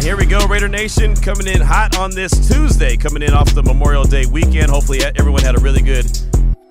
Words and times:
And 0.00 0.06
here 0.06 0.16
we 0.16 0.24
go, 0.24 0.46
Raider 0.46 0.66
Nation 0.66 1.14
coming 1.14 1.46
in 1.46 1.60
hot 1.60 1.98
on 1.98 2.10
this 2.10 2.32
Tuesday, 2.48 2.96
coming 2.96 3.22
in 3.22 3.34
off 3.34 3.54
the 3.54 3.62
Memorial 3.62 4.02
Day 4.02 4.24
weekend. 4.24 4.70
Hopefully, 4.70 5.00
everyone 5.04 5.42
had 5.42 5.58
a 5.58 5.60
really 5.60 5.82
good 5.82 6.06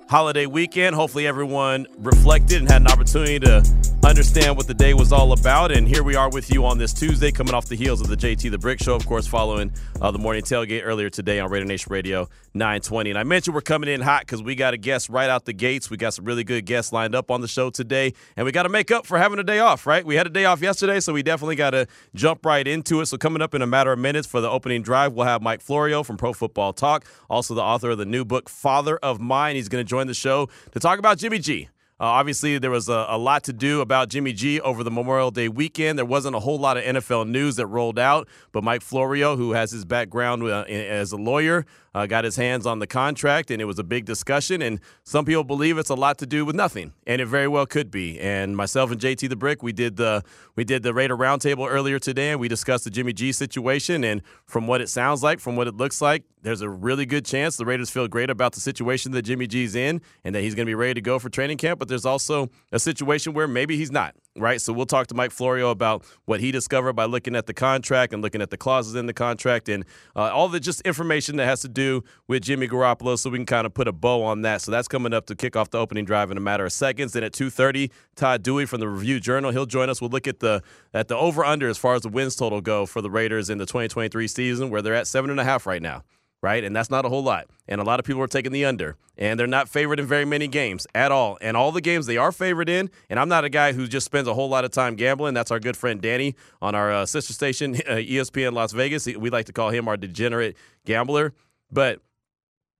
holiday 0.08 0.46
weekend. 0.46 0.96
Hopefully, 0.96 1.28
everyone 1.28 1.86
reflected 1.98 2.60
and 2.60 2.68
had 2.68 2.82
an 2.82 2.88
opportunity 2.88 3.38
to 3.38 3.62
understand 4.04 4.56
what 4.56 4.66
the 4.66 4.74
day 4.74 4.94
was 4.94 5.12
all 5.12 5.32
about. 5.32 5.70
And 5.70 5.86
here 5.86 6.02
we 6.02 6.16
are 6.16 6.28
with 6.28 6.52
you 6.52 6.64
on 6.64 6.78
this 6.78 6.92
Tuesday, 6.92 7.30
coming 7.30 7.54
off 7.54 7.66
the 7.66 7.76
heels 7.76 8.00
of 8.00 8.08
the 8.08 8.16
JT 8.16 8.50
the 8.50 8.58
Brick 8.58 8.82
Show, 8.82 8.94
of 8.94 9.06
course, 9.06 9.26
following 9.26 9.72
uh, 10.00 10.10
the 10.10 10.18
morning 10.18 10.42
tailgate 10.42 10.82
earlier 10.84 11.10
today 11.10 11.38
on 11.38 11.50
Raider 11.50 11.64
Nation 11.64 11.92
Radio 11.92 12.28
920. 12.54 13.10
And 13.10 13.18
I 13.18 13.22
mentioned 13.22 13.54
we're 13.54 13.60
coming 13.60 13.88
in 13.88 14.00
hot 14.00 14.22
because 14.22 14.42
we 14.42 14.54
got 14.54 14.74
a 14.74 14.76
guest 14.76 15.08
right 15.08 15.28
out 15.28 15.44
the 15.44 15.52
gates. 15.52 15.90
We 15.90 15.96
got 15.96 16.14
some 16.14 16.24
really 16.24 16.44
good 16.44 16.66
guests 16.66 16.92
lined 16.92 17.14
up 17.14 17.30
on 17.30 17.40
the 17.40 17.48
show 17.48 17.70
today, 17.70 18.14
and 18.36 18.44
we 18.44 18.52
got 18.52 18.64
to 18.64 18.68
make 18.68 18.90
up 18.90 19.06
for 19.06 19.18
having 19.18 19.38
a 19.38 19.44
day 19.44 19.58
off, 19.58 19.86
right? 19.86 20.04
We 20.04 20.16
had 20.16 20.26
a 20.26 20.30
day 20.30 20.44
off 20.44 20.60
yesterday, 20.60 21.00
so 21.00 21.12
we 21.12 21.22
definitely 21.22 21.56
got 21.56 21.70
to 21.70 21.86
jump 22.14 22.44
right 22.44 22.66
into 22.66 23.00
it. 23.00 23.06
So 23.06 23.18
coming 23.18 23.42
up 23.42 23.54
in 23.54 23.62
a 23.62 23.66
matter 23.66 23.92
of 23.92 23.98
minutes 23.98 24.26
for 24.26 24.40
the 24.40 24.50
opening 24.50 24.82
drive, 24.82 25.12
we'll 25.12 25.26
have 25.26 25.42
Mike 25.42 25.60
Florio 25.60 26.02
from 26.02 26.16
Pro 26.16 26.32
Football 26.32 26.72
Talk, 26.72 27.04
also 27.28 27.54
the 27.54 27.62
author 27.62 27.90
of 27.90 27.98
the 27.98 28.06
new 28.06 28.24
book 28.24 28.48
Father 28.48 28.96
of 28.98 29.20
Mine. 29.20 29.56
He's 29.56 29.68
going 29.68 29.84
to 29.84 29.88
join 29.88 30.06
the 30.06 30.14
show 30.14 30.48
to 30.72 30.80
talk 30.80 30.98
about 30.98 31.18
Jimmy 31.18 31.38
G. 31.38 31.68
Uh, 32.00 32.04
obviously, 32.04 32.56
there 32.56 32.70
was 32.70 32.88
a, 32.88 33.04
a, 33.10 33.18
lot 33.18 33.44
to 33.44 33.52
do 33.52 33.82
about 33.82 34.08
Jimmy 34.08 34.32
G 34.32 34.58
over 34.58 34.82
the 34.82 34.90
Memorial 34.90 35.30
Day 35.30 35.50
weekend. 35.50 35.98
There 35.98 36.06
wasn't 36.06 36.34
a 36.34 36.40
whole 36.40 36.58
lot 36.58 36.78
of 36.78 36.84
NFL 36.84 37.28
news 37.28 37.56
that 37.56 37.66
rolled 37.66 37.98
out, 37.98 38.26
but 38.52 38.64
Mike 38.64 38.80
Florio, 38.80 39.36
who 39.36 39.52
has 39.52 39.70
his 39.70 39.84
background 39.84 40.42
uh, 40.42 40.62
as 40.62 41.12
a 41.12 41.18
lawyer, 41.18 41.66
uh, 41.94 42.06
got 42.06 42.24
his 42.24 42.36
hands 42.36 42.66
on 42.66 42.78
the 42.78 42.86
contract, 42.86 43.50
and 43.50 43.60
it 43.60 43.64
was 43.64 43.78
a 43.78 43.84
big 43.84 44.04
discussion. 44.04 44.62
And 44.62 44.80
some 45.04 45.24
people 45.24 45.44
believe 45.44 45.78
it's 45.78 45.90
a 45.90 45.94
lot 45.94 46.18
to 46.18 46.26
do 46.26 46.44
with 46.44 46.54
nothing, 46.54 46.92
and 47.06 47.20
it 47.20 47.26
very 47.26 47.48
well 47.48 47.66
could 47.66 47.90
be. 47.90 48.20
And 48.20 48.56
myself 48.56 48.90
and 48.90 49.00
JT 49.00 49.28
the 49.28 49.36
Brick, 49.36 49.62
we 49.62 49.72
did 49.72 49.96
the 49.96 50.22
we 50.56 50.64
did 50.64 50.82
the 50.82 50.94
Raider 50.94 51.16
Roundtable 51.16 51.68
earlier 51.68 51.98
today, 51.98 52.30
and 52.30 52.40
we 52.40 52.48
discussed 52.48 52.84
the 52.84 52.90
Jimmy 52.90 53.12
G 53.12 53.32
situation. 53.32 54.04
And 54.04 54.22
from 54.46 54.66
what 54.66 54.80
it 54.80 54.88
sounds 54.88 55.22
like, 55.22 55.40
from 55.40 55.56
what 55.56 55.66
it 55.66 55.76
looks 55.76 56.00
like, 56.00 56.24
there's 56.42 56.60
a 56.60 56.68
really 56.68 57.06
good 57.06 57.24
chance 57.24 57.56
the 57.56 57.66
Raiders 57.66 57.90
feel 57.90 58.08
great 58.08 58.30
about 58.30 58.52
the 58.52 58.60
situation 58.60 59.12
that 59.12 59.22
Jimmy 59.22 59.46
G's 59.46 59.74
in, 59.74 60.00
and 60.24 60.34
that 60.34 60.42
he's 60.42 60.54
going 60.54 60.66
to 60.66 60.70
be 60.70 60.74
ready 60.74 60.94
to 60.94 61.00
go 61.00 61.18
for 61.18 61.28
training 61.28 61.58
camp. 61.58 61.78
But 61.78 61.88
there's 61.88 62.06
also 62.06 62.50
a 62.72 62.78
situation 62.78 63.32
where 63.32 63.48
maybe 63.48 63.76
he's 63.76 63.90
not 63.90 64.14
right? 64.36 64.60
So 64.60 64.72
we'll 64.72 64.86
talk 64.86 65.08
to 65.08 65.14
Mike 65.14 65.32
Florio 65.32 65.70
about 65.70 66.04
what 66.24 66.40
he 66.40 66.52
discovered 66.52 66.92
by 66.94 67.04
looking 67.04 67.34
at 67.34 67.46
the 67.46 67.52
contract 67.52 68.12
and 68.12 68.22
looking 68.22 68.40
at 68.40 68.50
the 68.50 68.56
clauses 68.56 68.94
in 68.94 69.06
the 69.06 69.12
contract 69.12 69.68
and 69.68 69.84
uh, 70.14 70.30
all 70.32 70.48
the 70.48 70.60
just 70.60 70.80
information 70.82 71.36
that 71.36 71.46
has 71.46 71.60
to 71.62 71.68
do 71.68 71.79
with 72.26 72.42
Jimmy 72.42 72.68
Garoppolo 72.68 73.18
so 73.18 73.30
we 73.30 73.38
can 73.38 73.46
kind 73.46 73.66
of 73.66 73.74
put 73.74 73.88
a 73.88 73.92
bow 73.92 74.22
on 74.22 74.42
that. 74.42 74.60
So 74.62 74.70
that's 74.70 74.88
coming 74.88 75.12
up 75.12 75.26
to 75.26 75.34
kick 75.34 75.56
off 75.56 75.70
the 75.70 75.78
opening 75.78 76.04
drive 76.04 76.30
in 76.30 76.36
a 76.36 76.40
matter 76.40 76.64
of 76.64 76.72
seconds. 76.72 77.12
Then 77.12 77.24
at 77.24 77.32
2.30, 77.32 77.90
Todd 78.16 78.42
Dewey 78.42 78.66
from 78.66 78.80
the 78.80 78.88
Review 78.88 79.20
Journal, 79.20 79.50
he'll 79.50 79.66
join 79.66 79.88
us. 79.88 80.00
We'll 80.00 80.10
look 80.10 80.28
at 80.28 80.40
the 80.40 80.62
at 80.92 81.08
the 81.08 81.16
over-under 81.16 81.68
as 81.68 81.78
far 81.78 81.94
as 81.94 82.02
the 82.02 82.08
wins 82.08 82.36
total 82.36 82.60
go 82.60 82.86
for 82.86 83.00
the 83.00 83.10
Raiders 83.10 83.50
in 83.50 83.58
the 83.58 83.66
2023 83.66 84.28
season 84.28 84.70
where 84.70 84.82
they're 84.82 84.94
at 84.94 85.06
7.5 85.06 85.66
right 85.66 85.82
now 85.82 86.02
right? 86.42 86.64
And 86.64 86.74
that's 86.74 86.90
not 86.90 87.04
a 87.04 87.08
whole 87.08 87.22
lot. 87.22 87.46
And 87.68 87.80
a 87.80 87.84
lot 87.84 88.00
of 88.00 88.06
people 88.06 88.22
are 88.22 88.26
taking 88.26 88.52
the 88.52 88.64
under. 88.64 88.96
And 89.16 89.38
they're 89.38 89.46
not 89.46 89.68
favored 89.68 90.00
in 90.00 90.06
very 90.06 90.24
many 90.24 90.48
games 90.48 90.86
at 90.94 91.12
all. 91.12 91.36
And 91.40 91.56
all 91.56 91.72
the 91.72 91.82
games 91.82 92.06
they 92.06 92.16
are 92.16 92.32
favored 92.32 92.68
in, 92.68 92.90
and 93.10 93.20
I'm 93.20 93.28
not 93.28 93.44
a 93.44 93.50
guy 93.50 93.72
who 93.72 93.86
just 93.86 94.06
spends 94.06 94.26
a 94.26 94.34
whole 94.34 94.48
lot 94.48 94.64
of 94.64 94.70
time 94.70 94.96
gambling. 94.96 95.34
That's 95.34 95.50
our 95.50 95.60
good 95.60 95.76
friend 95.76 96.00
Danny 96.00 96.34
on 96.62 96.74
our 96.74 96.90
uh, 96.90 97.06
sister 97.06 97.32
station, 97.32 97.74
uh, 97.88 97.96
ESPN 97.96 98.52
Las 98.52 98.72
Vegas. 98.72 99.06
We 99.06 99.30
like 99.30 99.46
to 99.46 99.52
call 99.52 99.70
him 99.70 99.88
our 99.88 99.96
degenerate 99.96 100.56
gambler. 100.86 101.34
But 101.72 102.00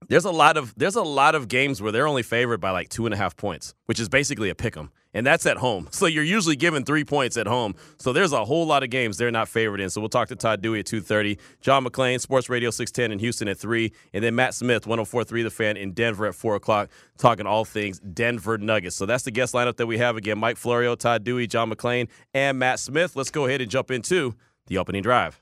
there's 0.07 0.25
a 0.25 0.31
lot 0.31 0.57
of 0.57 0.73
there's 0.75 0.95
a 0.95 1.03
lot 1.03 1.35
of 1.35 1.47
games 1.47 1.81
where 1.81 1.91
they're 1.91 2.07
only 2.07 2.23
favored 2.23 2.59
by 2.59 2.71
like 2.71 2.89
two 2.89 3.05
and 3.05 3.13
a 3.13 3.17
half 3.17 3.35
points, 3.37 3.73
which 3.85 3.99
is 3.99 4.09
basically 4.09 4.49
a 4.49 4.55
pick 4.55 4.75
'em, 4.75 4.89
and 5.13 5.25
that's 5.25 5.45
at 5.45 5.57
home. 5.57 5.87
So 6.01 6.07
you're 6.07 6.23
usually 6.23 6.55
given 6.55 6.83
three 6.83 7.05
points 7.05 7.37
at 7.37 7.45
home. 7.45 7.75
So 7.99 8.11
there's 8.11 8.33
a 8.33 8.43
whole 8.43 8.65
lot 8.65 8.81
of 8.81 8.89
games 8.89 9.17
they're 9.17 9.29
not 9.29 9.47
favored 9.47 9.79
in. 9.79 9.89
So 9.89 10.01
we'll 10.01 10.09
talk 10.09 10.29
to 10.29 10.35
Todd 10.35 10.61
Dewey 10.61 10.79
at 10.79 10.87
2:30, 10.87 11.37
John 11.61 11.85
McClain, 11.85 12.19
Sports 12.19 12.49
Radio 12.49 12.71
610 12.71 13.11
in 13.11 13.19
Houston 13.19 13.47
at 13.47 13.57
three, 13.57 13.93
and 14.13 14.23
then 14.23 14.35
Matt 14.35 14.55
Smith, 14.55 14.85
104.3 14.85 15.43
The 15.43 15.49
Fan 15.51 15.77
in 15.77 15.93
Denver 15.93 16.25
at 16.25 16.35
four 16.35 16.55
o'clock, 16.55 16.89
talking 17.17 17.45
all 17.45 17.63
things 17.63 17.99
Denver 17.99 18.57
Nuggets. 18.57 18.95
So 18.95 19.05
that's 19.05 19.23
the 19.23 19.31
guest 19.31 19.53
lineup 19.53 19.77
that 19.77 19.85
we 19.87 19.99
have 19.99 20.17
again: 20.17 20.39
Mike 20.39 20.57
Florio, 20.57 20.95
Todd 20.95 21.23
Dewey, 21.23 21.45
John 21.45 21.71
McClain, 21.71 22.09
and 22.33 22.57
Matt 22.57 22.79
Smith. 22.79 23.15
Let's 23.15 23.31
go 23.31 23.45
ahead 23.45 23.61
and 23.61 23.69
jump 23.69 23.91
into 23.91 24.35
the 24.67 24.79
opening 24.79 25.03
drive. 25.03 25.41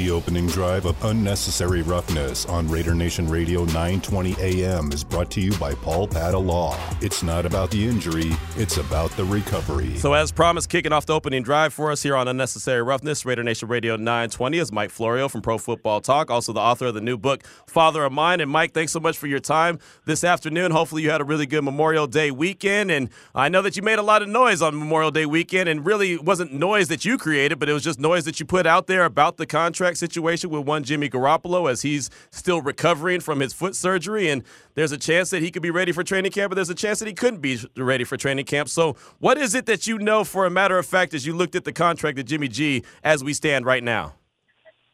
The 0.00 0.10
opening 0.10 0.46
drive 0.46 0.86
of 0.86 1.04
Unnecessary 1.04 1.82
Roughness 1.82 2.46
on 2.46 2.66
Raider 2.68 2.94
Nation 2.94 3.28
Radio 3.28 3.66
920 3.66 4.34
AM 4.40 4.90
is 4.92 5.04
brought 5.04 5.30
to 5.32 5.42
you 5.42 5.52
by 5.58 5.74
Paul 5.74 6.08
Padda 6.08 6.42
Law. 6.42 6.74
It's 7.02 7.22
not 7.22 7.44
about 7.44 7.70
the 7.70 7.86
injury, 7.86 8.32
it's 8.56 8.78
about 8.78 9.10
the 9.10 9.26
recovery. 9.26 9.98
So, 9.98 10.14
as 10.14 10.32
promised, 10.32 10.70
kicking 10.70 10.94
off 10.94 11.04
the 11.04 11.12
opening 11.12 11.42
drive 11.42 11.74
for 11.74 11.92
us 11.92 12.02
here 12.02 12.16
on 12.16 12.28
Unnecessary 12.28 12.82
Roughness, 12.82 13.26
Raider 13.26 13.42
Nation 13.42 13.68
Radio 13.68 13.96
920 13.96 14.56
is 14.56 14.72
Mike 14.72 14.88
Florio 14.88 15.28
from 15.28 15.42
Pro 15.42 15.58
Football 15.58 16.00
Talk, 16.00 16.30
also 16.30 16.54
the 16.54 16.60
author 16.60 16.86
of 16.86 16.94
the 16.94 17.02
new 17.02 17.18
book, 17.18 17.44
Father 17.66 18.02
of 18.02 18.10
Mine. 18.10 18.40
And 18.40 18.50
Mike, 18.50 18.72
thanks 18.72 18.92
so 18.92 19.00
much 19.00 19.18
for 19.18 19.26
your 19.26 19.38
time 19.38 19.78
this 20.06 20.24
afternoon. 20.24 20.70
Hopefully, 20.70 21.02
you 21.02 21.10
had 21.10 21.20
a 21.20 21.24
really 21.24 21.44
good 21.44 21.62
Memorial 21.62 22.06
Day 22.06 22.30
weekend. 22.30 22.90
And 22.90 23.10
I 23.34 23.50
know 23.50 23.60
that 23.60 23.76
you 23.76 23.82
made 23.82 23.98
a 23.98 24.02
lot 24.02 24.22
of 24.22 24.30
noise 24.30 24.62
on 24.62 24.78
Memorial 24.78 25.10
Day 25.10 25.26
weekend, 25.26 25.68
and 25.68 25.84
really 25.84 26.16
wasn't 26.16 26.54
noise 26.54 26.88
that 26.88 27.04
you 27.04 27.18
created, 27.18 27.58
but 27.58 27.68
it 27.68 27.74
was 27.74 27.84
just 27.84 28.00
noise 28.00 28.24
that 28.24 28.40
you 28.40 28.46
put 28.46 28.66
out 28.66 28.86
there 28.86 29.04
about 29.04 29.36
the 29.36 29.44
contract 29.44 29.89
contract 29.90 29.98
situation 29.98 30.50
with 30.50 30.66
one 30.66 30.84
Jimmy 30.84 31.08
Garoppolo 31.08 31.70
as 31.70 31.82
he's 31.82 32.10
still 32.30 32.60
recovering 32.62 33.20
from 33.20 33.40
his 33.40 33.52
foot 33.52 33.74
surgery. 33.74 34.28
And 34.28 34.44
there's 34.74 34.92
a 34.92 34.98
chance 34.98 35.30
that 35.30 35.42
he 35.42 35.50
could 35.50 35.62
be 35.62 35.70
ready 35.70 35.92
for 35.92 36.04
training 36.04 36.30
camp, 36.32 36.50
but 36.50 36.54
there's 36.54 36.70
a 36.70 36.74
chance 36.74 37.00
that 37.00 37.08
he 37.08 37.14
couldn't 37.14 37.40
be 37.40 37.58
ready 37.76 38.04
for 38.04 38.16
training 38.16 38.44
camp. 38.44 38.68
So, 38.68 38.96
what 39.18 39.36
is 39.36 39.54
it 39.54 39.66
that 39.66 39.86
you 39.86 39.98
know 39.98 40.24
for 40.24 40.46
a 40.46 40.50
matter 40.50 40.78
of 40.78 40.86
fact 40.86 41.14
as 41.14 41.26
you 41.26 41.34
looked 41.34 41.54
at 41.54 41.64
the 41.64 41.72
contract 41.72 42.18
of 42.18 42.26
Jimmy 42.26 42.48
G 42.48 42.84
as 43.02 43.24
we 43.24 43.32
stand 43.32 43.66
right 43.66 43.82
now? 43.82 44.14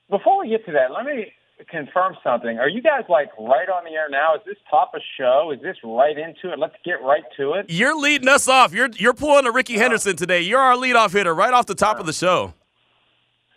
Before 0.09 0.41
we 0.41 0.49
get 0.49 0.65
to 0.67 0.73
that, 0.73 0.93
let 0.93 1.05
me 1.05 1.27
confirm 1.69 2.17
something. 2.23 2.59
Are 2.59 2.69
you 2.69 2.81
guys 2.81 3.05
like 3.09 3.29
right 3.39 3.69
on 3.69 3.85
the 3.85 3.91
air 3.91 4.09
now? 4.09 4.35
Is 4.37 4.43
this 4.47 4.57
top 4.71 4.93
of 4.95 5.03
show? 5.19 5.53
Is 5.55 5.61
this 5.63 5.77
right 5.85 6.17
into 6.17 6.53
it? 6.53 6.59
Let's 6.59 6.77
get 6.85 7.03
right 7.03 7.25
to 7.37 7.55
it. 7.55 7.67
You're 7.69 7.97
leading 7.97 8.29
us 8.29 8.49
off. 8.49 8.73
You're 8.73 8.91
you're 8.97 9.15
pulling 9.15 9.47
a 9.47 9.53
Rickey 9.53 9.75
uh-huh. 9.75 9.83
Henderson 9.83 10.17
today. 10.17 10.41
You're 10.41 10.61
our 10.61 10.77
leadoff 10.77 11.13
hitter 11.13 11.35
right 11.35 11.53
off 11.53 11.67
the 11.67 11.75
top 11.75 11.95
uh-huh. 11.95 12.01
of 12.01 12.07
the 12.07 12.13
show. 12.13 12.55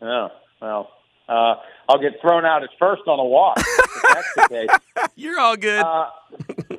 Oh, 0.01 0.29
well, 0.61 0.89
uh, 1.29 1.56
I'll 1.88 2.00
get 2.00 2.19
thrown 2.22 2.45
out 2.45 2.63
at 2.63 2.69
first 2.79 3.03
on 3.07 3.19
a 3.19 3.25
walk. 3.25 3.57
that's 3.57 4.34
the 4.35 4.47
case. 4.50 5.07
You're 5.16 5.40
all 5.40 5.56
good. 5.56 5.81
Uh, 5.81 6.09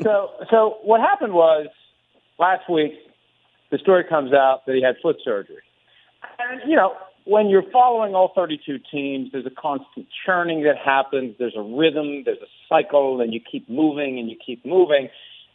so, 0.03 0.31
so 0.51 0.79
what 0.83 1.01
happened 1.01 1.33
was 1.33 1.69
last 2.39 2.69
week, 2.69 2.93
the 3.71 3.79
story 3.79 4.05
comes 4.09 4.33
out 4.33 4.67
that 4.67 4.75
he 4.75 4.83
had 4.83 4.97
foot 5.01 5.17
surgery. 5.25 5.63
And, 6.39 6.61
you 6.69 6.77
know, 6.77 6.95
when 7.25 7.49
you're 7.49 7.71
following 7.71 8.15
all 8.15 8.33
32 8.35 8.79
teams, 8.91 9.31
there's 9.33 9.47
a 9.47 9.51
constant 9.51 10.07
churning 10.27 10.65
that 10.65 10.77
happens. 10.77 11.37
There's 11.39 11.57
a 11.57 11.63
rhythm, 11.63 12.25
there's 12.25 12.39
a 12.43 12.51
cycle, 12.69 13.21
and 13.21 13.33
you 13.33 13.41
keep 13.41 13.69
moving 13.69 14.19
and 14.19 14.29
you 14.29 14.37
keep 14.45 14.65
moving. 14.67 15.09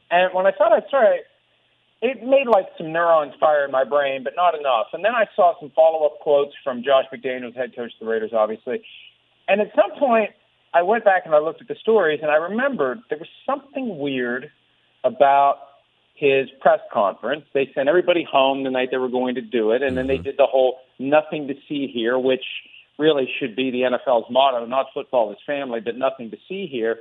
And 0.09 0.33
when 0.33 0.45
I 0.45 0.51
thought 0.51 0.71
I 0.71 0.81
saw 0.89 1.01
it, 2.01 2.23
made 2.23 2.47
like 2.47 2.65
some 2.77 2.91
neurons 2.91 3.33
fire 3.39 3.65
in 3.65 3.71
my 3.71 3.83
brain, 3.83 4.23
but 4.23 4.33
not 4.35 4.57
enough. 4.57 4.87
And 4.93 5.03
then 5.03 5.15
I 5.15 5.25
saw 5.35 5.53
some 5.59 5.71
follow 5.75 6.05
up 6.05 6.19
quotes 6.19 6.53
from 6.63 6.83
Josh 6.83 7.05
McDaniels, 7.13 7.55
head 7.55 7.75
coach 7.75 7.91
of 7.93 7.99
the 7.99 8.05
Raiders, 8.05 8.31
obviously. 8.33 8.83
And 9.47 9.61
at 9.61 9.71
some 9.75 9.97
point, 9.97 10.31
I 10.73 10.81
went 10.81 11.05
back 11.05 11.23
and 11.25 11.33
I 11.33 11.39
looked 11.39 11.61
at 11.61 11.67
the 11.67 11.75
stories, 11.75 12.19
and 12.21 12.29
I 12.29 12.35
remembered 12.35 12.99
there 13.09 13.17
was 13.17 13.29
something 13.45 13.97
weird 13.97 14.51
about 15.03 15.59
his 16.15 16.49
press 16.61 16.79
conference. 16.91 17.45
They 17.53 17.69
sent 17.75 17.87
everybody 17.87 18.25
home 18.29 18.63
the 18.63 18.71
night 18.71 18.89
they 18.91 18.97
were 18.97 19.09
going 19.09 19.35
to 19.35 19.41
do 19.41 19.71
it, 19.71 19.81
and 19.81 19.97
then 19.97 20.07
they 20.07 20.15
mm-hmm. 20.15 20.23
did 20.23 20.37
the 20.37 20.47
whole 20.47 20.79
nothing 20.99 21.47
to 21.47 21.53
see 21.67 21.87
here, 21.93 22.17
which 22.17 22.43
really 22.97 23.29
should 23.39 23.55
be 23.55 23.71
the 23.71 23.81
NFL's 23.81 24.29
motto, 24.29 24.65
not 24.65 24.87
football 24.93 25.31
is 25.31 25.37
family, 25.45 25.81
but 25.81 25.97
nothing 25.97 26.31
to 26.31 26.37
see 26.47 26.67
here. 26.67 26.97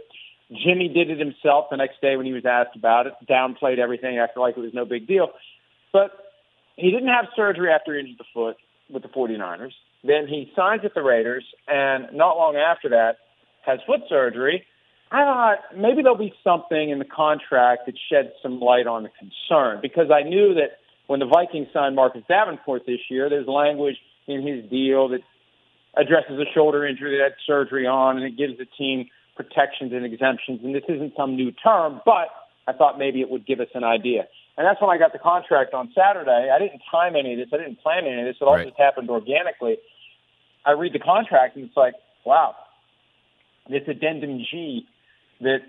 Jimmy 0.50 0.88
did 0.88 1.10
it 1.10 1.18
himself 1.18 1.66
the 1.70 1.76
next 1.76 2.00
day 2.00 2.16
when 2.16 2.26
he 2.26 2.32
was 2.32 2.44
asked 2.44 2.76
about 2.76 3.06
it, 3.06 3.14
downplayed 3.28 3.78
everything, 3.78 4.18
acted 4.18 4.40
like 4.40 4.56
it 4.56 4.60
was 4.60 4.74
no 4.74 4.84
big 4.84 5.06
deal. 5.06 5.28
But 5.92 6.10
he 6.76 6.90
didn't 6.90 7.08
have 7.08 7.26
surgery 7.34 7.70
after 7.70 7.94
he 7.94 8.00
injured 8.00 8.18
the 8.18 8.24
foot 8.34 8.56
with 8.90 9.02
the 9.02 9.08
49ers. 9.08 9.72
Then 10.02 10.26
he 10.28 10.52
signs 10.54 10.82
with 10.82 10.94
the 10.94 11.02
Raiders, 11.02 11.44
and 11.66 12.12
not 12.12 12.36
long 12.36 12.56
after 12.56 12.90
that, 12.90 13.16
has 13.64 13.80
foot 13.86 14.00
surgery. 14.08 14.66
I 15.10 15.24
thought 15.24 15.58
maybe 15.76 16.02
there'll 16.02 16.18
be 16.18 16.34
something 16.42 16.90
in 16.90 16.98
the 16.98 17.04
contract 17.04 17.86
that 17.86 17.94
sheds 18.10 18.30
some 18.42 18.60
light 18.60 18.86
on 18.86 19.04
the 19.04 19.10
concern 19.10 19.78
because 19.80 20.10
I 20.10 20.22
knew 20.22 20.54
that 20.54 20.78
when 21.06 21.20
the 21.20 21.26
Vikings 21.26 21.68
signed 21.72 21.94
Marcus 21.94 22.22
Davenport 22.28 22.82
this 22.86 23.00
year, 23.08 23.30
there's 23.30 23.46
language 23.46 23.96
in 24.26 24.46
his 24.46 24.68
deal 24.68 25.08
that 25.08 25.20
addresses 25.96 26.38
a 26.38 26.52
shoulder 26.52 26.86
injury 26.86 27.18
that 27.18 27.24
had 27.24 27.32
surgery 27.46 27.86
on, 27.86 28.16
and 28.16 28.26
it 28.26 28.36
gives 28.36 28.58
the 28.58 28.66
team 28.76 29.08
protections 29.36 29.92
and 29.92 30.04
exemptions. 30.04 30.60
And 30.62 30.74
this 30.74 30.84
isn't 30.88 31.14
some 31.16 31.36
new 31.36 31.52
term, 31.52 32.00
but 32.04 32.28
I 32.66 32.72
thought 32.72 32.98
maybe 32.98 33.20
it 33.20 33.30
would 33.30 33.46
give 33.46 33.60
us 33.60 33.68
an 33.74 33.84
idea. 33.84 34.26
And 34.56 34.66
that's 34.66 34.80
when 34.80 34.90
I 34.90 34.98
got 34.98 35.12
the 35.12 35.18
contract 35.18 35.74
on 35.74 35.92
Saturday. 35.94 36.50
I 36.54 36.58
didn't 36.58 36.82
time 36.90 37.16
any 37.16 37.32
of 37.32 37.38
this. 37.38 37.48
I 37.52 37.58
didn't 37.58 37.80
plan 37.82 38.06
any 38.06 38.20
of 38.20 38.26
this. 38.26 38.36
It 38.40 38.44
all 38.44 38.54
Right. 38.54 38.66
just 38.66 38.78
happened 38.78 39.10
organically. 39.10 39.78
I 40.64 40.72
read 40.72 40.92
the 40.92 41.00
contract 41.00 41.56
and 41.56 41.66
it's 41.66 41.76
like, 41.76 41.94
wow, 42.24 42.54
this 43.68 43.82
addendum 43.88 44.38
G 44.50 44.86
that 45.40 45.60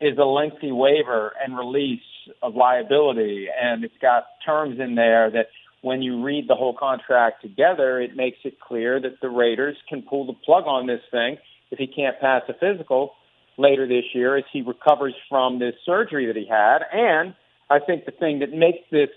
is 0.00 0.18
a 0.18 0.24
lengthy 0.24 0.72
waiver 0.72 1.32
and 1.42 1.56
release 1.56 2.02
of 2.42 2.54
liability, 2.54 3.48
and 3.50 3.84
it's 3.84 3.96
got 4.00 4.26
terms 4.44 4.78
in 4.80 4.94
there 4.94 5.30
that 5.30 5.48
when 5.82 6.02
you 6.02 6.22
read 6.22 6.48
the 6.48 6.54
whole 6.54 6.74
contract 6.74 7.42
together, 7.42 8.00
it 8.00 8.16
makes 8.16 8.38
it 8.44 8.58
clear 8.60 9.00
that 9.00 9.20
the 9.20 9.28
Raiders 9.28 9.76
can 9.88 10.02
pull 10.02 10.26
the 10.26 10.32
plug 10.32 10.64
on 10.66 10.86
this 10.86 11.00
thing 11.10 11.36
if 11.70 11.78
he 11.78 11.86
can't 11.86 12.18
pass 12.20 12.42
a 12.48 12.54
physical 12.54 13.12
later 13.56 13.86
this 13.86 14.04
year 14.14 14.36
as 14.36 14.44
he 14.52 14.62
recovers 14.62 15.14
from 15.28 15.58
this 15.58 15.74
surgery 15.84 16.26
that 16.26 16.36
he 16.36 16.46
had. 16.46 16.78
And 16.92 17.34
I 17.70 17.78
think 17.78 18.04
the 18.04 18.12
thing 18.12 18.40
that 18.40 18.52
makes 18.52 18.78
this 18.90 19.10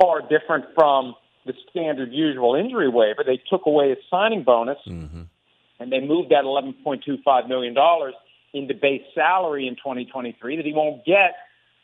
far 0.00 0.20
different 0.20 0.66
from 0.74 1.14
the 1.46 1.54
standard 1.70 2.12
usual 2.12 2.54
injury 2.54 2.88
waiver, 2.88 3.24
they 3.24 3.40
took 3.50 3.66
away 3.66 3.90
his 3.90 3.98
signing 4.10 4.44
bonus 4.44 4.78
mm-hmm. 4.86 5.22
and 5.80 5.92
they 5.92 6.00
moved 6.00 6.30
that 6.30 6.44
$11.25 6.44 7.48
million 7.48 7.74
into 8.52 8.74
base 8.74 9.02
salary 9.14 9.66
in 9.66 9.74
2023 9.76 10.56
that 10.56 10.64
he 10.64 10.72
won't 10.72 11.04
get 11.04 11.34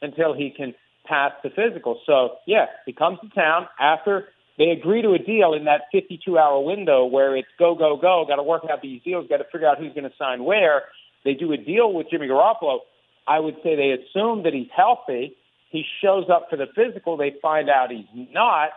until 0.02 0.34
he 0.34 0.50
can 0.50 0.74
pass 1.06 1.32
the 1.42 1.50
physical. 1.50 2.00
So, 2.06 2.36
yeah, 2.46 2.66
he 2.86 2.92
comes 2.92 3.18
to 3.20 3.28
town 3.28 3.66
after 3.80 4.28
they 4.56 4.70
agree 4.70 5.02
to 5.02 5.12
a 5.12 5.18
deal 5.18 5.54
in 5.54 5.64
that 5.64 5.82
52 5.90 6.38
hour 6.38 6.60
window 6.60 7.04
where 7.06 7.36
it's 7.36 7.48
go, 7.58 7.74
go, 7.74 7.96
go, 7.96 8.24
got 8.26 8.36
to 8.36 8.42
work 8.42 8.62
out 8.70 8.82
these 8.82 9.02
deals, 9.02 9.26
got 9.28 9.38
to 9.38 9.44
figure 9.50 9.68
out 9.68 9.78
who's 9.78 9.92
going 9.92 10.08
to 10.08 10.16
sign 10.16 10.44
where. 10.44 10.84
They 11.24 11.34
do 11.34 11.52
a 11.52 11.56
deal 11.56 11.92
with 11.92 12.08
Jimmy 12.10 12.28
Garoppolo. 12.28 12.80
I 13.26 13.40
would 13.40 13.56
say 13.62 13.74
they 13.74 13.90
assume 13.90 14.44
that 14.44 14.52
he's 14.52 14.68
healthy. 14.74 15.34
He 15.70 15.84
shows 16.02 16.26
up 16.30 16.48
for 16.50 16.56
the 16.56 16.66
physical. 16.74 17.16
They 17.16 17.34
find 17.42 17.68
out 17.68 17.90
he's 17.90 18.04
not, 18.32 18.70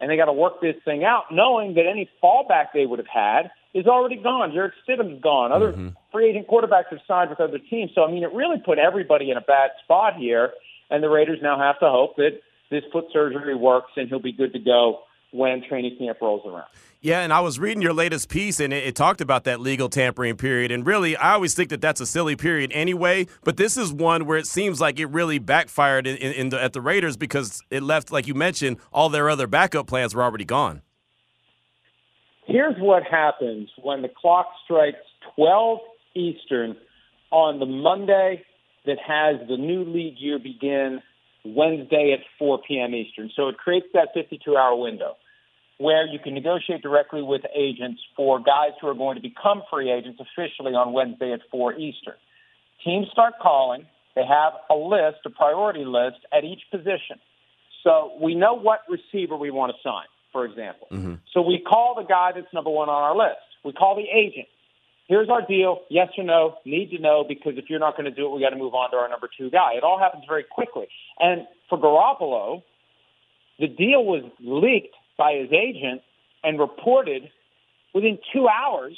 and 0.00 0.10
they 0.10 0.16
got 0.16 0.26
to 0.26 0.32
work 0.32 0.60
this 0.60 0.76
thing 0.84 1.02
out, 1.02 1.24
knowing 1.32 1.74
that 1.74 1.86
any 1.90 2.08
fallback 2.22 2.66
they 2.72 2.86
would 2.86 3.00
have 3.00 3.08
had 3.08 3.50
is 3.72 3.86
already 3.86 4.16
gone. 4.16 4.52
Jarrett 4.52 4.74
Stidham's 4.86 5.20
gone. 5.20 5.50
Other 5.50 5.72
mm-hmm. 5.72 5.88
free 6.12 6.30
agent 6.30 6.46
quarterbacks 6.46 6.90
have 6.90 7.00
signed 7.08 7.30
with 7.30 7.40
other 7.40 7.58
teams. 7.58 7.90
So, 7.94 8.04
I 8.04 8.10
mean, 8.10 8.22
it 8.22 8.32
really 8.32 8.58
put 8.64 8.78
everybody 8.78 9.32
in 9.32 9.36
a 9.36 9.40
bad 9.40 9.70
spot 9.82 10.14
here, 10.16 10.52
and 10.90 11.02
the 11.02 11.08
Raiders 11.08 11.40
now 11.42 11.58
have 11.58 11.80
to 11.80 11.88
hope 11.88 12.16
that 12.16 12.40
this 12.70 12.84
foot 12.92 13.06
surgery 13.12 13.56
works 13.56 13.92
and 13.96 14.08
he'll 14.08 14.20
be 14.20 14.32
good 14.32 14.52
to 14.52 14.58
go 14.58 15.00
when 15.34 15.64
training 15.68 15.96
camp 15.98 16.18
rolls 16.22 16.42
around. 16.46 16.66
Yeah, 17.00 17.20
and 17.20 17.32
I 17.32 17.40
was 17.40 17.58
reading 17.58 17.82
your 17.82 17.92
latest 17.92 18.28
piece, 18.28 18.60
and 18.60 18.72
it, 18.72 18.86
it 18.86 18.94
talked 18.94 19.20
about 19.20 19.44
that 19.44 19.60
legal 19.60 19.88
tampering 19.88 20.36
period. 20.36 20.70
And 20.70 20.86
really, 20.86 21.16
I 21.16 21.32
always 21.32 21.54
think 21.54 21.70
that 21.70 21.80
that's 21.80 22.00
a 22.00 22.06
silly 22.06 22.36
period 22.36 22.70
anyway. 22.72 23.26
But 23.42 23.56
this 23.56 23.76
is 23.76 23.92
one 23.92 24.26
where 24.26 24.38
it 24.38 24.46
seems 24.46 24.80
like 24.80 25.00
it 25.00 25.06
really 25.06 25.40
backfired 25.40 26.06
in, 26.06 26.16
in, 26.16 26.48
the, 26.50 26.62
at 26.62 26.72
the 26.72 26.80
Raiders 26.80 27.16
because 27.16 27.60
it 27.68 27.82
left, 27.82 28.12
like 28.12 28.28
you 28.28 28.34
mentioned, 28.34 28.78
all 28.92 29.08
their 29.08 29.28
other 29.28 29.48
backup 29.48 29.88
plans 29.88 30.14
were 30.14 30.22
already 30.22 30.44
gone. 30.44 30.82
Here's 32.46 32.76
what 32.78 33.02
happens 33.02 33.70
when 33.82 34.02
the 34.02 34.08
clock 34.08 34.46
strikes 34.64 34.98
12 35.34 35.78
Eastern 36.14 36.76
on 37.32 37.58
the 37.58 37.66
Monday 37.66 38.44
that 38.86 38.98
has 39.04 39.46
the 39.48 39.56
new 39.56 39.82
league 39.84 40.16
year 40.18 40.38
begin 40.38 41.02
Wednesday 41.44 42.16
at 42.16 42.24
4 42.38 42.60
p.m. 42.66 42.94
Eastern. 42.94 43.30
So 43.34 43.48
it 43.48 43.58
creates 43.58 43.86
that 43.94 44.10
52 44.14 44.56
hour 44.56 44.76
window 44.76 45.16
where 45.78 46.06
you 46.06 46.18
can 46.18 46.34
negotiate 46.34 46.82
directly 46.82 47.22
with 47.22 47.42
agents 47.54 48.00
for 48.16 48.38
guys 48.38 48.72
who 48.80 48.88
are 48.88 48.94
going 48.94 49.16
to 49.16 49.22
become 49.22 49.62
free 49.70 49.90
agents 49.90 50.20
officially 50.20 50.72
on 50.72 50.92
Wednesday 50.92 51.32
at 51.32 51.40
4 51.50 51.74
Eastern. 51.74 52.14
Teams 52.84 53.08
start 53.10 53.34
calling. 53.42 53.86
They 54.14 54.24
have 54.24 54.52
a 54.70 54.74
list, 54.74 55.18
a 55.26 55.30
priority 55.30 55.84
list 55.84 56.18
at 56.32 56.44
each 56.44 56.62
position. 56.70 57.18
So 57.82 58.16
we 58.20 58.34
know 58.34 58.54
what 58.54 58.80
receiver 58.88 59.36
we 59.36 59.50
want 59.50 59.72
to 59.74 59.78
sign, 59.82 60.06
for 60.32 60.44
example. 60.44 60.88
Mm-hmm. 60.92 61.14
So 61.32 61.42
we 61.42 61.58
call 61.60 61.94
the 61.96 62.04
guy 62.04 62.32
that's 62.34 62.52
number 62.54 62.70
one 62.70 62.88
on 62.88 63.02
our 63.02 63.16
list. 63.16 63.42
We 63.64 63.72
call 63.72 63.96
the 63.96 64.06
agent. 64.08 64.46
Here's 65.06 65.28
our 65.28 65.46
deal. 65.46 65.80
Yes 65.90 66.08
or 66.16 66.24
no? 66.24 66.56
Need 66.64 66.90
to 66.92 66.98
know 66.98 67.24
because 67.28 67.54
if 67.56 67.68
you're 67.68 67.80
not 67.80 67.96
going 67.96 68.06
to 68.06 68.10
do 68.10 68.26
it, 68.26 68.34
we 68.34 68.40
got 68.40 68.50
to 68.50 68.56
move 68.56 68.74
on 68.74 68.90
to 68.92 68.96
our 68.96 69.08
number 69.08 69.28
two 69.36 69.50
guy. 69.50 69.74
It 69.76 69.82
all 69.82 69.98
happens 69.98 70.24
very 70.26 70.44
quickly. 70.44 70.86
And 71.18 71.46
for 71.68 71.78
Garoppolo, 71.78 72.62
the 73.58 73.68
deal 73.68 74.04
was 74.04 74.24
leaked 74.40 74.94
by 75.16 75.34
his 75.34 75.52
agent 75.52 76.02
and 76.42 76.58
reported 76.58 77.30
within 77.94 78.18
two 78.32 78.48
hours 78.48 78.96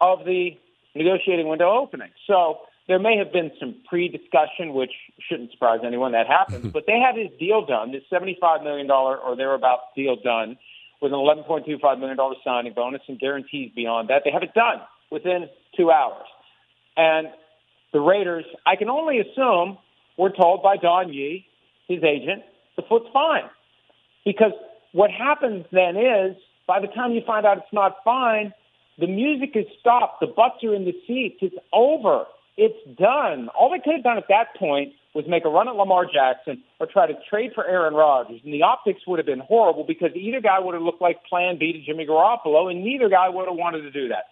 of 0.00 0.24
the 0.24 0.50
negotiating 0.94 1.48
window 1.48 1.70
opening. 1.70 2.10
So 2.26 2.60
there 2.88 2.98
may 2.98 3.16
have 3.18 3.32
been 3.32 3.50
some 3.60 3.76
pre-discussion, 3.88 4.72
which 4.74 4.92
shouldn't 5.28 5.52
surprise 5.52 5.80
anyone 5.86 6.12
that 6.12 6.26
happens, 6.26 6.72
but 6.72 6.84
they 6.86 6.98
had 6.98 7.16
his 7.16 7.30
deal 7.38 7.64
done, 7.64 7.92
this 7.92 8.02
$75 8.10 8.64
million 8.64 8.90
or 8.90 9.36
thereabouts 9.36 9.82
deal 9.94 10.16
done 10.16 10.58
with 11.00 11.12
an 11.12 11.18
$11.25 11.18 12.00
million 12.00 12.18
signing 12.44 12.72
bonus 12.72 13.02
and 13.06 13.20
guarantees 13.20 13.70
beyond 13.74 14.08
that. 14.08 14.22
They 14.24 14.32
have 14.32 14.42
it 14.42 14.54
done 14.54 14.80
within 15.10 15.48
two 15.76 15.90
hours. 15.90 16.26
And 16.96 17.28
the 17.92 18.00
Raiders, 18.00 18.44
I 18.66 18.76
can 18.76 18.88
only 18.88 19.20
assume, 19.20 19.78
were 20.16 20.30
told 20.30 20.62
by 20.62 20.76
Don 20.76 21.12
Yee, 21.12 21.46
his 21.86 22.02
agent, 22.02 22.42
the 22.76 22.82
foot's 22.82 23.06
fine. 23.12 23.44
Because 24.24 24.52
what 24.92 25.10
happens 25.10 25.66
then 25.72 25.96
is, 25.96 26.36
by 26.66 26.80
the 26.80 26.86
time 26.88 27.12
you 27.12 27.22
find 27.26 27.46
out 27.46 27.58
it's 27.58 27.72
not 27.72 27.96
fine, 28.04 28.52
the 28.98 29.06
music 29.06 29.50
is 29.54 29.66
stopped. 29.80 30.20
The 30.20 30.26
butts 30.26 30.62
are 30.64 30.74
in 30.74 30.84
the 30.84 30.94
seats. 31.06 31.36
It's 31.40 31.56
over. 31.72 32.24
It's 32.56 32.98
done. 32.98 33.48
All 33.50 33.70
they 33.70 33.78
could 33.78 33.94
have 33.94 34.02
done 34.02 34.18
at 34.18 34.28
that 34.28 34.56
point 34.58 34.92
was 35.14 35.24
make 35.28 35.44
a 35.44 35.48
run 35.48 35.68
at 35.68 35.76
Lamar 35.76 36.04
Jackson 36.04 36.62
or 36.80 36.86
try 36.86 37.06
to 37.06 37.14
trade 37.30 37.52
for 37.54 37.64
Aaron 37.64 37.94
Rodgers. 37.94 38.40
And 38.44 38.52
the 38.52 38.62
optics 38.62 39.02
would 39.06 39.18
have 39.18 39.26
been 39.26 39.40
horrible 39.40 39.84
because 39.84 40.10
either 40.14 40.40
guy 40.40 40.58
would 40.58 40.74
have 40.74 40.82
looked 40.82 41.00
like 41.00 41.24
plan 41.24 41.58
B 41.58 41.72
to 41.72 41.80
Jimmy 41.80 42.06
Garoppolo, 42.06 42.70
and 42.70 42.82
neither 42.82 43.08
guy 43.08 43.28
would 43.28 43.46
have 43.46 43.56
wanted 43.56 43.82
to 43.82 43.90
do 43.90 44.08
that. 44.08 44.24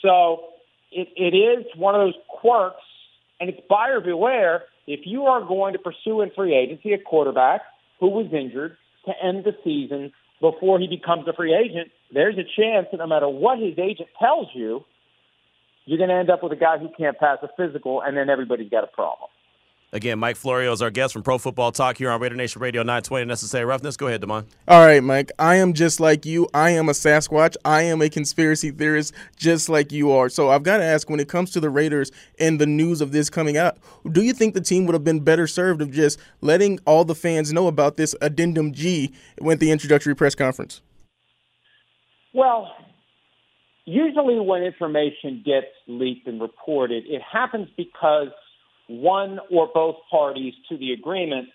So 0.00 0.44
it, 0.90 1.08
it 1.16 1.36
is 1.36 1.66
one 1.76 1.94
of 1.94 2.00
those 2.00 2.14
quirks, 2.28 2.82
and 3.40 3.50
it's 3.50 3.60
buyer 3.68 4.00
beware. 4.00 4.64
If 4.86 5.00
you 5.04 5.24
are 5.24 5.40
going 5.40 5.74
to 5.74 5.78
pursue 5.78 6.22
in 6.22 6.30
free 6.30 6.54
agency 6.54 6.92
a 6.92 6.98
quarterback 6.98 7.62
who 8.00 8.08
was 8.08 8.26
injured 8.32 8.76
to 9.06 9.12
end 9.22 9.44
the 9.44 9.52
season 9.64 10.12
before 10.40 10.78
he 10.78 10.88
becomes 10.88 11.26
a 11.28 11.32
free 11.32 11.54
agent, 11.54 11.90
there's 12.12 12.36
a 12.36 12.44
chance 12.60 12.88
that 12.90 12.98
no 12.98 13.06
matter 13.06 13.28
what 13.28 13.58
his 13.58 13.78
agent 13.78 14.08
tells 14.18 14.48
you, 14.54 14.84
you're 15.84 15.98
going 15.98 16.10
to 16.10 16.16
end 16.16 16.30
up 16.30 16.42
with 16.42 16.52
a 16.52 16.56
guy 16.56 16.78
who 16.78 16.88
can't 16.96 17.18
pass 17.18 17.38
a 17.42 17.48
physical, 17.56 18.02
and 18.02 18.16
then 18.16 18.28
everybody's 18.28 18.70
got 18.70 18.84
a 18.84 18.88
problem. 18.88 19.28
Again, 19.94 20.18
Mike 20.18 20.36
Florio 20.36 20.72
is 20.72 20.80
our 20.80 20.90
guest 20.90 21.12
from 21.12 21.22
Pro 21.22 21.36
Football 21.36 21.70
Talk 21.70 21.98
here 21.98 22.10
on 22.10 22.18
Raider 22.18 22.34
Nation 22.34 22.62
Radio 22.62 22.80
920 22.82 23.26
Necessary 23.26 23.66
Roughness. 23.66 23.98
Go 23.98 24.06
ahead, 24.06 24.22
Damon. 24.22 24.46
All 24.66 24.86
right, 24.86 25.04
Mike. 25.04 25.30
I 25.38 25.56
am 25.56 25.74
just 25.74 26.00
like 26.00 26.24
you. 26.24 26.48
I 26.54 26.70
am 26.70 26.88
a 26.88 26.92
Sasquatch. 26.92 27.56
I 27.66 27.82
am 27.82 28.00
a 28.00 28.08
conspiracy 28.08 28.70
theorist 28.70 29.12
just 29.36 29.68
like 29.68 29.92
you 29.92 30.10
are. 30.10 30.30
So 30.30 30.48
I've 30.48 30.62
got 30.62 30.78
to 30.78 30.82
ask 30.82 31.10
when 31.10 31.20
it 31.20 31.28
comes 31.28 31.50
to 31.50 31.60
the 31.60 31.68
Raiders 31.68 32.10
and 32.38 32.58
the 32.58 32.64
news 32.64 33.02
of 33.02 33.12
this 33.12 33.28
coming 33.28 33.58
out, 33.58 33.76
do 34.10 34.22
you 34.22 34.32
think 34.32 34.54
the 34.54 34.62
team 34.62 34.86
would 34.86 34.94
have 34.94 35.04
been 35.04 35.20
better 35.20 35.46
served 35.46 35.82
of 35.82 35.90
just 35.90 36.18
letting 36.40 36.80
all 36.86 37.04
the 37.04 37.14
fans 37.14 37.52
know 37.52 37.66
about 37.66 37.98
this 37.98 38.14
addendum 38.22 38.72
G 38.72 39.12
with 39.42 39.60
the 39.60 39.70
introductory 39.70 40.16
press 40.16 40.34
conference? 40.34 40.80
Well, 42.32 42.74
usually 43.84 44.40
when 44.40 44.62
information 44.62 45.42
gets 45.44 45.66
leaked 45.86 46.26
and 46.26 46.40
reported, 46.40 47.04
it 47.06 47.20
happens 47.20 47.68
because 47.76 48.28
one 49.00 49.38
or 49.50 49.68
both 49.72 49.96
parties 50.10 50.54
to 50.68 50.76
the 50.76 50.92
agreement 50.92 51.48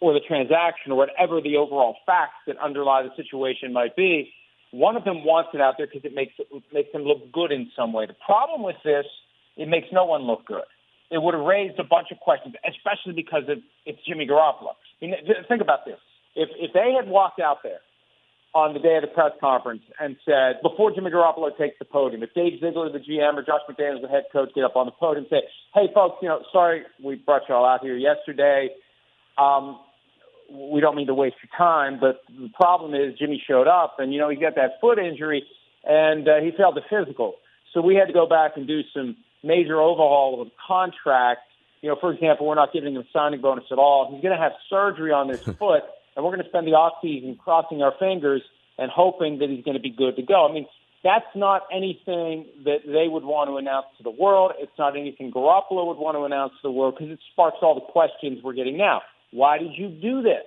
or 0.00 0.12
the 0.12 0.20
transaction 0.20 0.92
or 0.92 0.96
whatever 0.96 1.40
the 1.40 1.56
overall 1.56 1.96
facts 2.04 2.42
that 2.46 2.56
underlie 2.58 3.02
the 3.02 3.10
situation 3.16 3.72
might 3.72 3.96
be, 3.96 4.32
one 4.72 4.96
of 4.96 5.04
them 5.04 5.24
wants 5.24 5.50
it 5.54 5.60
out 5.60 5.74
there 5.78 5.86
because 5.86 6.04
it 6.04 6.14
makes 6.14 6.32
it 6.38 6.62
makes 6.72 6.92
them 6.92 7.02
look 7.02 7.30
good 7.32 7.52
in 7.52 7.70
some 7.76 7.92
way. 7.92 8.06
The 8.06 8.16
problem 8.24 8.62
with 8.62 8.76
this, 8.84 9.06
it 9.56 9.68
makes 9.68 9.88
no 9.92 10.04
one 10.04 10.22
look 10.22 10.46
good. 10.46 10.64
It 11.10 11.22
would 11.22 11.34
have 11.34 11.44
raised 11.44 11.78
a 11.78 11.84
bunch 11.84 12.08
of 12.10 12.18
questions, 12.20 12.54
especially 12.66 13.12
because 13.12 13.44
it, 13.48 13.62
it's 13.84 13.98
Jimmy 14.08 14.26
Garoppolo. 14.26 14.72
I 14.72 15.04
mean, 15.04 15.14
th- 15.26 15.46
think 15.46 15.60
about 15.60 15.84
this: 15.84 15.98
if 16.34 16.48
if 16.56 16.72
they 16.72 16.94
had 16.98 17.08
walked 17.08 17.40
out 17.40 17.58
there 17.62 17.80
on 18.54 18.74
the 18.74 18.80
day 18.80 18.96
of 18.96 19.02
the 19.02 19.08
press 19.08 19.32
conference 19.40 19.82
and 19.98 20.16
said, 20.26 20.60
before 20.62 20.90
Jimmy 20.94 21.10
Garoppolo 21.10 21.56
takes 21.56 21.78
the 21.78 21.86
podium, 21.86 22.22
if 22.22 22.34
Dave 22.34 22.60
Ziegler, 22.60 22.92
the 22.92 22.98
GM, 22.98 23.34
or 23.34 23.42
Josh 23.42 23.62
McDaniels, 23.68 24.02
the 24.02 24.08
head 24.08 24.24
coach, 24.32 24.50
get 24.54 24.64
up 24.64 24.76
on 24.76 24.86
the 24.86 24.92
podium 24.92 25.26
and 25.30 25.30
say, 25.30 25.48
hey, 25.74 25.88
folks, 25.94 26.16
you 26.20 26.28
know, 26.28 26.42
sorry 26.52 26.82
we 27.02 27.14
brought 27.14 27.42
you 27.48 27.54
all 27.54 27.64
out 27.64 27.80
here 27.80 27.96
yesterday. 27.96 28.68
Um, 29.38 29.80
we 30.50 30.82
don't 30.82 30.96
mean 30.96 31.06
to 31.06 31.14
waste 31.14 31.36
your 31.42 31.56
time, 31.56 31.98
but 31.98 32.20
the 32.28 32.50
problem 32.54 32.94
is 32.94 33.18
Jimmy 33.18 33.42
showed 33.46 33.66
up 33.66 33.96
and, 33.98 34.12
you 34.12 34.20
know, 34.20 34.28
he 34.28 34.36
got 34.36 34.54
that 34.56 34.72
foot 34.82 34.98
injury 34.98 35.44
and 35.84 36.28
uh, 36.28 36.40
he 36.42 36.50
failed 36.50 36.76
the 36.76 36.82
physical. 36.90 37.36
So 37.72 37.80
we 37.80 37.94
had 37.94 38.06
to 38.06 38.12
go 38.12 38.26
back 38.26 38.52
and 38.56 38.66
do 38.66 38.82
some 38.94 39.16
major 39.42 39.80
overhaul 39.80 40.42
of 40.42 40.48
the 40.48 40.52
contract. 40.66 41.40
You 41.80 41.88
know, 41.88 41.96
for 41.98 42.12
example, 42.12 42.46
we're 42.46 42.54
not 42.54 42.72
giving 42.72 42.94
him 42.94 43.00
a 43.02 43.04
signing 43.12 43.40
bonus 43.40 43.64
at 43.72 43.78
all. 43.78 44.12
He's 44.12 44.22
going 44.22 44.36
to 44.36 44.42
have 44.42 44.52
surgery 44.68 45.10
on 45.10 45.28
his 45.28 45.42
foot, 45.58 45.84
and 46.16 46.24
we're 46.24 46.32
going 46.32 46.42
to 46.42 46.48
spend 46.48 46.66
the 46.66 46.72
offseason 46.72 47.38
crossing 47.38 47.82
our 47.82 47.94
fingers 47.98 48.42
and 48.78 48.90
hoping 48.90 49.38
that 49.38 49.48
he's 49.48 49.64
going 49.64 49.76
to 49.76 49.82
be 49.82 49.90
good 49.90 50.16
to 50.16 50.22
go. 50.22 50.48
I 50.48 50.52
mean, 50.52 50.66
that's 51.04 51.26
not 51.34 51.62
anything 51.72 52.46
that 52.64 52.78
they 52.86 53.08
would 53.08 53.24
want 53.24 53.50
to 53.50 53.56
announce 53.56 53.86
to 53.98 54.02
the 54.02 54.10
world. 54.10 54.52
It's 54.58 54.72
not 54.78 54.96
anything 54.96 55.32
Garoppolo 55.32 55.86
would 55.88 55.98
want 55.98 56.16
to 56.16 56.24
announce 56.24 56.52
to 56.52 56.68
the 56.68 56.70
world 56.70 56.94
because 56.96 57.12
it 57.12 57.18
sparks 57.32 57.58
all 57.60 57.74
the 57.74 57.92
questions 57.92 58.38
we're 58.42 58.52
getting 58.52 58.76
now. 58.76 59.02
Why 59.32 59.58
did 59.58 59.72
you 59.76 59.88
do 59.88 60.22
this? 60.22 60.44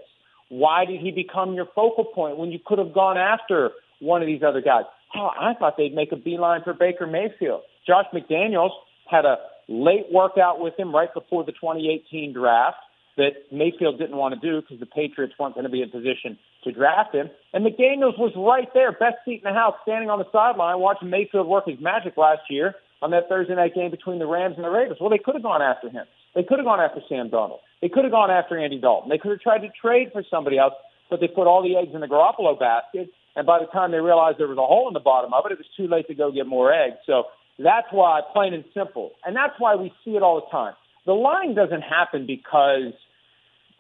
Why 0.50 0.86
did 0.86 1.02
he 1.02 1.12
become 1.12 1.54
your 1.54 1.68
focal 1.76 2.06
point 2.06 2.38
when 2.38 2.52
you 2.52 2.60
could 2.64 2.78
have 2.78 2.94
gone 2.94 3.18
after 3.18 3.72
one 4.00 4.22
of 4.22 4.28
these 4.28 4.44
other 4.48 4.62
guys? 4.62 4.84
Oh, 5.16 5.30
I 5.38 5.54
thought 5.58 5.76
they'd 5.78 5.94
make 5.94 6.12
a 6.12 6.18
beeline 6.18 6.62
for 6.64 6.74
Baker 6.74 7.08
Mayfield. 7.08 7.62
Josh 7.88 8.06
McDaniels 8.14 8.72
had 9.10 9.26
a 9.26 9.38
late 9.68 10.06
workout 10.12 10.60
with 10.60 10.78
him 10.78 10.94
right 10.94 11.14
before 11.14 11.44
the 11.44 11.52
2018 11.52 12.34
draft 12.34 12.78
that 13.18 13.48
Mayfield 13.52 13.98
didn't 13.98 14.18
want 14.18 14.34
to 14.36 14.40
do 14.40 14.62
because 14.62 14.80
the 14.80 14.86
Patriots 14.86 15.34
weren't 15.40 15.56
going 15.56 15.64
to 15.66 15.72
be 15.72 15.82
in 15.82 15.90
position 15.90 16.38
to 16.64 16.72
draft 16.72 17.16
him. 17.16 17.30
And 17.54 17.66
McDaniels 17.66 18.20
was 18.20 18.34
right 18.36 18.68
there, 18.74 18.92
best 18.92 19.24
seat 19.24 19.42
in 19.44 19.52
the 19.52 19.58
house, 19.58 19.76
standing 19.84 20.10
on 20.10 20.20
the 20.20 20.30
sideline 20.32 20.80
watching 20.80 21.10
Mayfield 21.10 21.48
work 21.48 21.66
his 21.68 21.80
magic 21.80 22.18
last 22.18 22.42
year 22.50 22.76
on 23.02 23.12
that 23.12 23.30
Thursday 23.30 23.56
night 23.56 23.74
game 23.74 23.92
between 23.92 24.20
the 24.20 24.28
Rams 24.28 24.56
and 24.58 24.66
the 24.66 24.70
Raiders. 24.70 24.98
Well, 25.00 25.10
they 25.10 25.18
could 25.18 25.36
have 25.36 25.44
gone 25.44 25.62
after 25.62 25.90
him. 25.90 26.06
They 26.34 26.44
could 26.44 26.60
have 26.60 26.66
gone 26.66 26.82
after 26.82 27.00
Sam 27.08 27.30
Darnold. 27.30 27.60
They 27.82 27.88
could 27.88 28.04
have 28.04 28.12
gone 28.12 28.32
after 28.32 28.58
Andy 28.58 28.80
Dalton. 28.80 29.10
They 29.10 29.18
could 29.18 29.32
have 29.32 29.40
tried 29.40 29.60
to 29.60 29.70
trade 29.70 30.10
for 30.12 30.24
somebody 30.30 30.58
else, 30.58 30.74
but 31.10 31.22
they 31.22 31.28
put 31.28 31.48
all 31.48 31.64
the 31.64 31.78
eggs 31.78 31.94
in 31.94 32.02
the 32.02 32.08
Garoppolo 32.08 32.60
basket. 32.60 33.10
And 33.36 33.46
by 33.46 33.60
the 33.60 33.68
time 33.68 33.92
they 33.92 34.00
realized 34.00 34.40
there 34.40 34.48
was 34.48 34.58
a 34.58 34.66
hole 34.66 34.88
in 34.88 34.94
the 34.94 35.00
bottom 35.00 35.34
of 35.34 35.46
it, 35.46 35.54
it 35.54 35.58
was 35.58 35.68
too 35.78 35.88
late 35.88 36.08
to 36.08 36.16
go 36.16 36.32
get 36.32 36.48
more 36.48 36.74
eggs. 36.74 36.98
So 37.06 37.26
that's 37.60 37.88
why, 37.92 38.22
plain 38.34 38.54
and 38.54 38.66
simple. 38.74 39.12
And 39.24 39.36
that's 39.36 39.54
why 39.60 39.76
we 39.76 39.94
see 40.04 40.12
it 40.12 40.24
all 40.24 40.42
the 40.42 40.52
time. 40.52 40.74
The 41.06 41.14
lying 41.14 41.54
doesn't 41.54 41.82
happen 41.82 42.26
because 42.26 42.94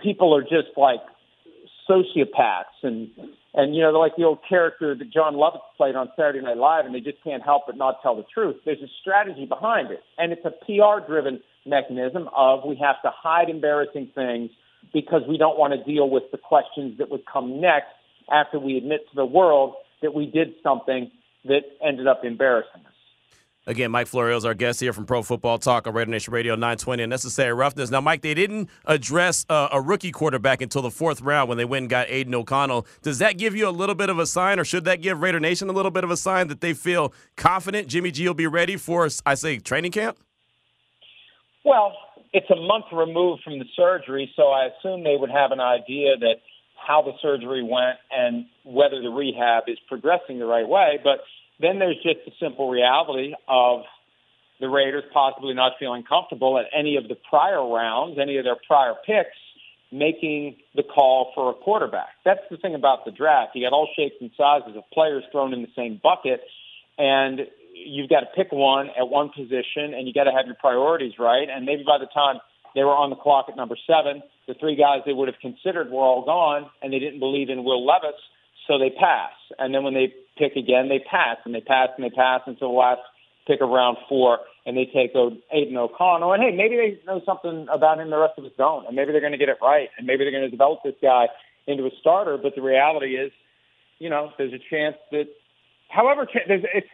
people 0.01 0.35
are 0.35 0.41
just 0.41 0.75
like 0.77 1.01
sociopaths 1.89 2.81
and 2.83 3.09
and 3.53 3.75
you 3.75 3.81
know 3.81 3.91
they're 3.91 3.99
like 3.99 4.15
the 4.17 4.23
old 4.23 4.39
character 4.47 4.95
that 4.95 5.11
Jon 5.11 5.35
Lovitz 5.35 5.61
played 5.77 5.95
on 5.95 6.09
Saturday 6.15 6.41
Night 6.41 6.57
Live 6.57 6.85
and 6.85 6.93
they 6.93 6.99
just 6.99 7.23
can't 7.23 7.43
help 7.43 7.63
but 7.67 7.77
not 7.77 8.01
tell 8.01 8.15
the 8.15 8.25
truth. 8.33 8.57
There's 8.65 8.81
a 8.81 8.89
strategy 9.01 9.45
behind 9.45 9.91
it 9.91 10.01
and 10.17 10.31
it's 10.31 10.45
a 10.45 10.51
PR 10.65 11.05
driven 11.05 11.41
mechanism 11.65 12.29
of 12.35 12.61
we 12.65 12.75
have 12.75 13.01
to 13.03 13.11
hide 13.13 13.49
embarrassing 13.49 14.11
things 14.15 14.51
because 14.93 15.21
we 15.27 15.37
don't 15.37 15.57
want 15.57 15.73
to 15.73 15.83
deal 15.83 16.09
with 16.09 16.23
the 16.31 16.37
questions 16.37 16.97
that 16.97 17.09
would 17.09 17.25
come 17.25 17.59
next 17.61 17.93
after 18.31 18.59
we 18.59 18.77
admit 18.77 19.01
to 19.09 19.15
the 19.15 19.25
world 19.25 19.75
that 20.01 20.13
we 20.13 20.25
did 20.25 20.53
something 20.63 21.11
that 21.45 21.61
ended 21.85 22.07
up 22.07 22.23
embarrassing. 22.23 22.84
Again, 23.67 23.89
Mike 23.89 24.05
Florio 24.05 24.37
is 24.37 24.45
our 24.45 24.53
guest 24.53 24.79
here 24.79 24.93
from 24.93 25.07
Pro 25.07 25.23
Football 25.23 25.57
Talk 25.57 25.87
on 25.87 25.93
Raider 25.95 26.11
Nation 26.11 26.31
Radio 26.31 26.53
920 26.53 27.01
and 27.01 27.09
Necessary 27.09 27.51
Roughness. 27.51 27.89
Now, 27.89 27.99
Mike, 27.99 28.21
they 28.21 28.35
didn't 28.35 28.69
address 28.85 29.43
uh, 29.49 29.69
a 29.71 29.81
rookie 29.81 30.11
quarterback 30.11 30.61
until 30.61 30.83
the 30.83 30.91
fourth 30.91 31.19
round 31.21 31.49
when 31.49 31.57
they 31.57 31.65
went 31.65 31.83
and 31.83 31.89
got 31.89 32.07
Aidan 32.07 32.35
O'Connell. 32.35 32.85
Does 33.01 33.17
that 33.17 33.39
give 33.39 33.55
you 33.55 33.67
a 33.67 33.71
little 33.71 33.95
bit 33.95 34.11
of 34.11 34.19
a 34.19 34.27
sign, 34.27 34.59
or 34.59 34.65
should 34.65 34.85
that 34.85 35.01
give 35.01 35.19
Raider 35.19 35.39
Nation 35.39 35.67
a 35.67 35.71
little 35.71 35.89
bit 35.89 36.03
of 36.03 36.11
a 36.11 36.17
sign 36.17 36.47
that 36.49 36.61
they 36.61 36.75
feel 36.75 37.11
confident 37.37 37.87
Jimmy 37.87 38.11
G 38.11 38.27
will 38.27 38.35
be 38.35 38.45
ready 38.45 38.77
for, 38.77 39.09
I 39.25 39.33
say, 39.33 39.57
training 39.57 39.93
camp? 39.93 40.19
Well, 41.63 41.93
it's 42.33 42.49
a 42.51 42.55
month 42.55 42.85
removed 42.93 43.41
from 43.43 43.57
the 43.57 43.65
surgery, 43.75 44.31
so 44.35 44.49
I 44.49 44.67
assume 44.67 45.03
they 45.03 45.17
would 45.17 45.31
have 45.31 45.51
an 45.51 45.59
idea 45.59 46.17
that 46.19 46.35
how 46.75 47.01
the 47.01 47.13
surgery 47.19 47.63
went 47.63 47.97
and 48.11 48.45
whether 48.63 49.01
the 49.01 49.09
rehab 49.09 49.63
is 49.67 49.79
progressing 49.87 50.37
the 50.37 50.45
right 50.45 50.69
way. 50.69 50.99
But 51.03 51.21
then 51.59 51.79
there's 51.79 52.01
just 52.03 52.19
the 52.25 52.31
simple 52.39 52.69
reality 52.69 53.33
of 53.47 53.81
the 54.59 54.67
Raiders 54.69 55.03
possibly 55.13 55.53
not 55.53 55.73
feeling 55.79 56.03
comfortable 56.03 56.57
at 56.57 56.65
any 56.77 56.95
of 56.95 57.07
the 57.07 57.15
prior 57.29 57.65
rounds, 57.67 58.17
any 58.21 58.37
of 58.37 58.45
their 58.45 58.57
prior 58.67 58.93
picks, 59.05 59.37
making 59.91 60.57
the 60.75 60.83
call 60.83 61.31
for 61.35 61.51
a 61.51 61.53
quarterback. 61.53 62.09
That's 62.23 62.43
the 62.49 62.57
thing 62.57 62.75
about 62.75 63.05
the 63.05 63.11
draft. 63.11 63.55
You 63.55 63.65
got 63.65 63.73
all 63.73 63.89
shapes 63.95 64.15
and 64.19 64.31
sizes 64.37 64.75
of 64.75 64.83
players 64.93 65.23
thrown 65.31 65.53
in 65.53 65.61
the 65.61 65.71
same 65.75 65.99
bucket, 66.01 66.41
and 66.97 67.41
you've 67.73 68.09
got 68.09 68.21
to 68.21 68.27
pick 68.35 68.51
one 68.51 68.89
at 68.97 69.09
one 69.09 69.29
position, 69.29 69.93
and 69.93 70.07
you 70.07 70.13
got 70.13 70.23
to 70.23 70.31
have 70.31 70.45
your 70.45 70.55
priorities 70.55 71.13
right. 71.19 71.47
And 71.49 71.65
maybe 71.65 71.83
by 71.85 71.97
the 71.99 72.07
time 72.07 72.39
they 72.73 72.83
were 72.83 72.95
on 72.95 73.09
the 73.09 73.15
clock 73.15 73.45
at 73.49 73.55
number 73.55 73.77
seven, 73.87 74.23
the 74.47 74.53
three 74.53 74.75
guys 74.75 75.01
they 75.05 75.13
would 75.13 75.27
have 75.27 75.39
considered 75.41 75.89
were 75.89 76.01
all 76.01 76.23
gone, 76.25 76.69
and 76.81 76.91
they 76.91 76.99
didn't 76.99 77.19
believe 77.19 77.49
in 77.49 77.63
Will 77.63 77.85
Levis, 77.85 78.19
so 78.67 78.77
they 78.79 78.89
pass. 78.89 79.33
And 79.59 79.73
then 79.73 79.83
when 79.83 79.93
they 79.93 80.13
pick 80.37 80.55
again, 80.55 80.89
they 80.89 80.99
pass 80.99 81.37
and 81.45 81.53
they 81.53 81.61
pass 81.61 81.89
and 81.95 82.05
they 82.05 82.09
pass 82.09 82.41
until 82.45 82.69
the 82.69 82.77
last 82.77 83.01
pick 83.47 83.61
of 83.61 83.69
round 83.69 83.97
four, 84.09 84.39
and 84.65 84.75
they 84.75 84.85
take 84.85 85.11
Aidan 85.53 85.77
O'Connell. 85.77 86.29
Oh 86.29 86.33
and 86.33 86.41
hey, 86.41 86.51
maybe 86.55 86.75
they 86.75 86.99
know 87.05 87.21
something 87.25 87.67
about 87.71 87.99
him 87.99 88.09
the 88.09 88.17
rest 88.17 88.33
of 88.37 88.45
us 88.45 88.51
don't, 88.57 88.87
and 88.87 88.95
maybe 88.95 89.11
they're 89.11 89.21
going 89.21 89.33
to 89.33 89.37
get 89.37 89.49
it 89.49 89.57
right, 89.61 89.89
and 89.97 90.07
maybe 90.07 90.23
they're 90.23 90.31
going 90.31 90.43
to 90.43 90.49
develop 90.49 90.79
this 90.83 90.95
guy 91.01 91.27
into 91.67 91.85
a 91.85 91.91
starter. 91.99 92.37
But 92.41 92.55
the 92.55 92.61
reality 92.61 93.15
is, 93.15 93.31
you 93.99 94.09
know, 94.09 94.31
there's 94.37 94.53
a 94.53 94.63
chance 94.69 94.95
that, 95.11 95.25
however, 95.89 96.27
it's 96.33 96.87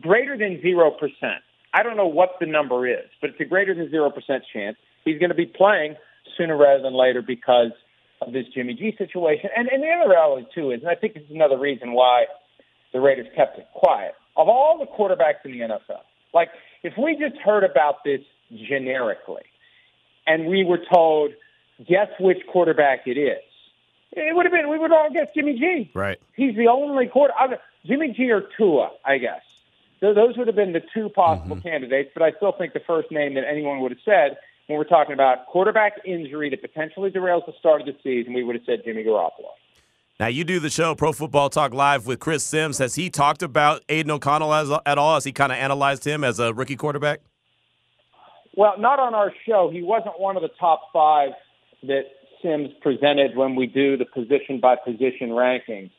greater 0.00 0.36
than 0.36 0.60
zero 0.60 0.90
percent. 0.90 1.40
I 1.72 1.82
don't 1.82 1.96
know 1.96 2.06
what 2.06 2.36
the 2.40 2.46
number 2.46 2.86
is, 2.86 3.08
but 3.20 3.30
it's 3.30 3.40
a 3.40 3.44
greater 3.44 3.74
than 3.74 3.90
zero 3.90 4.10
percent 4.10 4.44
chance 4.52 4.76
he's 5.06 5.18
going 5.18 5.30
to 5.30 5.36
be 5.36 5.46
playing 5.46 5.96
sooner 6.36 6.56
rather 6.56 6.82
than 6.82 6.92
later 6.92 7.22
because 7.22 7.72
of 8.20 8.32
this 8.32 8.44
Jimmy 8.54 8.74
G 8.74 8.94
situation. 8.98 9.50
And, 9.56 9.68
and 9.68 9.82
the 9.82 9.88
other 9.88 10.10
reality 10.10 10.46
too 10.54 10.70
is, 10.72 10.80
and 10.80 10.90
I 10.90 10.94
think 10.94 11.16
is 11.16 11.22
another 11.30 11.58
reason 11.58 11.92
why 11.92 12.26
the 12.96 13.02
Raiders 13.02 13.26
kept 13.36 13.58
it 13.58 13.68
quiet. 13.74 14.14
Of 14.38 14.48
all 14.48 14.78
the 14.78 14.86
quarterbacks 14.86 15.44
in 15.44 15.52
the 15.52 15.60
NFL, 15.60 16.00
like 16.32 16.48
if 16.82 16.94
we 16.96 17.14
just 17.14 17.36
heard 17.42 17.62
about 17.62 18.02
this 18.04 18.22
generically 18.68 19.42
and 20.26 20.46
we 20.46 20.64
were 20.64 20.80
told, 20.90 21.32
guess 21.86 22.08
which 22.18 22.38
quarterback 22.50 23.06
it 23.06 23.18
is, 23.18 23.42
it 24.12 24.34
would 24.34 24.46
have 24.46 24.52
been, 24.52 24.70
we 24.70 24.78
would 24.78 24.92
all 24.92 25.10
guess 25.12 25.28
Jimmy 25.34 25.58
G. 25.58 25.90
Right. 25.92 26.18
He's 26.36 26.56
the 26.56 26.68
only 26.68 27.06
quarter, 27.06 27.34
Jimmy 27.84 28.14
G 28.16 28.30
or 28.30 28.44
Tua, 28.56 28.92
I 29.04 29.18
guess. 29.18 29.42
So 30.00 30.14
those 30.14 30.38
would 30.38 30.46
have 30.46 30.56
been 30.56 30.72
the 30.72 30.82
two 30.94 31.10
possible 31.10 31.56
mm-hmm. 31.56 31.68
candidates, 31.68 32.10
but 32.14 32.22
I 32.22 32.32
still 32.32 32.52
think 32.52 32.72
the 32.72 32.80
first 32.80 33.10
name 33.10 33.34
that 33.34 33.44
anyone 33.46 33.80
would 33.80 33.92
have 33.92 34.00
said 34.06 34.38
when 34.68 34.78
we're 34.78 34.84
talking 34.84 35.12
about 35.12 35.46
quarterback 35.46 36.00
injury 36.06 36.48
that 36.48 36.62
potentially 36.62 37.10
derails 37.10 37.44
the 37.44 37.52
start 37.58 37.82
of 37.82 37.86
the 37.86 37.96
season, 38.02 38.32
we 38.32 38.42
would 38.42 38.56
have 38.56 38.64
said 38.64 38.84
Jimmy 38.86 39.04
Garoppolo. 39.04 39.52
Now 40.18 40.28
you 40.28 40.44
do 40.44 40.60
the 40.60 40.70
show 40.70 40.94
Pro 40.94 41.12
Football 41.12 41.50
Talk 41.50 41.74
Live 41.74 42.06
with 42.06 42.20
Chris 42.20 42.42
Sims. 42.42 42.78
Has 42.78 42.94
he 42.94 43.10
talked 43.10 43.42
about 43.42 43.82
Aidan 43.90 44.10
O'Connell 44.12 44.54
as, 44.54 44.70
at 44.86 44.96
all? 44.96 45.12
Has 45.12 45.24
he 45.24 45.32
kind 45.32 45.52
of 45.52 45.58
analyzed 45.58 46.06
him 46.06 46.24
as 46.24 46.38
a 46.38 46.54
rookie 46.54 46.74
quarterback? 46.74 47.20
Well, 48.54 48.76
not 48.78 48.98
on 48.98 49.14
our 49.14 49.30
show. 49.46 49.68
He 49.70 49.82
wasn't 49.82 50.18
one 50.18 50.36
of 50.36 50.42
the 50.42 50.48
top 50.58 50.88
five 50.90 51.32
that 51.82 52.04
Sims 52.42 52.70
presented 52.80 53.36
when 53.36 53.56
we 53.56 53.66
do 53.66 53.98
the 53.98 54.06
position 54.06 54.58
by 54.58 54.76
position 54.76 55.28
rankings. 55.28 55.90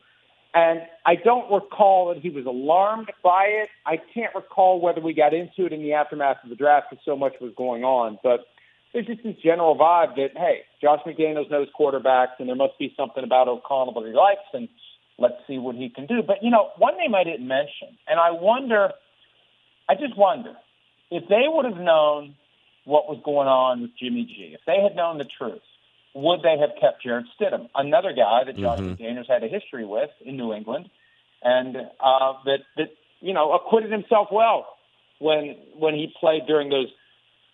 And 0.56 0.82
I 1.06 1.14
don't 1.14 1.52
recall 1.52 2.12
that 2.12 2.20
he 2.20 2.32
was 2.32 2.48
alarmed 2.48 3.12
by 3.24 3.44
it. 3.44 3.70
I 3.86 3.98
can't 4.16 4.34
recall 4.34 4.82
whether 4.82 5.00
we 5.00 5.14
got 5.14 5.36
into 5.36 5.68
it 5.68 5.74
in 5.74 5.84
the 5.84 5.94
aftermath 5.94 6.38
of 6.44 6.50
the 6.50 6.56
draft 6.56 6.88
because 6.90 7.06
so 7.06 7.16
much 7.16 7.34
was 7.40 7.52
going 7.56 7.84
on. 7.84 8.18
But 8.24 8.48
there's 8.98 9.06
just 9.06 9.24
this 9.24 9.36
general 9.44 9.78
vibe 9.78 10.16
that, 10.16 10.30
hey, 10.36 10.62
Josh 10.82 11.02
McDaniels 11.06 11.52
knows 11.52 11.68
quarterbacks, 11.80 12.40
and 12.40 12.50
there 12.50 12.56
must 12.56 12.80
be 12.80 12.92
something 12.98 13.24
about 13.24 13.48
O'Connell 13.48 13.94
that 13.94 14.08
he 14.08 14.14
likes, 14.14 14.42
and 14.54 14.68
let's 15.20 15.36
see 15.46 15.60
what 15.60 15.76
he 15.76 15.90
can 15.90 16.08
do. 16.08 16.24
But, 16.26 16.38
you 16.42 16.50
know, 16.50 16.70
one 16.78 16.98
name 16.98 17.14
I 17.14 17.24
didn't 17.24 17.48
mention, 17.48 17.96
and 18.08 18.20
I 18.20 18.32
wonder, 18.32 18.90
I 19.88 19.94
just 19.94 20.18
wonder, 20.18 20.56
if 21.12 21.30
they 21.30 21.44
would 21.46 21.66
have 21.66 21.78
known 21.78 22.36
what 22.86 23.08
was 23.08 23.22
going 23.24 23.48
on 23.48 23.84
with 23.84 23.92
Jimmy 24.02 24.26
G, 24.26 24.56
if 24.56 24.62
they 24.66 24.82
had 24.82 24.96
known 24.96 25.20
the 25.20 25.28
truth, 25.38 25.62
would 26.16 26.42
they 26.42 26.58
have 26.60 26.72
kept 26.82 27.04
Jarrett 27.04 27.28
Stidham, 27.40 27.70
another 27.76 28.14
guy 28.14 28.46
that 28.46 28.58
Josh 28.58 28.80
mm-hmm. 28.80 29.00
McDaniels 29.00 29.30
had 29.30 29.44
a 29.44 29.48
history 29.48 29.86
with 29.86 30.10
in 30.26 30.38
New 30.38 30.54
England, 30.54 30.90
and 31.44 31.78
uh, 31.78 32.34
that 32.46 32.62
that 32.78 32.90
you 33.20 33.34
know 33.34 33.54
acquitted 33.54 33.92
himself 33.92 34.30
well 34.32 34.66
when 35.20 35.56
when 35.78 35.94
he 35.94 36.12
played 36.20 36.48
during 36.48 36.70
those 36.70 36.88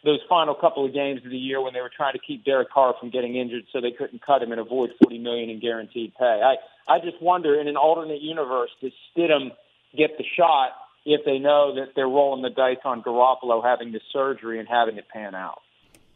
those 0.04 0.20
final 0.28 0.54
couple 0.54 0.86
of 0.86 0.94
games 0.94 1.22
of 1.24 1.32
the 1.32 1.38
year 1.38 1.62
when 1.62 1.74
they 1.74 1.82
were 1.82 1.92
trying 1.96 2.14
to 2.14 2.20
keep 2.20 2.44
Derek 2.44 2.72
Carr 2.72 2.94
from 3.00 3.10
getting 3.10 3.36
injured 3.36 3.64
so 3.72 3.82
they 3.82 3.92
couldn't 3.92 4.22
cut 4.22 4.42
him 4.42 4.52
and 4.52 4.60
avoid 4.60 4.92
40 5.02 5.18
million 5.20 5.50
in 5.50 5.60
guaranteed 5.60 6.14
pay. 6.16 6.42
I 6.44 6.56
I 6.94 7.00
just 7.00 7.22
wonder 7.22 7.60
in 7.60 7.68
an 7.68 7.78
alternate 7.78 8.22
universe 8.22 8.70
does 8.82 8.92
Stidham 9.16 9.52
get 9.96 10.18
the 10.18 10.26
shot 10.38 10.72
if 11.06 11.26
they 11.26 11.40
know 11.40 11.76
that 11.76 11.96
they're 11.96 12.08
rolling 12.08 12.42
the 12.42 12.50
dice 12.50 12.84
on 12.86 13.02
Garoppolo 13.02 13.64
having 13.64 13.92
the 13.92 14.02
surgery 14.12 14.60
and 14.60 14.68
having 14.68 14.98
it 14.98 15.08
pan 15.10 15.36
out 15.36 15.63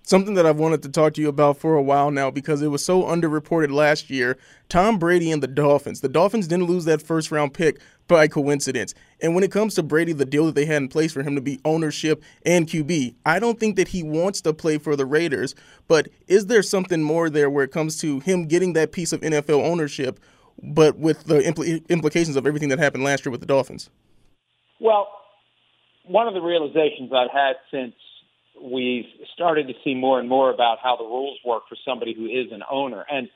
something 0.08 0.36
that 0.36 0.46
I've 0.46 0.58
wanted 0.58 0.82
to 0.84 0.90
talk 0.90 1.14
to 1.16 1.22
you 1.22 1.28
about 1.28 1.58
for 1.58 1.76
a 1.76 1.82
while 1.82 2.12
now 2.12 2.32
because 2.32 2.62
it 2.62 2.70
was 2.70 2.84
so 2.84 3.04
underreported 3.04 3.72
last 3.72 4.10
year. 4.10 4.38
Tom 4.70 4.98
Brady 4.98 5.32
and 5.32 5.44
the 5.44 5.48
Dolphins. 5.48 6.00
The 6.00 6.08
Dolphins 6.08 6.48
didn't 6.48 6.68
lose 6.68 6.86
that 6.86 7.02
first 7.02 7.30
round 7.30 7.54
pick 7.54 7.82
by 8.08 8.30
coincidence. 8.30 8.94
And 9.22 9.36
when 9.36 9.44
it 9.44 9.52
comes 9.52 9.76
to 9.76 9.84
Brady, 9.84 10.14
the 10.14 10.26
deal 10.26 10.46
that 10.46 10.56
they 10.56 10.66
had 10.66 10.82
in 10.82 10.88
place 10.88 11.12
for 11.12 11.24
him 11.24 11.36
to 11.36 11.42
be 11.42 11.60
ownership 11.66 12.24
and 12.46 12.68
QB, 12.68 13.16
I 13.26 13.40
don't 13.40 13.60
think 13.60 13.76
that 13.76 13.90
he 13.90 14.02
wants 14.02 14.40
to 14.42 14.54
play 14.54 14.78
for 14.78 14.96
the 14.96 15.06
Raiders. 15.06 15.56
But 15.90 16.08
is 16.28 16.46
there 16.46 16.64
something 16.64 17.04
more 17.04 17.30
there 17.30 17.50
where 17.50 17.66
it 17.66 17.72
comes 17.72 17.98
to 18.00 18.22
him 18.22 18.46
getting 18.46 18.74
that 18.74 18.94
piece 18.94 19.12
of 19.12 19.20
NFL 19.20 19.62
ownership, 19.62 20.22
but 20.64 20.98
with 20.98 21.26
the 21.26 21.40
impl- 21.40 21.86
implications 21.90 22.38
of 22.38 22.48
everything 22.48 22.70
that 22.70 22.80
happened 22.80 23.04
last 23.04 23.26
year 23.26 23.32
with 23.32 23.42
the 23.42 23.48
Dolphins? 23.48 23.90
Well, 24.80 25.10
one 26.06 26.30
of 26.30 26.34
the 26.34 26.42
realizations 26.42 27.12
I've 27.14 27.32
had 27.32 27.56
since 27.72 27.94
we've 28.62 29.06
started 29.34 29.68
to 29.68 29.74
see 29.84 29.94
more 29.94 30.20
and 30.20 30.28
more 30.30 30.52
about 30.54 30.78
how 30.82 30.96
the 30.96 31.04
rules 31.04 31.40
work 31.46 31.64
for 31.70 31.78
somebody 31.86 32.14
who 32.14 32.26
is 32.26 32.52
an 32.52 32.64
owner. 32.70 33.06
And 33.10 33.30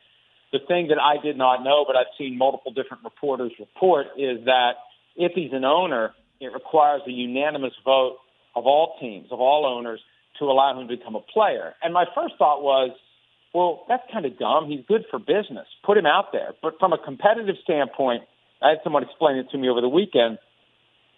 the 0.51 0.60
thing 0.68 0.88
that 0.90 1.00
I 1.00 1.22
did 1.22 1.38
not 1.38 1.63
know, 1.63 1.86
but 1.88 1.96
I've 1.96 2.12
seen 2.18 2.38
multiple 2.38 2.72
different 2.72 3.04
reporters 3.04 3.51
report, 3.60 4.08
is 4.18 4.46
that 4.46 4.74
if 5.16 5.34
he's 5.34 5.54
an 5.54 5.66
owner, 5.66 6.13
it 6.40 6.54
requires 6.54 7.01
a 7.08 7.12
unanimous 7.12 7.74
vote 7.86 8.18
of 8.56 8.66
all 8.66 8.98
teams, 9.00 9.28
of 9.32 9.40
all 9.40 9.66
owners, 9.66 10.01
to 10.40 10.46
allow 10.46 10.80
him 10.80 10.88
to 10.88 10.98
become 10.98 11.16
a 11.16 11.22
player. 11.22 11.74
And 11.84 11.94
my 11.94 12.06
first 12.16 12.36
thought 12.38 12.63
was, 12.63 12.92
well, 13.54 13.86
that's 13.88 14.04
kind 14.12 14.25
of 14.25 14.40
dumb. 14.40 14.70
He's 14.70 14.84
good 14.88 15.06
for 15.10 15.20
business. 15.20 15.68
Put 15.84 15.98
him 15.98 16.06
out 16.06 16.32
there. 16.32 16.54
But 16.62 16.80
from 16.80 16.94
a 16.94 16.98
competitive 16.98 17.56
standpoint, 17.63 18.24
I 18.62 18.70
had 18.70 18.78
someone 18.84 19.04
explain 19.04 19.38
it 19.38 19.50
to 19.51 19.58
me 19.58 19.70
over 19.70 19.82
the 19.82 19.90
weekend. 19.90 20.40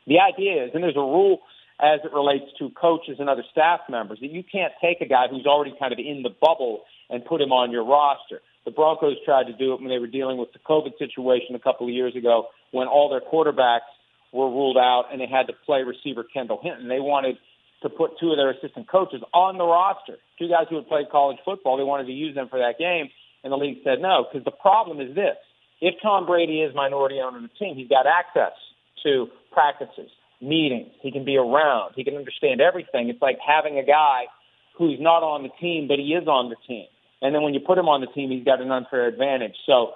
The 0.07 0.19
idea 0.19 0.65
is, 0.65 0.71
and 0.73 0.83
there's 0.83 0.95
a 0.95 0.99
rule 0.99 1.41
as 1.81 1.99
it 2.03 2.13
relates 2.13 2.45
to 2.59 2.69
coaches 2.71 3.17
and 3.19 3.29
other 3.29 3.43
staff 3.51 3.81
members, 3.89 4.19
that 4.21 4.31
you 4.31 4.43
can't 4.43 4.73
take 4.81 5.01
a 5.01 5.07
guy 5.07 5.27
who's 5.29 5.45
already 5.45 5.73
kind 5.79 5.91
of 5.91 5.99
in 5.99 6.23
the 6.23 6.29
bubble 6.29 6.83
and 7.09 7.25
put 7.25 7.41
him 7.41 7.51
on 7.51 7.71
your 7.71 7.85
roster. 7.85 8.41
The 8.65 8.71
Broncos 8.71 9.17
tried 9.25 9.45
to 9.47 9.53
do 9.53 9.73
it 9.73 9.81
when 9.81 9.89
they 9.89 9.99
were 9.99 10.07
dealing 10.07 10.37
with 10.37 10.53
the 10.53 10.59
COVID 10.59 10.97
situation 10.97 11.55
a 11.55 11.59
couple 11.59 11.87
of 11.87 11.93
years 11.93 12.15
ago 12.15 12.47
when 12.71 12.87
all 12.87 13.09
their 13.09 13.21
quarterbacks 13.21 13.91
were 14.31 14.49
ruled 14.49 14.77
out 14.77 15.05
and 15.11 15.19
they 15.19 15.27
had 15.27 15.47
to 15.47 15.53
play 15.65 15.83
receiver 15.83 16.23
Kendall 16.23 16.59
Hinton. 16.61 16.87
They 16.87 16.99
wanted 16.99 17.37
to 17.83 17.89
put 17.89 18.17
two 18.19 18.31
of 18.31 18.37
their 18.37 18.49
assistant 18.49 18.89
coaches 18.89 19.21
on 19.33 19.57
the 19.57 19.65
roster, 19.65 20.17
two 20.39 20.47
guys 20.49 20.65
who 20.69 20.77
had 20.77 20.87
played 20.87 21.09
college 21.11 21.37
football. 21.45 21.77
They 21.77 21.83
wanted 21.83 22.07
to 22.07 22.13
use 22.13 22.33
them 22.33 22.47
for 22.49 22.57
that 22.59 22.79
game, 22.79 23.09
and 23.43 23.51
the 23.51 23.57
league 23.57 23.79
said 23.83 24.01
no 24.01 24.25
because 24.25 24.43
the 24.45 24.55
problem 24.55 24.99
is 24.99 25.13
this: 25.13 25.35
if 25.81 25.95
Tom 26.01 26.25
Brady 26.25 26.61
is 26.61 26.73
minority 26.73 27.19
owner 27.19 27.37
of 27.37 27.43
the 27.43 27.55
team, 27.59 27.75
he's 27.75 27.89
got 27.89 28.07
access 28.07 28.55
to 29.03 29.27
practices, 29.51 30.09
meetings. 30.43 30.91
He 31.01 31.11
can 31.11 31.25
be 31.25 31.37
around. 31.37 31.93
He 31.95 32.03
can 32.03 32.15
understand 32.15 32.61
everything. 32.61 33.09
It's 33.09 33.21
like 33.21 33.37
having 33.45 33.79
a 33.79 33.85
guy 33.85 34.25
who's 34.77 34.99
not 34.99 35.23
on 35.23 35.43
the 35.43 35.49
team, 35.61 35.87
but 35.87 35.97
he 35.97 36.13
is 36.13 36.27
on 36.27 36.49
the 36.49 36.55
team. 36.67 36.85
And 37.21 37.33
then 37.33 37.41
when 37.41 37.53
you 37.53 37.59
put 37.59 37.77
him 37.77 37.87
on 37.87 38.01
the 38.01 38.07
team, 38.07 38.31
he's 38.31 38.43
got 38.43 38.61
an 38.61 38.71
unfair 38.71 39.07
advantage. 39.07 39.55
So, 39.65 39.93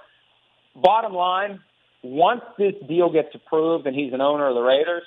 bottom 0.75 1.13
line, 1.13 1.59
once 2.03 2.41
this 2.57 2.73
deal 2.87 3.11
gets 3.11 3.29
approved 3.35 3.85
and 3.85 3.95
he's 3.95 4.13
an 4.13 4.21
owner 4.21 4.47
of 4.47 4.55
the 4.55 4.61
Raiders, 4.61 5.03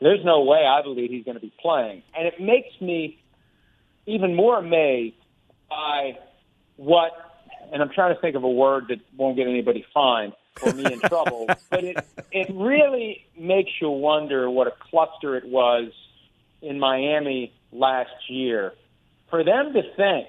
there's 0.00 0.24
no 0.24 0.44
way 0.44 0.64
I 0.66 0.82
believe 0.82 1.10
he's 1.10 1.24
going 1.24 1.36
to 1.36 1.40
be 1.40 1.52
playing. 1.60 2.02
And 2.16 2.26
it 2.26 2.40
makes 2.40 2.80
me 2.80 3.18
even 4.06 4.34
more 4.36 4.58
amazed 4.58 5.16
by 5.68 6.18
what, 6.76 7.12
and 7.72 7.82
I'm 7.82 7.90
trying 7.90 8.14
to 8.14 8.20
think 8.20 8.36
of 8.36 8.44
a 8.44 8.48
word 8.48 8.84
that 8.88 8.98
won't 9.16 9.36
get 9.36 9.48
anybody 9.48 9.84
fined 9.92 10.34
or 10.62 10.72
me 10.72 10.84
in 10.84 11.00
trouble, 11.00 11.46
but 11.70 11.84
it, 11.84 11.96
it 12.32 12.48
really 12.54 13.26
makes 13.38 13.70
you 13.80 13.90
wonder 13.90 14.50
what 14.50 14.66
a 14.66 14.72
cluster 14.90 15.36
it 15.36 15.44
was 15.46 15.92
in 16.62 16.78
Miami 16.78 17.52
last 17.72 18.10
year. 18.28 18.72
For 19.30 19.44
them 19.44 19.72
to 19.72 19.82
think 19.96 20.28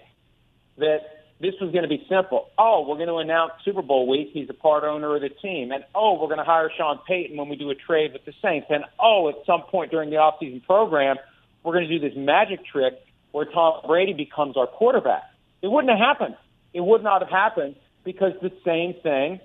that 0.78 1.16
this 1.40 1.54
was 1.60 1.72
going 1.72 1.84
to 1.84 1.90
be 1.90 2.06
simple. 2.10 2.50
Oh, 2.58 2.86
we're 2.88 2.96
going 2.96 3.10
to 3.10 3.18
announce 3.18 3.54
Super 3.64 3.82
Bowl 3.82 4.08
week. 4.08 4.30
He's 4.34 4.50
a 4.50 4.54
part 4.54 4.84
owner 4.84 5.16
of 5.16 5.22
the 5.22 5.30
team. 5.30 5.72
And 5.72 5.84
oh, 5.94 6.14
we're 6.14 6.28
going 6.28 6.40
to 6.40 6.46
hire 6.46 6.72
Sean 6.76 7.00
Payton 7.08 7.36
when 7.36 7.50
we 7.50 7.56
do 7.56 7.70
a 7.70 7.76
trade 7.76 8.14
with 8.14 8.26
the 8.26 8.34
Saints. 8.42 8.68
And 8.70 8.86
oh, 9.00 9.30
at 9.30 9.36
some 9.46 9.64
point 9.64 9.92
during 9.92 10.10
the 10.10 10.16
offseason 10.16 10.64
program, 10.64 11.18
we're 11.64 11.74
going 11.74 11.88
to 11.88 12.00
do 12.00 12.08
this 12.08 12.18
magic 12.18 12.66
trick 12.66 12.94
where 13.32 13.46
Tom 13.46 13.82
Brady 13.86 14.14
becomes 14.14 14.56
our 14.56 14.68
quarterback. 14.68 15.24
It 15.62 15.68
wouldn't 15.68 15.92
have 15.92 16.00
happened. 16.00 16.36
It 16.74 16.82
would 16.82 17.04
not 17.04 17.22
have 17.22 17.30
happened 17.30 17.76
because 18.06 18.34
the 18.42 18.52
same 18.64 18.94
thing 19.02 19.42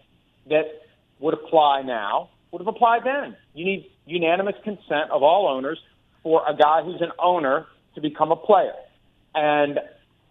that 0.49 0.83
would 1.19 1.35
apply 1.35 1.83
now 1.83 2.31
would 2.51 2.61
have 2.61 2.69
applied 2.69 3.03
then. 3.05 3.37
You 3.55 3.65
need 3.65 3.91
unanimous 4.07 4.57
consent 4.65 5.11
of 5.13 5.23
all 5.23 5.49
owners 5.49 5.79
for 6.23 6.43
a 6.49 6.55
guy 6.55 6.83
who's 6.83 7.01
an 7.01 7.13
owner 7.19 7.67
to 7.95 8.01
become 8.01 8.33
a 8.33 8.37
player. 8.37 8.75
And 9.35 9.79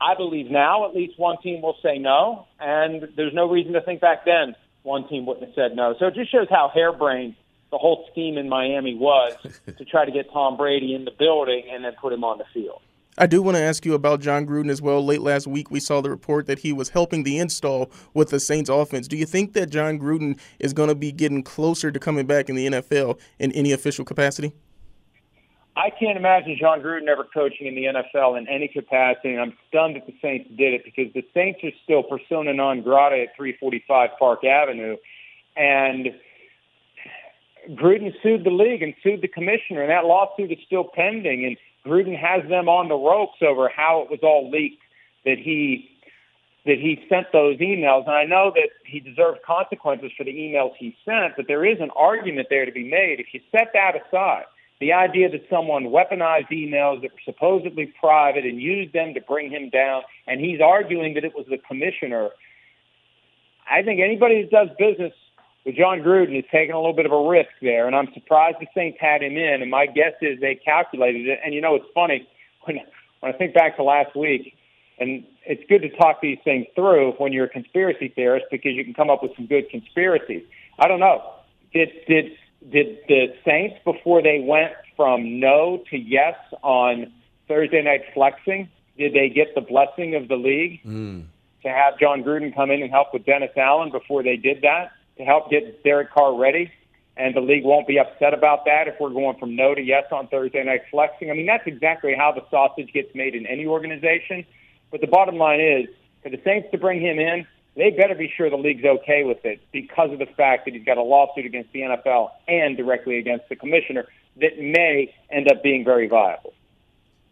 I 0.02 0.16
believe 0.16 0.50
now 0.50 0.88
at 0.88 0.96
least 0.96 1.18
one 1.18 1.38
team 1.42 1.62
will 1.62 1.78
say 1.82 1.98
no, 1.98 2.48
and 2.60 3.10
there's 3.16 3.34
no 3.34 3.50
reason 3.50 3.74
to 3.74 3.82
think 3.82 4.02
back 4.02 4.26
then 4.26 4.56
one 4.84 5.08
team 5.08 5.26
wouldn't 5.26 5.46
have 5.46 5.56
said 5.56 5.76
no. 5.76 5.96
So 6.00 6.08
it 6.08 6.16
just 6.16 6.32
shows 6.32 6.48
how 6.50 6.72
harebrained 6.74 7.36
the 7.72 7.78
whole 7.78 8.08
scheme 8.12 8.38
in 8.38 8.50
Miami 8.50 8.96
was 8.96 9.36
to 9.66 9.86
try 9.86 10.06
to 10.06 10.12
get 10.12 10.32
Tom 10.32 10.58
Brady 10.58 10.94
in 10.94 11.06
the 11.06 11.12
building 11.12 11.66
and 11.72 11.84
then 11.84 11.94
put 12.02 12.14
him 12.14 12.24
on 12.24 12.38
the 12.38 12.46
field. 12.54 12.82
I 13.20 13.28
do 13.28 13.42
want 13.42 13.58
to 13.58 13.62
ask 13.62 13.86
you 13.86 13.96
about 13.96 14.22
Jon 14.22 14.48
Gruden 14.48 14.70
as 14.70 14.82
well. 14.82 15.06
Late 15.06 15.20
last 15.20 15.46
week, 15.46 15.70
we 15.70 15.82
saw 15.82 16.00
the 16.00 16.10
report 16.10 16.48
that 16.48 16.60
he 16.60 16.72
was 16.72 16.88
helping 16.88 17.24
the 17.24 17.38
install 17.38 17.92
with 18.14 18.30
the 18.30 18.40
Saints 18.40 18.70
offense. 18.70 19.10
Do 19.10 19.18
you 19.18 19.26
think 19.26 19.52
that 19.54 19.70
Jon 19.70 20.00
Gruden 20.00 20.40
is 20.60 20.72
going 20.72 20.88
to 20.88 20.96
be 20.96 21.12
getting 21.12 21.44
closer 21.44 21.92
to 21.92 22.00
coming 22.00 22.26
back 22.26 22.48
in 22.48 22.56
the 22.56 22.68
NFL 22.68 23.20
in 23.38 23.52
any 23.52 23.74
official 23.74 24.06
capacity? 24.06 24.54
I 25.76 25.90
can't 25.90 26.18
imagine 26.18 26.58
Jon 26.58 26.80
Gruden 26.80 27.10
ever 27.10 27.26
coaching 27.34 27.68
in 27.68 27.76
the 27.76 27.86
NFL 27.86 28.38
in 28.38 28.48
any 28.48 28.70
capacity, 28.70 29.32
and 29.34 29.42
I'm 29.42 29.54
stunned 29.68 29.98
that 29.98 30.08
the 30.08 30.16
Saints 30.22 30.50
did 30.58 30.74
it 30.74 30.86
because 30.86 31.12
the 31.14 31.26
Saints 31.34 31.60
are 31.64 31.72
still 31.84 32.04
persona 32.04 32.54
non 32.54 32.82
grata 32.82 33.22
at 33.22 33.36
345 33.36 34.10
Park 34.18 34.46
Avenue, 34.46 34.96
and 35.58 36.08
Gruden 37.72 38.14
sued 38.24 38.46
the 38.46 38.50
league 38.50 38.82
and 38.82 38.94
sued 39.04 39.22
the 39.22 39.28
commissioner, 39.28 39.82
and 39.82 39.92
that 39.92 40.06
lawsuit 40.06 40.52
is 40.52 40.58
still 40.66 40.86
pending, 40.96 41.46
and 41.46 41.58
Gruden 41.90 42.18
has 42.18 42.48
them 42.50 42.70
on 42.70 42.88
the 42.88 42.96
ropes 42.96 43.38
over 43.42 43.70
how 43.70 44.02
it 44.02 44.12
was 44.12 44.20
all 44.22 44.50
leaked 44.50 44.82
that 45.26 45.38
he 45.38 45.90
that 46.66 46.78
he 46.78 47.04
sent 47.10 47.28
those 47.32 47.58
emails. 47.58 48.06
And 48.06 48.16
I 48.16 48.26
know 48.26 48.52
that 48.54 48.70
he 48.86 49.00
deserves 49.00 49.40
consequences 49.46 50.12
for 50.16 50.24
the 50.24 50.32
emails 50.32 50.74
he 50.78 50.96
sent, 51.06 51.36
but 51.36 51.48
there 51.48 51.66
is 51.66 51.80
an 51.80 51.90
argument 51.96 52.48
there 52.50 52.66
to 52.66 52.72
be 52.72 52.84
made. 52.84 53.20
If 53.20 53.28
you 53.34 53.40
set 53.52 53.70
that 53.74 53.94
aside, 53.96 54.44
the 54.80 54.94
idea 54.94 55.30
that 55.30 55.46
someone 55.50 55.86
weaponized 55.86 56.50
emails 56.52 57.02
that 57.02 57.12
were 57.12 57.26
supposedly 57.26 57.94
private 58.00 58.46
and 58.46 58.62
used 58.62 58.94
them 58.94 59.14
to 59.14 59.22
bring 59.22 59.50
him 59.50 59.70
down, 59.70 60.04
and 60.28 60.40
he's 60.40 60.62
arguing 60.62 61.16
that 61.16 61.24
it 61.24 61.34
was 61.36 61.46
the 61.50 61.58
commissioner. 61.58 62.30
I 63.70 63.82
think 63.82 64.00
anybody 64.00 64.44
that 64.44 64.52
does 64.52 64.70
business 64.78 65.14
with 65.66 65.76
Jon 65.76 66.00
Gruden 66.00 66.38
is 66.38 66.46
taking 66.52 66.74
a 66.74 66.78
little 66.78 66.94
bit 66.94 67.06
of 67.06 67.12
a 67.12 67.30
risk 67.30 67.50
there, 67.62 67.88
and 67.88 67.96
I'm 67.96 68.12
surprised 68.14 68.58
the 68.60 68.68
Saints 68.74 68.98
had 69.00 69.22
him 69.22 69.38
in. 69.38 69.62
And 69.62 69.70
my 69.70 69.86
guess 69.86 70.14
is 70.22 70.40
they 70.40 70.56
calculated 70.56 71.28
it. 71.28 71.40
And 71.44 71.54
you 71.54 71.62
know, 71.62 71.76
it's 71.76 71.86
funny 71.94 72.28
when 72.64 72.80
when 73.20 73.34
I 73.34 73.38
think 73.38 73.54
back 73.54 73.76
to 73.78 73.84
last 73.84 74.16
week, 74.16 74.56
and 75.00 75.24
it's 75.46 75.64
good 75.68 75.82
to 75.82 75.90
talk 75.90 76.22
these 76.22 76.40
things 76.44 76.68
through 76.76 77.14
when 77.14 77.34
you're 77.34 77.46
a 77.46 77.50
conspiracy 77.50 78.10
theorist 78.10 78.46
because 78.52 78.74
you 78.74 78.84
can 78.84 78.94
come 78.94 79.10
up 79.10 79.22
with 79.22 79.36
some 79.36 79.48
good 79.48 79.70
conspiracies. 79.70 80.44
I 80.78 80.88
don't 80.88 81.00
know. 81.00 81.34
Did 81.74 81.90
did 82.08 82.32
did 82.72 82.98
the 83.08 83.34
Saints 83.46 83.76
before 83.84 84.22
they 84.22 84.40
went 84.40 84.74
from 84.96 85.40
no 85.40 85.84
to 85.90 85.98
yes 85.98 86.36
on 86.62 87.12
Thursday 87.48 87.82
night 87.82 88.02
flexing? 88.14 88.70
Did 88.98 89.14
they 89.14 89.30
get 89.30 89.56
the 89.56 89.62
blessing 89.62 90.16
of 90.16 90.28
the 90.28 90.36
league 90.36 90.82
mm. 90.84 91.26
to 91.64 91.70
have 91.70 91.98
Jon 92.00 92.22
Gruden 92.22 92.54
come 92.54 92.70
in 92.70 92.82
and 92.82 92.92
help 92.92 93.14
with 93.14 93.26
Dennis 93.26 93.52
Allen 93.56 93.92
before 93.92 94.24
they 94.24 94.36
did 94.36 94.62
that 94.64 94.92
to 95.20 95.26
help 95.26 95.52
get 95.52 95.84
Derek 95.84 96.12
Carr 96.12 96.36
ready? 96.36 96.72
And 97.16 97.36
the 97.36 97.42
league 97.42 97.66
won't 97.66 97.86
be 97.86 98.00
upset 98.00 98.34
about 98.34 98.64
that 98.66 98.88
if 98.88 98.96
we're 99.00 99.10
going 99.10 99.38
from 99.38 99.56
no 99.56 99.76
to 99.76 99.82
yes 99.82 100.06
on 100.12 100.28
Thursday 100.30 100.64
night 100.64 100.84
flexing. 100.90 101.30
I 101.30 101.34
mean, 101.34 101.46
that's 101.46 101.68
exactly 101.68 102.16
how 102.18 102.32
the 102.32 102.42
sausage 102.50 102.92
gets 102.94 103.14
made 103.14 103.36
in 103.36 103.46
any 103.46 103.68
organization. 103.68 104.46
But 104.90 105.02
the 105.02 105.08
bottom 105.08 105.36
line 105.36 105.60
is, 105.60 105.88
for 106.24 106.30
the 106.30 106.40
Saints 106.46 106.70
to 106.72 106.78
bring 106.78 107.02
him 107.02 107.20
in, 107.20 107.46
they 107.76 107.92
better 107.92 108.16
be 108.16 108.32
sure 108.36 108.50
the 108.50 108.58
league's 108.58 108.86
okay 108.86 109.24
with 109.26 109.44
it 109.44 109.60
because 109.72 110.12
of 110.12 110.20
the 110.20 110.26
fact 110.26 110.66
that 110.66 110.74
he's 110.74 110.86
got 110.86 110.98
a 110.98 111.04
lawsuit 111.04 111.46
against 111.46 111.72
the 111.74 111.82
NFL 111.82 112.32
and 112.48 112.78
directly 112.78 113.20
against 113.20 113.50
the 113.50 113.56
commissioner 113.56 114.08
that 114.38 114.58
may 114.58 115.14
end 115.30 115.52
up 115.52 115.62
being 115.62 115.84
very 115.84 116.08
viable. 116.08 116.54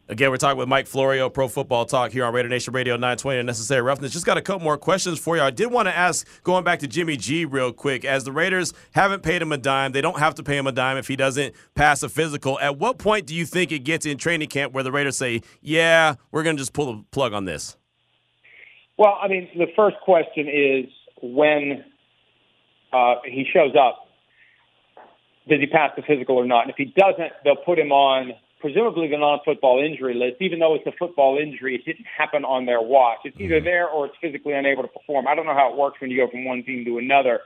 Again, 0.09 0.29
we're 0.29 0.37
talking 0.37 0.57
with 0.57 0.69
Mike 0.69 0.87
Florio, 0.87 1.29
Pro 1.29 1.49
Football 1.49 1.83
Talk 1.83 2.13
here 2.13 2.23
on 2.23 2.33
Raider 2.33 2.47
Nation 2.47 2.73
Radio 2.73 2.95
920 2.95 3.43
Necessary 3.43 3.81
Roughness. 3.81 4.13
Just 4.13 4.25
got 4.25 4.37
a 4.37 4.41
couple 4.41 4.63
more 4.63 4.77
questions 4.77 5.19
for 5.19 5.35
you. 5.35 5.41
I 5.41 5.49
did 5.49 5.69
want 5.69 5.89
to 5.89 5.95
ask, 5.95 6.25
going 6.43 6.63
back 6.63 6.79
to 6.79 6.87
Jimmy 6.87 7.17
G 7.17 7.43
real 7.43 7.73
quick, 7.73 8.05
as 8.05 8.23
the 8.23 8.31
Raiders 8.31 8.73
haven't 8.93 9.21
paid 9.21 9.41
him 9.41 9.51
a 9.51 9.57
dime, 9.57 9.91
they 9.91 9.99
don't 9.99 10.17
have 10.17 10.33
to 10.35 10.43
pay 10.43 10.55
him 10.55 10.65
a 10.65 10.71
dime 10.71 10.95
if 10.95 11.09
he 11.09 11.17
doesn't 11.17 11.53
pass 11.75 12.03
a 12.03 12.09
physical. 12.09 12.57
At 12.61 12.77
what 12.77 12.99
point 12.99 13.25
do 13.25 13.35
you 13.35 13.45
think 13.45 13.73
it 13.73 13.79
gets 13.79 14.05
in 14.05 14.17
training 14.17 14.47
camp 14.47 14.71
where 14.71 14.83
the 14.83 14.93
Raiders 14.93 15.17
say, 15.17 15.41
yeah, 15.61 16.15
we're 16.31 16.43
going 16.43 16.55
to 16.55 16.61
just 16.61 16.71
pull 16.71 16.93
the 16.93 17.03
plug 17.11 17.33
on 17.33 17.43
this? 17.43 17.75
Well, 18.97 19.17
I 19.21 19.27
mean, 19.27 19.49
the 19.57 19.67
first 19.75 19.97
question 20.05 20.47
is 20.47 20.85
when 21.21 21.83
uh, 22.93 23.15
he 23.25 23.45
shows 23.53 23.75
up, 23.77 24.07
does 25.49 25.59
he 25.59 25.67
pass 25.67 25.91
the 25.97 26.01
physical 26.01 26.37
or 26.37 26.45
not? 26.45 26.61
And 26.61 26.71
if 26.71 26.77
he 26.77 26.85
doesn't, 26.85 27.33
they'll 27.43 27.57
put 27.57 27.77
him 27.77 27.91
on 27.91 28.31
presumably 28.67 29.07
the 29.07 29.17
non-football 29.17 29.81
injury 29.81 30.13
list, 30.13 30.41
even 30.41 30.59
though 30.59 30.75
it's 30.75 30.85
a 30.85 30.91
football 30.99 31.39
injury, 31.41 31.73
it 31.75 31.85
didn't 31.85 32.05
happen 32.05 32.43
on 32.43 32.65
their 32.65 32.81
watch. 32.81 33.19
It's 33.23 33.39
either 33.39 33.55
mm-hmm. 33.55 33.65
there 33.65 33.87
or 33.87 34.07
it's 34.07 34.15
physically 34.19 34.51
unable 34.51 34.83
to 34.83 34.89
perform. 34.89 35.25
I 35.25 35.35
don't 35.35 35.45
know 35.45 35.53
how 35.53 35.71
it 35.71 35.77
works 35.77 36.01
when 36.01 36.11
you 36.11 36.17
go 36.17 36.29
from 36.29 36.43
one 36.43 36.63
team 36.63 36.83
to 36.83 36.97
another, 36.97 37.39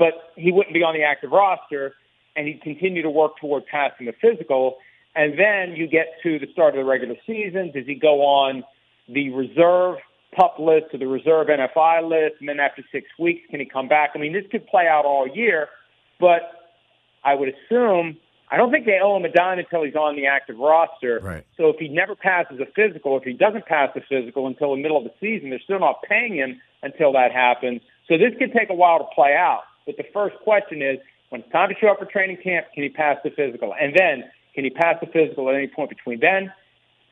but 0.00 0.32
he 0.34 0.50
wouldn't 0.50 0.74
be 0.74 0.82
on 0.82 0.94
the 0.94 1.04
active 1.04 1.30
roster, 1.30 1.94
and 2.34 2.48
he'd 2.48 2.60
continue 2.60 3.02
to 3.02 3.10
work 3.10 3.38
toward 3.40 3.66
passing 3.66 4.06
the 4.06 4.14
physical. 4.20 4.78
And 5.14 5.38
then 5.38 5.76
you 5.76 5.86
get 5.86 6.06
to 6.24 6.40
the 6.40 6.50
start 6.50 6.74
of 6.74 6.84
the 6.84 6.84
regular 6.84 7.14
season. 7.24 7.70
Does 7.72 7.86
he 7.86 7.94
go 7.94 8.22
on 8.22 8.64
the 9.08 9.30
reserve 9.30 9.98
pup 10.34 10.56
list 10.58 10.86
to 10.90 10.98
the 10.98 11.06
reserve 11.06 11.46
NFI 11.46 12.02
list, 12.02 12.40
and 12.40 12.48
then 12.48 12.58
after 12.58 12.82
six 12.90 13.06
weeks, 13.16 13.42
can 13.48 13.60
he 13.60 13.66
come 13.66 13.86
back? 13.86 14.10
I 14.16 14.18
mean, 14.18 14.32
this 14.32 14.44
could 14.50 14.66
play 14.66 14.88
out 14.88 15.04
all 15.04 15.28
year, 15.28 15.68
but 16.18 16.74
I 17.24 17.36
would 17.36 17.48
assume 17.48 18.16
I 18.50 18.56
don't 18.56 18.70
think 18.70 18.86
they 18.86 18.98
owe 19.02 19.16
him 19.16 19.24
a 19.24 19.32
dime 19.32 19.58
until 19.58 19.84
he's 19.84 19.94
on 19.94 20.16
the 20.16 20.26
active 20.26 20.58
roster. 20.58 21.20
Right. 21.22 21.44
So 21.56 21.68
if 21.68 21.76
he 21.78 21.88
never 21.88 22.16
passes 22.16 22.58
a 22.60 22.66
physical, 22.66 23.16
if 23.18 23.24
he 23.24 23.34
doesn't 23.34 23.66
pass 23.66 23.90
the 23.94 24.00
physical 24.08 24.46
until 24.46 24.74
the 24.74 24.80
middle 24.80 24.96
of 24.96 25.04
the 25.04 25.12
season, 25.20 25.50
they're 25.50 25.60
still 25.60 25.80
not 25.80 26.02
paying 26.08 26.34
him 26.34 26.60
until 26.82 27.12
that 27.12 27.32
happens. 27.32 27.82
So 28.08 28.16
this 28.16 28.32
could 28.38 28.52
take 28.52 28.70
a 28.70 28.74
while 28.74 28.98
to 28.98 29.04
play 29.14 29.34
out. 29.34 29.62
But 29.86 29.96
the 29.96 30.04
first 30.12 30.36
question 30.44 30.82
is, 30.82 30.98
when 31.28 31.42
it's 31.42 31.52
time 31.52 31.68
to 31.68 31.74
show 31.78 31.88
up 31.88 31.98
for 31.98 32.06
training 32.06 32.38
camp, 32.42 32.66
can 32.74 32.82
he 32.82 32.88
pass 32.88 33.18
the 33.22 33.30
physical? 33.30 33.74
And 33.78 33.94
then, 33.94 34.24
can 34.54 34.64
he 34.64 34.70
pass 34.70 34.96
the 35.00 35.06
physical 35.06 35.48
at 35.50 35.54
any 35.54 35.68
point 35.68 35.90
between 35.90 36.20
then 36.20 36.52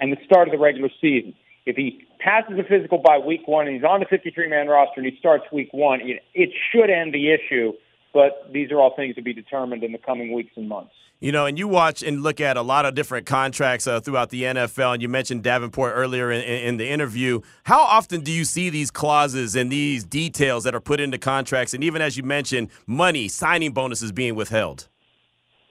and 0.00 0.12
the 0.12 0.16
start 0.24 0.48
of 0.48 0.52
the 0.52 0.58
regular 0.58 0.88
season? 1.00 1.34
If 1.66 1.76
he 1.76 2.06
passes 2.18 2.56
the 2.56 2.62
physical 2.62 2.98
by 2.98 3.18
week 3.18 3.46
one 3.46 3.66
and 3.66 3.76
he's 3.76 3.84
on 3.84 4.00
the 4.00 4.06
53 4.06 4.48
man 4.48 4.68
roster 4.68 5.00
and 5.00 5.10
he 5.10 5.18
starts 5.18 5.44
week 5.52 5.68
one, 5.72 6.00
it, 6.00 6.22
it 6.32 6.50
should 6.72 6.90
end 6.90 7.12
the 7.12 7.32
issue. 7.32 7.72
But 8.14 8.48
these 8.52 8.70
are 8.70 8.80
all 8.80 8.94
things 8.96 9.16
to 9.16 9.22
be 9.22 9.34
determined 9.34 9.84
in 9.84 9.92
the 9.92 9.98
coming 9.98 10.32
weeks 10.32 10.52
and 10.56 10.68
months. 10.68 10.94
You 11.18 11.32
know, 11.32 11.46
and 11.46 11.58
you 11.58 11.66
watch 11.66 12.02
and 12.02 12.22
look 12.22 12.42
at 12.42 12.58
a 12.58 12.62
lot 12.62 12.84
of 12.84 12.94
different 12.94 13.24
contracts 13.24 13.86
uh, 13.86 14.00
throughout 14.00 14.28
the 14.28 14.42
NFL, 14.42 14.94
and 14.94 15.02
you 15.02 15.08
mentioned 15.08 15.42
Davenport 15.42 15.92
earlier 15.94 16.30
in, 16.30 16.42
in, 16.42 16.76
the 16.76 16.86
interview. 16.86 17.40
How 17.64 17.80
often 17.80 18.20
do 18.20 18.30
you 18.30 18.44
see 18.44 18.68
these 18.68 18.90
clauses 18.90 19.56
and 19.56 19.72
these 19.72 20.04
details 20.04 20.64
that 20.64 20.74
are 20.74 20.80
put 20.80 21.00
into 21.00 21.16
contracts, 21.16 21.72
and 21.72 21.82
even 21.82 22.02
as 22.02 22.18
you 22.18 22.22
mentioned, 22.22 22.68
money, 22.86 23.28
signing 23.28 23.72
bonuses 23.72 24.12
being 24.12 24.34
withheld? 24.34 24.88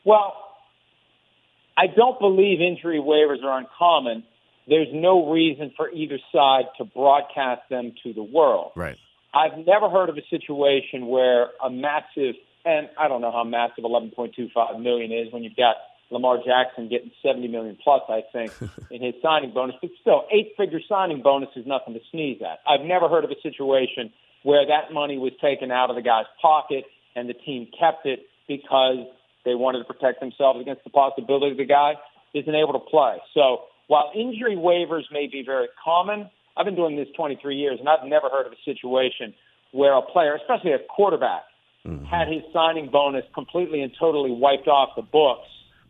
Well, 0.04 0.34
I 1.78 1.88
don't 1.96 2.20
believe 2.20 2.60
injury 2.60 3.00
waivers 3.00 3.44
are 3.44 3.60
uncommon. 3.60 4.24
There's 4.68 4.88
no 4.92 5.30
reason 5.32 5.74
for 5.78 5.92
either 5.92 6.18
side 6.32 6.66
to 6.80 6.86
broadcast 6.86 7.62
them 7.70 7.94
to 8.04 8.14
the 8.14 8.24
world. 8.24 8.72
Right. 8.76 8.98
I've 9.34 9.66
never 9.66 9.90
heard 9.90 10.10
of 10.10 10.18
a 10.18 10.26
situation 10.30 11.08
where 11.08 11.50
a 11.64 11.70
massive 11.70 12.36
and 12.66 12.90
I 12.98 13.08
don't 13.08 13.22
know 13.22 13.32
how 13.32 13.44
massive 13.44 13.84
11.25 13.84 14.82
million 14.82 15.12
is 15.12 15.32
when 15.32 15.44
you've 15.44 15.56
got 15.56 15.76
Lamar 16.10 16.38
Jackson 16.38 16.90
getting 16.90 17.12
70 17.24 17.48
million 17.48 17.78
plus, 17.82 18.02
I 18.10 18.22
think, 18.34 18.52
in 18.92 19.02
his 19.02 19.16
signing 19.22 19.52
bonus. 19.54 19.76
But 19.82 19.92
still, 20.02 20.26
eight-figure 20.32 20.82
signing 20.90 21.22
bonus 21.22 21.50
is 21.56 21.66
nothing 21.66 21.94
to 21.94 22.00
sneeze 22.12 22.42
at. 22.42 22.60
I've 22.68 22.86
never 22.86 23.08
heard 23.08 23.24
of 23.24 23.32
a 23.32 23.42
situation 23.42 24.12
where 24.44 24.66
that 24.68 24.94
money 24.94 25.18
was 25.18 25.34
taken 25.42 25.72
out 25.72 25.90
of 25.90 25.96
the 25.96 26.02
guy's 26.02 26.26
pocket 26.42 26.86
and 27.16 27.30
the 27.30 27.34
team 27.34 27.68
kept 27.78 28.06
it 28.06 28.28
because 28.48 29.08
they 29.44 29.56
wanted 29.56 29.80
to 29.80 29.86
protect 29.86 30.20
themselves 30.20 30.60
against 30.62 30.84
the 30.84 30.90
possibility 30.90 31.56
the 31.56 31.66
guy 31.66 31.94
isn't 32.34 32.54
able 32.54 32.74
to 32.74 32.80
play. 32.80 33.18
So 33.34 33.66
while 33.88 34.12
injury 34.14 34.56
waivers 34.56 35.04
may 35.12 35.28
be 35.28 35.44
very 35.46 35.68
common, 35.84 36.30
I've 36.58 36.66
been 36.66 36.76
doing 36.76 36.96
this 36.96 37.08
23 37.16 37.56
years, 37.56 37.80
and 37.80 37.90
I've 37.90 38.06
never 38.06 38.30
heard 38.30 38.46
of 38.46 38.54
a 38.54 38.62
situation 38.66 39.34
where 39.72 39.94
a 39.94 40.02
player, 40.02 40.36
especially 40.36 40.72
a 40.72 40.80
quarterback, 40.80 41.44
mm-hmm. 41.86 42.06
had 42.06 42.28
his 42.28 42.42
signing 42.52 42.90
bonus 42.92 43.24
completely 43.34 43.82
and 43.82 43.92
totally 44.00 44.32
wiped 44.32 44.68
off 44.68 44.96
the 44.96 45.02
books 45.02 45.48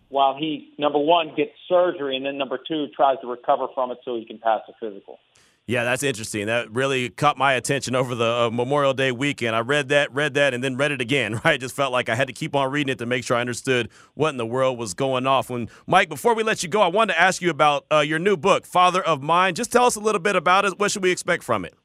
while 0.09 0.35
he, 0.37 0.73
number 0.77 0.99
one, 0.99 1.33
gets 1.35 1.51
surgery, 1.67 2.15
and 2.15 2.25
then 2.25 2.37
number 2.37 2.57
two, 2.57 2.87
tries 2.95 3.19
to 3.21 3.27
recover 3.27 3.67
from 3.73 3.91
it 3.91 3.97
so 4.05 4.15
he 4.15 4.25
can 4.25 4.37
pass 4.37 4.61
the 4.67 4.73
physical. 4.79 5.19
Yeah, 5.67 5.83
that's 5.83 6.03
interesting. 6.03 6.45
That 6.45 6.71
really 6.71 7.09
caught 7.09 7.39
my 7.39 7.53
attention 7.53 7.95
over 7.95 8.13
the 8.13 8.31
uh, 8.31 8.49
Memorial 8.51 8.93
Day 8.93 9.11
weekend. 9.11 9.55
I 9.55 9.61
read 9.61 9.89
that, 9.89 10.13
read 10.13 10.35
that, 10.35 10.53
and 10.53 10.63
then 10.63 10.77
read 10.77 10.91
it 10.91 11.01
again. 11.01 11.39
Right, 11.45 11.59
just 11.59 11.75
felt 11.75 11.91
like 11.91 12.09
I 12.09 12.15
had 12.15 12.27
to 12.27 12.33
keep 12.33 12.55
on 12.55 12.71
reading 12.71 12.91
it 12.91 12.97
to 12.99 13.05
make 13.05 13.23
sure 13.23 13.37
I 13.37 13.41
understood 13.41 13.89
what 14.13 14.29
in 14.29 14.37
the 14.37 14.45
world 14.45 14.79
was 14.79 14.93
going 14.95 15.27
off. 15.27 15.49
When 15.49 15.69
Mike, 15.85 16.09
before 16.09 16.33
we 16.33 16.43
let 16.43 16.63
you 16.63 16.69
go, 16.69 16.81
I 16.81 16.87
wanted 16.87 17.13
to 17.13 17.21
ask 17.21 17.41
you 17.41 17.49
about 17.51 17.85
uh, 17.91 17.99
your 17.99 18.19
new 18.19 18.35
book, 18.35 18.65
Father 18.65 19.03
of 19.03 19.21
Mine. 19.21 19.53
Just 19.53 19.71
tell 19.71 19.85
us 19.85 19.95
a 19.95 19.99
little 19.99 20.21
bit 20.21 20.35
about 20.35 20.65
it. 20.65 20.79
What 20.79 20.91
should 20.91 21.03
we 21.03 21.11
expect 21.11 21.43
from 21.43 21.65
it? 21.65 21.75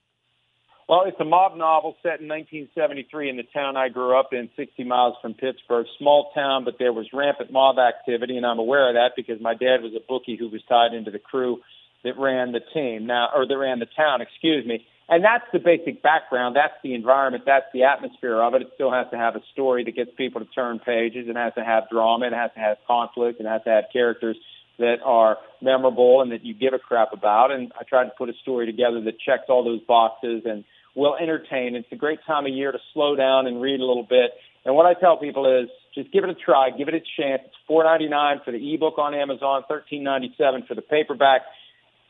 Well, 0.90 1.04
it's 1.06 1.20
a 1.20 1.24
mob 1.24 1.56
novel 1.56 1.94
set 2.02 2.18
in 2.18 2.26
1973 2.26 3.30
in 3.30 3.36
the 3.36 3.44
town 3.54 3.76
I 3.76 3.90
grew 3.90 4.18
up 4.18 4.32
in, 4.32 4.50
60 4.56 4.82
miles 4.82 5.14
from 5.22 5.34
Pittsburgh. 5.34 5.86
Small 6.00 6.32
town, 6.34 6.64
but 6.64 6.80
there 6.80 6.92
was 6.92 7.06
rampant 7.12 7.52
mob 7.52 7.76
activity, 7.78 8.36
and 8.36 8.44
I'm 8.44 8.58
aware 8.58 8.88
of 8.88 8.96
that 8.96 9.12
because 9.14 9.40
my 9.40 9.54
dad 9.54 9.86
was 9.86 9.92
a 9.94 10.02
bookie 10.08 10.34
who 10.34 10.48
was 10.48 10.62
tied 10.68 10.92
into 10.92 11.12
the 11.12 11.20
crew 11.20 11.60
that 12.02 12.18
ran 12.18 12.50
the 12.50 12.58
team 12.74 13.06
now, 13.06 13.28
or 13.32 13.46
that 13.46 13.56
ran 13.56 13.78
the 13.78 13.86
town, 13.86 14.20
excuse 14.20 14.66
me. 14.66 14.84
And 15.08 15.22
that's 15.22 15.44
the 15.52 15.60
basic 15.60 16.02
background. 16.02 16.56
That's 16.56 16.74
the 16.82 16.94
environment. 16.94 17.44
That's 17.46 17.70
the 17.72 17.84
atmosphere 17.84 18.42
of 18.42 18.54
it. 18.54 18.62
It 18.62 18.72
still 18.74 18.90
has 18.90 19.06
to 19.12 19.16
have 19.16 19.36
a 19.36 19.42
story 19.52 19.84
that 19.84 19.94
gets 19.94 20.10
people 20.16 20.40
to 20.40 20.46
turn 20.50 20.80
pages. 20.80 21.28
It 21.28 21.36
has 21.36 21.54
to 21.54 21.62
have 21.62 21.88
drama. 21.88 22.26
It 22.26 22.32
has 22.32 22.50
to 22.54 22.58
have 22.58 22.78
conflict. 22.88 23.38
It 23.38 23.46
has 23.46 23.62
to 23.62 23.70
have 23.70 23.84
characters 23.92 24.36
that 24.80 24.96
are 25.04 25.38
memorable 25.62 26.20
and 26.20 26.32
that 26.32 26.44
you 26.44 26.52
give 26.52 26.74
a 26.74 26.80
crap 26.80 27.12
about. 27.12 27.52
And 27.52 27.70
I 27.78 27.84
tried 27.84 28.06
to 28.06 28.12
put 28.18 28.28
a 28.28 28.34
story 28.42 28.66
together 28.66 29.00
that 29.02 29.20
checks 29.20 29.44
all 29.48 29.62
those 29.62 29.82
boxes 29.82 30.42
and 30.44 30.64
will 30.94 31.16
entertain. 31.16 31.76
It's 31.76 31.90
a 31.92 31.96
great 31.96 32.18
time 32.26 32.46
of 32.46 32.52
year 32.52 32.72
to 32.72 32.78
slow 32.92 33.16
down 33.16 33.46
and 33.46 33.60
read 33.60 33.80
a 33.80 33.84
little 33.84 34.06
bit. 34.08 34.32
And 34.64 34.74
what 34.74 34.86
I 34.86 34.94
tell 34.98 35.16
people 35.16 35.46
is 35.62 35.70
just 35.94 36.12
give 36.12 36.24
it 36.24 36.30
a 36.30 36.34
try, 36.34 36.70
give 36.70 36.88
it 36.88 36.94
a 36.94 37.00
chance. 37.00 37.42
It's 37.46 37.56
four 37.66 37.84
ninety 37.84 38.08
nine 38.08 38.40
for 38.44 38.50
the 38.50 38.74
ebook 38.74 38.98
on 38.98 39.14
Amazon, 39.14 39.64
thirteen 39.68 40.02
ninety 40.02 40.34
seven 40.36 40.64
for 40.66 40.74
the 40.74 40.82
paperback. 40.82 41.42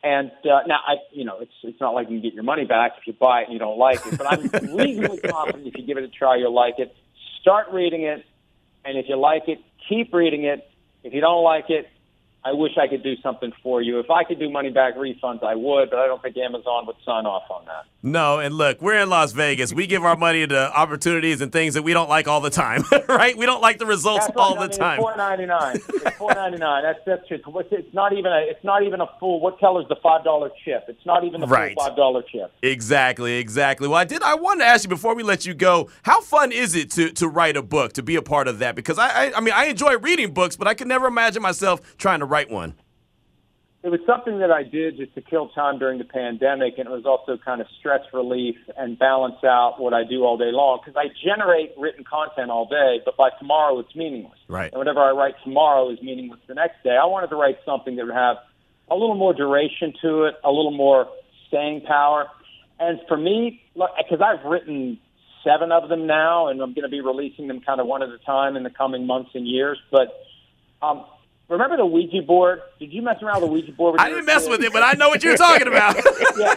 And 0.03 0.31
uh, 0.45 0.61
now, 0.66 0.81
I, 0.87 0.95
you 1.12 1.25
know, 1.25 1.40
it's 1.40 1.53
it's 1.62 1.81
not 1.81 1.95
like 1.95 2.09
you 2.09 2.21
can 2.21 2.23
get 2.23 2.35
your 2.35 2.43
money 2.43 2.64
back 2.64 2.93
if 2.99 3.07
you 3.07 3.12
buy 3.12 3.43
it 3.43 3.45
and 3.45 3.53
you 3.53 3.59
don't 3.59 3.79
like 3.79 4.05
it. 4.07 4.16
But 4.16 4.27
I'm 4.33 4.77
reasonably 4.77 5.19
confident 5.19 5.66
if 5.66 5.75
you 5.77 5.85
give 5.85 5.99
it 5.99 6.05
a 6.05 6.09
try, 6.09 6.37
you'll 6.37 6.55
like 6.55 6.79
it. 6.79 6.95
Start 7.40 7.69
reading 7.73 8.03
it, 8.03 8.25
and 8.85 8.99
if 8.99 9.07
you 9.09 9.16
like 9.16 9.45
it, 9.47 9.59
keep 9.88 10.12
reading 10.12 10.45
it. 10.45 10.66
If 11.05 11.14
you 11.14 11.21
don't 11.21 11.45
like 11.45 11.66
it, 11.69 11.88
I 12.42 12.53
wish 12.53 12.72
I 12.79 12.88
could 12.88 13.03
do 13.03 13.16
something 13.22 13.53
for 13.62 13.83
you. 13.83 13.98
If 13.98 14.11
I 14.11 14.24
could 14.24 14.38
do 14.38 14.48
money 14.48 14.70
back 14.70 14.96
refunds, 14.96 15.42
I 15.42 15.55
would, 15.55 15.90
but 15.90 15.98
I 15.98 16.07
don't 16.07 16.22
think 16.22 16.37
Amazon 16.38 16.87
would 16.87 16.96
sign 17.05 17.26
off 17.26 17.50
on 17.50 17.66
that. 17.66 17.85
No, 18.03 18.38
and 18.38 18.55
look, 18.55 18.81
we're 18.81 18.98
in 19.03 19.11
Las 19.11 19.33
Vegas. 19.33 19.74
We 19.74 19.87
give 19.87 20.05
our 20.05 20.16
money 20.16 20.46
to 20.46 20.74
opportunities 20.74 21.42
and 21.42 21.53
things 21.53 21.74
that 21.74 21.83
we 21.83 21.92
don't 21.92 22.09
like 22.09 22.29
all 22.29 22.40
the 22.40 22.48
time, 22.48 22.83
right? 23.09 23.37
We 23.37 23.44
don't 23.44 23.61
like 23.61 23.79
the 23.79 23.85
results 23.85 24.26
that's 24.26 24.38
all 24.38 24.57
right. 24.57 24.72
the 24.72 24.83
I 24.83 24.96
mean, 24.96 24.96
time. 24.96 25.00
Four 25.00 25.16
ninety 25.16 25.46
nine. 25.46 25.81
It's 26.00 26.16
four 26.16 26.33
ninety 26.33 26.57
nine. 26.57 26.83
That's 26.83 26.98
that's 27.05 27.29
just. 27.29 27.44
It's 27.46 27.94
not 27.94 28.14
even 28.14 28.33
a. 28.33 28.40
It's 28.48 28.64
not 28.64 28.85
even 28.85 29.03
a 29.03 29.11
full. 29.18 29.40
What 29.40 29.61
color's 29.61 29.87
the 29.88 29.96
five 30.03 30.24
dollar 30.24 30.50
chip? 30.64 30.87
It's 30.88 31.05
not 31.05 31.24
even 31.24 31.42
the 31.42 31.46
right. 31.46 31.74
full 31.74 31.85
five 31.85 31.96
dollar 31.96 32.22
chip. 32.22 32.53
Exactly, 32.62 33.35
exactly. 33.35 33.87
Well, 33.87 33.98
I 33.98 34.05
did. 34.05 34.22
I 34.22 34.35
wanted 34.35 34.64
to 34.64 34.70
ask 34.70 34.85
you 34.85 34.88
before 34.88 35.14
we 35.14 35.22
let 35.22 35.44
you 35.44 35.53
go. 35.53 35.90
How 36.03 36.22
fun 36.22 36.53
is 36.53 36.74
it 36.74 36.90
to 36.92 37.11
to 37.12 37.29
write 37.29 37.59
a 37.59 37.62
book, 37.62 37.92
to 37.94 38.03
be 38.03 38.16
a 38.16 38.22
part 38.22 38.48
of 38.48 38.61
that? 38.61 38.76
Because 38.76 38.98
I, 38.98 39.26
I, 39.26 39.33
I 39.37 39.40
mean, 39.40 39.53
I 39.55 39.66
enjoy 39.66 39.98
reading 39.98 40.33
books, 40.33 40.57
but 40.57 40.66
I 40.66 40.72
could 40.72 40.88
never 40.88 41.07
imagine 41.07 41.42
myself 41.42 41.81
trying 41.98 42.20
to 42.20 42.26
write 42.31 42.51
one 42.51 42.75
it 43.83 43.88
was 43.88 44.01
something 44.07 44.40
that 44.40 44.51
I 44.51 44.62
did 44.62 44.99
just 44.99 45.14
to 45.14 45.23
kill 45.23 45.49
time 45.49 45.79
during 45.79 45.99
the 45.99 46.05
pandemic, 46.05 46.75
and 46.77 46.87
it 46.87 46.90
was 46.90 47.07
also 47.07 47.38
kind 47.43 47.62
of 47.62 47.66
stress 47.79 48.03
relief 48.12 48.57
and 48.77 48.99
balance 48.99 49.43
out 49.43 49.77
what 49.79 49.95
I 49.95 50.05
do 50.05 50.23
all 50.23 50.37
day 50.37 50.53
long 50.53 50.81
because 50.85 51.01
I 51.01 51.09
generate 51.25 51.73
written 51.79 52.05
content 52.05 52.51
all 52.51 52.66
day, 52.66 53.01
but 53.07 53.16
by 53.16 53.31
tomorrow 53.38 53.79
it's 53.79 53.97
meaningless. 53.97 54.38
Right. 54.49 54.71
And 54.71 54.79
whatever 54.79 55.01
I 55.01 55.12
write 55.12 55.35
tomorrow 55.43 55.88
is 55.90 56.03
meaningless 56.03 56.40
the 56.47 56.55
next 56.55 56.83
day. 56.85 56.90
I 56.90 57.07
wanted 57.07 57.29
to 57.29 57.37
write 57.37 57.57
something 57.64 57.97
that 57.97 58.05
would 58.05 58.14
have 58.14 58.37
a 58.90 58.95
little 58.95 59.14
more 59.14 59.33
duration 59.33 59.95
to 60.03 60.25
it, 60.25 60.35
a 60.45 60.51
little 60.51 60.77
more 60.77 61.09
staying 61.49 61.81
power. 61.83 62.27
And 62.79 63.01
for 63.09 63.16
me, 63.16 63.62
because 63.75 64.21
I've 64.21 64.45
written 64.45 64.99
seven 65.43 65.73
of 65.73 65.88
them 65.88 66.07
now, 66.07 66.49
and 66.49 66.61
I'm 66.61 66.75
going 66.75 66.83
to 66.83 66.90
be 66.90 67.01
releasing 67.01 67.49
them 67.49 67.62
kind 67.62 67.81
of 67.81 67.87
one 67.87 68.03
at 68.03 68.11
a 68.11 68.19
time 68.19 68.57
in 68.57 68.62
the 68.62 68.71
coming 68.71 69.07
months 69.07 69.31
and 69.33 69.49
years, 69.49 69.79
but 69.90 70.09
um, 70.83 71.07
Remember 71.51 71.77
the 71.77 71.85
Ouija 71.85 72.23
board? 72.23 72.63
Did 72.79 72.93
you 72.93 73.03
mess 73.03 73.17
around 73.23 73.43
with 73.43 73.51
the 73.51 73.53
Ouija 73.53 73.73
board? 73.73 73.99
I 73.99 74.09
didn't 74.09 74.25
mess 74.25 74.49
with 74.49 74.63
it, 74.63 74.73
but 74.73 74.85
I 74.85 74.93
know 74.93 75.09
what 75.09 75.25
you're 75.25 75.37
talking 75.37 75.67
about. 75.67 75.97
yeah, 76.39 76.55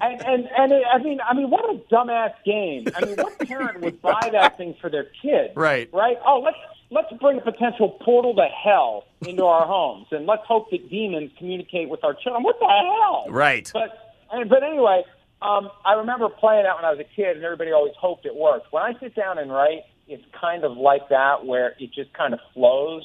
and 0.00 0.22
and 0.24 0.48
and 0.56 0.72
it, 0.72 0.84
I 0.88 0.98
mean, 0.98 1.18
I 1.20 1.34
mean, 1.34 1.50
what 1.50 1.64
a 1.64 1.78
dumbass 1.92 2.32
game. 2.44 2.86
I 2.94 3.04
mean, 3.04 3.16
what 3.16 3.36
parent 3.40 3.80
would 3.80 4.00
buy 4.00 4.28
that 4.30 4.56
thing 4.56 4.76
for 4.80 4.88
their 4.88 5.08
kid? 5.20 5.50
Right. 5.56 5.90
Right. 5.92 6.16
Oh, 6.24 6.38
let's 6.38 6.56
let's 6.90 7.12
bring 7.20 7.38
a 7.38 7.40
potential 7.40 7.98
portal 8.04 8.36
to 8.36 8.46
hell 8.46 9.06
into 9.26 9.44
our 9.46 9.66
homes, 9.66 10.06
and 10.12 10.26
let's 10.26 10.46
hope 10.46 10.70
that 10.70 10.88
demons 10.88 11.32
communicate 11.36 11.88
with 11.88 12.04
our 12.04 12.14
children. 12.14 12.44
What 12.44 12.60
the 12.60 12.68
hell? 12.68 13.26
Right. 13.30 13.68
But 13.74 14.14
but 14.48 14.62
anyway, 14.62 15.02
um, 15.42 15.70
I 15.84 15.94
remember 15.94 16.28
playing 16.28 16.62
that 16.62 16.76
when 16.76 16.84
I 16.84 16.90
was 16.92 17.00
a 17.00 17.16
kid, 17.16 17.34
and 17.34 17.44
everybody 17.44 17.72
always 17.72 17.94
hoped 17.98 18.26
it 18.26 18.36
worked. 18.36 18.72
When 18.72 18.84
I 18.84 18.92
sit 19.00 19.16
down 19.16 19.38
and 19.38 19.50
write, 19.50 19.82
it's 20.06 20.24
kind 20.40 20.62
of 20.62 20.76
like 20.76 21.08
that, 21.08 21.44
where 21.44 21.74
it 21.80 21.92
just 21.92 22.12
kind 22.12 22.32
of 22.32 22.38
flows 22.52 23.04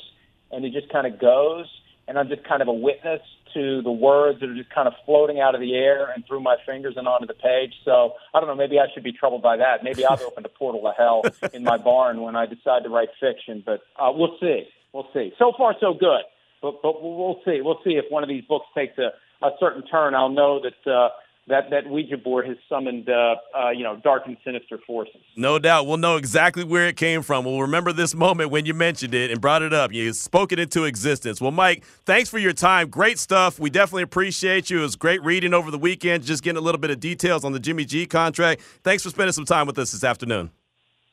and 0.52 0.66
it 0.66 0.74
just 0.74 0.90
kind 0.92 1.08
of 1.08 1.20
goes, 1.20 1.66
and 2.08 2.18
I'm 2.18 2.28
just 2.28 2.44
kind 2.44 2.62
of 2.62 2.68
a 2.68 2.74
witness 2.74 3.22
to 3.54 3.82
the 3.82 3.92
words 3.92 4.40
that 4.40 4.50
are 4.50 4.56
just 4.56 4.70
kind 4.70 4.88
of 4.88 4.94
floating 5.06 5.40
out 5.40 5.56
of 5.56 5.62
the 5.62 5.74
air 5.76 6.12
and 6.12 6.26
through 6.26 6.40
my 6.42 6.56
fingers 6.66 6.96
and 6.98 7.08
onto 7.08 7.28
the 7.28 7.34
page. 7.34 7.74
So 7.86 8.14
I 8.34 8.40
don't 8.40 8.48
know. 8.48 8.56
Maybe 8.56 8.80
I 8.80 8.86
should 8.94 9.04
be 9.04 9.12
troubled 9.12 9.42
by 9.42 9.58
that. 9.58 9.84
Maybe 9.84 10.06
I've 10.06 10.22
opened 10.22 10.46
a 10.46 10.50
portal 10.50 10.82
to 10.82 10.94
hell 10.98 11.24
in 11.54 11.64
my 11.64 11.78
barn 11.78 12.22
when 12.22 12.36
I 12.36 12.46
decide 12.46 12.84
to 12.84 12.90
write 12.90 13.10
fiction. 13.20 13.64
But 13.66 13.82
uh, 13.98 14.12
we'll 14.14 14.38
see. 14.40 14.68
We'll 14.94 15.08
see. 15.14 15.34
So 15.38 15.54
far, 15.58 15.76
so 15.80 15.94
good. 15.94 16.22
But 16.62 16.82
but 16.82 17.02
we'll 17.02 17.42
see. 17.46 17.62
We'll 17.62 17.80
see 17.84 17.92
if 17.92 18.06
one 18.10 18.24
of 18.24 18.30
these 18.30 18.44
books 18.46 18.66
takes 18.76 18.98
a, 18.98 19.12
a 19.46 19.52
certain 19.60 19.86
turn. 19.88 20.16
I'll 20.16 20.30
know 20.30 20.62
that. 20.62 20.92
Uh, 20.92 21.10
that 21.50 21.70
that 21.72 21.90
Ouija 21.90 22.18
board 22.18 22.48
has 22.48 22.58
summoned, 22.68 23.10
uh, 23.10 23.36
uh, 23.58 23.70
you 23.70 23.84
know, 23.84 23.98
dark 23.98 24.24
and 24.26 24.38
sinister 24.46 24.80
forces. 24.88 25.22
No 25.36 25.60
doubt, 25.60 25.86
we'll 25.86 25.98
know 25.98 26.16
exactly 26.16 26.64
where 26.64 26.88
it 26.88 26.96
came 26.96 27.22
from. 27.22 27.46
We'll 27.46 27.62
remember 27.62 27.92
this 27.92 28.16
moment 28.16 28.52
when 28.52 28.66
you 28.66 28.74
mentioned 28.74 29.14
it 29.14 29.32
and 29.32 29.42
brought 29.42 29.62
it 29.62 29.74
up. 29.74 29.92
You 29.92 30.14
spoke 30.14 30.52
it 30.52 30.60
into 30.60 30.86
existence. 30.86 31.42
Well, 31.42 31.52
Mike, 31.52 31.84
thanks 32.06 32.30
for 32.30 32.38
your 32.38 32.54
time. 32.54 32.90
Great 32.90 33.20
stuff. 33.20 33.60
We 33.60 33.70
definitely 33.70 34.04
appreciate 34.04 34.70
you. 34.70 34.80
It 34.80 34.84
was 34.84 34.96
great 34.96 35.24
reading 35.24 35.54
over 35.54 35.72
the 35.72 35.80
weekend, 35.80 36.24
just 36.24 36.44
getting 36.44 36.58
a 36.58 36.62
little 36.62 36.80
bit 36.80 36.92
of 36.92 37.00
details 37.00 37.44
on 37.44 37.52
the 37.52 37.60
Jimmy 37.60 37.86
G 37.86 38.06
contract. 38.06 38.62
Thanks 38.84 39.04
for 39.04 39.10
spending 39.10 39.34
some 39.34 39.46
time 39.46 39.68
with 39.68 39.78
us 39.78 39.92
this 39.92 40.04
afternoon. 40.04 40.52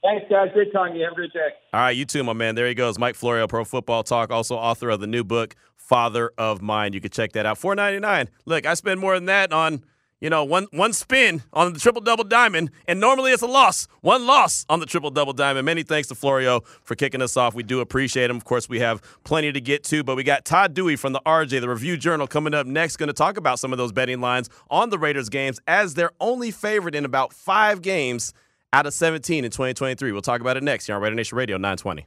Thanks, 0.02 0.26
guys. 0.30 0.50
Good 0.54 0.72
talking 0.72 0.92
to 0.92 0.98
you. 1.00 1.04
Have 1.04 1.14
a 1.14 1.16
great 1.16 1.32
day. 1.32 1.48
All 1.72 1.80
right, 1.80 1.96
you 1.96 2.04
too, 2.04 2.22
my 2.22 2.32
man. 2.32 2.54
There 2.54 2.68
he 2.68 2.74
goes, 2.74 2.96
Mike 2.98 3.16
Florio, 3.16 3.48
Pro 3.48 3.64
Football 3.64 4.04
Talk, 4.04 4.30
also 4.30 4.54
author 4.54 4.90
of 4.90 5.00
the 5.00 5.06
new 5.08 5.24
book, 5.24 5.56
Father 5.76 6.30
of 6.38 6.62
Mine. 6.62 6.92
You 6.92 7.00
can 7.00 7.10
check 7.10 7.32
that 7.32 7.44
out. 7.44 7.58
Four 7.58 7.74
ninety 7.74 7.98
nine. 7.98 8.28
Look, 8.44 8.66
I 8.66 8.74
spend 8.74 9.00
more 9.00 9.14
than 9.14 9.24
that 9.24 9.52
on 9.52 9.82
you 10.20 10.30
know, 10.30 10.44
one 10.44 10.66
one 10.70 10.92
spin 10.92 11.42
on 11.52 11.72
the 11.72 11.78
triple 11.78 12.00
double 12.00 12.24
diamond, 12.24 12.70
and 12.88 12.98
normally 13.00 13.32
it's 13.32 13.42
a 13.42 13.46
loss. 13.46 13.86
One 14.00 14.26
loss 14.26 14.64
on 14.68 14.80
the 14.80 14.86
triple 14.86 15.10
double 15.10 15.32
diamond. 15.32 15.66
Many 15.66 15.82
thanks 15.82 16.08
to 16.08 16.14
Florio 16.14 16.60
for 16.82 16.94
kicking 16.94 17.20
us 17.20 17.36
off. 17.36 17.54
We 17.54 17.62
do 17.62 17.80
appreciate 17.80 18.30
him. 18.30 18.36
Of 18.36 18.44
course, 18.44 18.68
we 18.68 18.80
have 18.80 19.02
plenty 19.24 19.52
to 19.52 19.60
get 19.60 19.84
to, 19.84 20.02
but 20.02 20.16
we 20.16 20.24
got 20.24 20.44
Todd 20.44 20.74
Dewey 20.74 20.96
from 20.96 21.12
the 21.12 21.20
RJ, 21.26 21.60
the 21.60 21.68
Review 21.68 21.96
Journal, 21.96 22.26
coming 22.26 22.54
up 22.54 22.66
next. 22.66 22.96
Going 22.96 23.08
to 23.08 23.12
talk 23.12 23.36
about 23.36 23.58
some 23.58 23.72
of 23.72 23.78
those 23.78 23.92
betting 23.92 24.20
lines 24.20 24.48
on 24.70 24.90
the 24.90 24.98
Raiders 24.98 25.28
games 25.28 25.60
as 25.66 25.94
they're 25.94 26.12
only 26.20 26.50
favored 26.50 26.94
in 26.94 27.04
about 27.04 27.32
five 27.32 27.82
games 27.82 28.32
out 28.72 28.86
of 28.86 28.94
17 28.94 29.44
in 29.44 29.50
2023. 29.50 30.12
We'll 30.12 30.22
talk 30.22 30.40
about 30.40 30.56
it 30.56 30.62
next 30.62 30.86
here 30.86 30.96
on 30.96 31.02
Raider 31.02 31.14
Nation 31.14 31.36
Radio 31.36 31.56
920. 31.56 32.06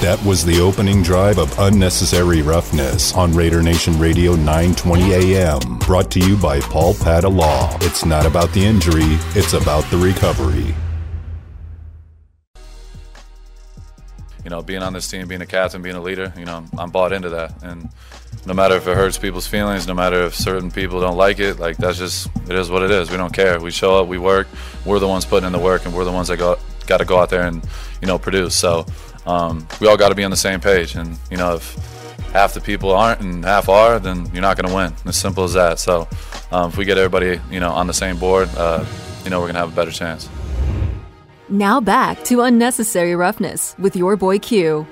That 0.00 0.24
was 0.24 0.44
the 0.44 0.60
opening 0.60 1.02
drive 1.02 1.38
of 1.38 1.58
Unnecessary 1.58 2.40
Roughness 2.40 3.12
on 3.14 3.32
Raider 3.32 3.60
Nation 3.64 3.98
Radio 3.98 4.36
920 4.36 5.12
AM. 5.12 5.78
Brought 5.80 6.08
to 6.12 6.20
you 6.20 6.36
by 6.36 6.60
Paul 6.60 6.94
Padda 6.94 7.28
Law. 7.28 7.76
It's 7.80 8.04
not 8.04 8.24
about 8.24 8.52
the 8.52 8.64
injury, 8.64 9.18
it's 9.34 9.54
about 9.54 9.82
the 9.90 9.96
recovery. 9.96 10.72
You 14.44 14.50
know, 14.50 14.62
being 14.62 14.84
on 14.84 14.92
this 14.92 15.10
team, 15.10 15.26
being 15.26 15.42
a 15.42 15.46
captain, 15.46 15.82
being 15.82 15.96
a 15.96 16.00
leader, 16.00 16.32
you 16.38 16.44
know, 16.44 16.64
I'm 16.78 16.90
bought 16.90 17.12
into 17.12 17.30
that. 17.30 17.60
And 17.64 17.88
no 18.46 18.54
matter 18.54 18.76
if 18.76 18.86
it 18.86 18.96
hurts 18.96 19.18
people's 19.18 19.48
feelings, 19.48 19.88
no 19.88 19.94
matter 19.94 20.22
if 20.22 20.36
certain 20.36 20.70
people 20.70 21.00
don't 21.00 21.16
like 21.16 21.40
it, 21.40 21.58
like 21.58 21.76
that's 21.76 21.98
just, 21.98 22.30
it 22.48 22.54
is 22.54 22.70
what 22.70 22.84
it 22.84 22.92
is. 22.92 23.10
We 23.10 23.16
don't 23.16 23.32
care. 23.32 23.60
We 23.60 23.72
show 23.72 23.98
up, 24.00 24.06
we 24.06 24.18
work. 24.18 24.46
We're 24.86 25.00
the 25.00 25.08
ones 25.08 25.24
putting 25.24 25.48
in 25.48 25.52
the 25.52 25.58
work, 25.58 25.86
and 25.86 25.92
we're 25.92 26.04
the 26.04 26.12
ones 26.12 26.28
that 26.28 26.36
got, 26.36 26.60
got 26.86 26.98
to 26.98 27.04
go 27.04 27.18
out 27.18 27.30
there 27.30 27.48
and, 27.48 27.66
you 28.00 28.06
know, 28.06 28.16
produce. 28.16 28.54
So, 28.54 28.86
um, 29.28 29.68
we 29.80 29.86
all 29.86 29.96
got 29.96 30.08
to 30.08 30.14
be 30.14 30.24
on 30.24 30.30
the 30.30 30.36
same 30.36 30.60
page. 30.60 30.94
And 30.94 31.18
you 31.30 31.36
know, 31.36 31.54
if 31.56 31.74
half 32.32 32.54
the 32.54 32.60
people 32.60 32.90
aren't 32.90 33.20
and 33.20 33.44
half 33.44 33.68
are, 33.68 33.98
then 33.98 34.28
you're 34.32 34.42
not 34.42 34.56
going 34.56 34.68
to 34.68 34.74
win. 34.74 34.92
As 35.04 35.16
simple 35.16 35.44
as 35.44 35.52
that. 35.52 35.78
So 35.78 36.08
um, 36.50 36.70
if 36.70 36.76
we 36.76 36.84
get 36.84 36.98
everybody, 36.98 37.40
you 37.50 37.60
know, 37.60 37.70
on 37.70 37.86
the 37.86 37.94
same 37.94 38.18
board, 38.18 38.48
uh, 38.56 38.84
you 39.24 39.30
know, 39.30 39.38
we're 39.38 39.46
going 39.46 39.54
to 39.54 39.60
have 39.60 39.72
a 39.72 39.76
better 39.76 39.90
chance. 39.90 40.28
Now 41.50 41.80
back 41.80 42.24
to 42.24 42.42
unnecessary 42.42 43.14
roughness 43.14 43.74
with 43.78 43.96
your 43.96 44.16
boy 44.16 44.38
Q. 44.38 44.86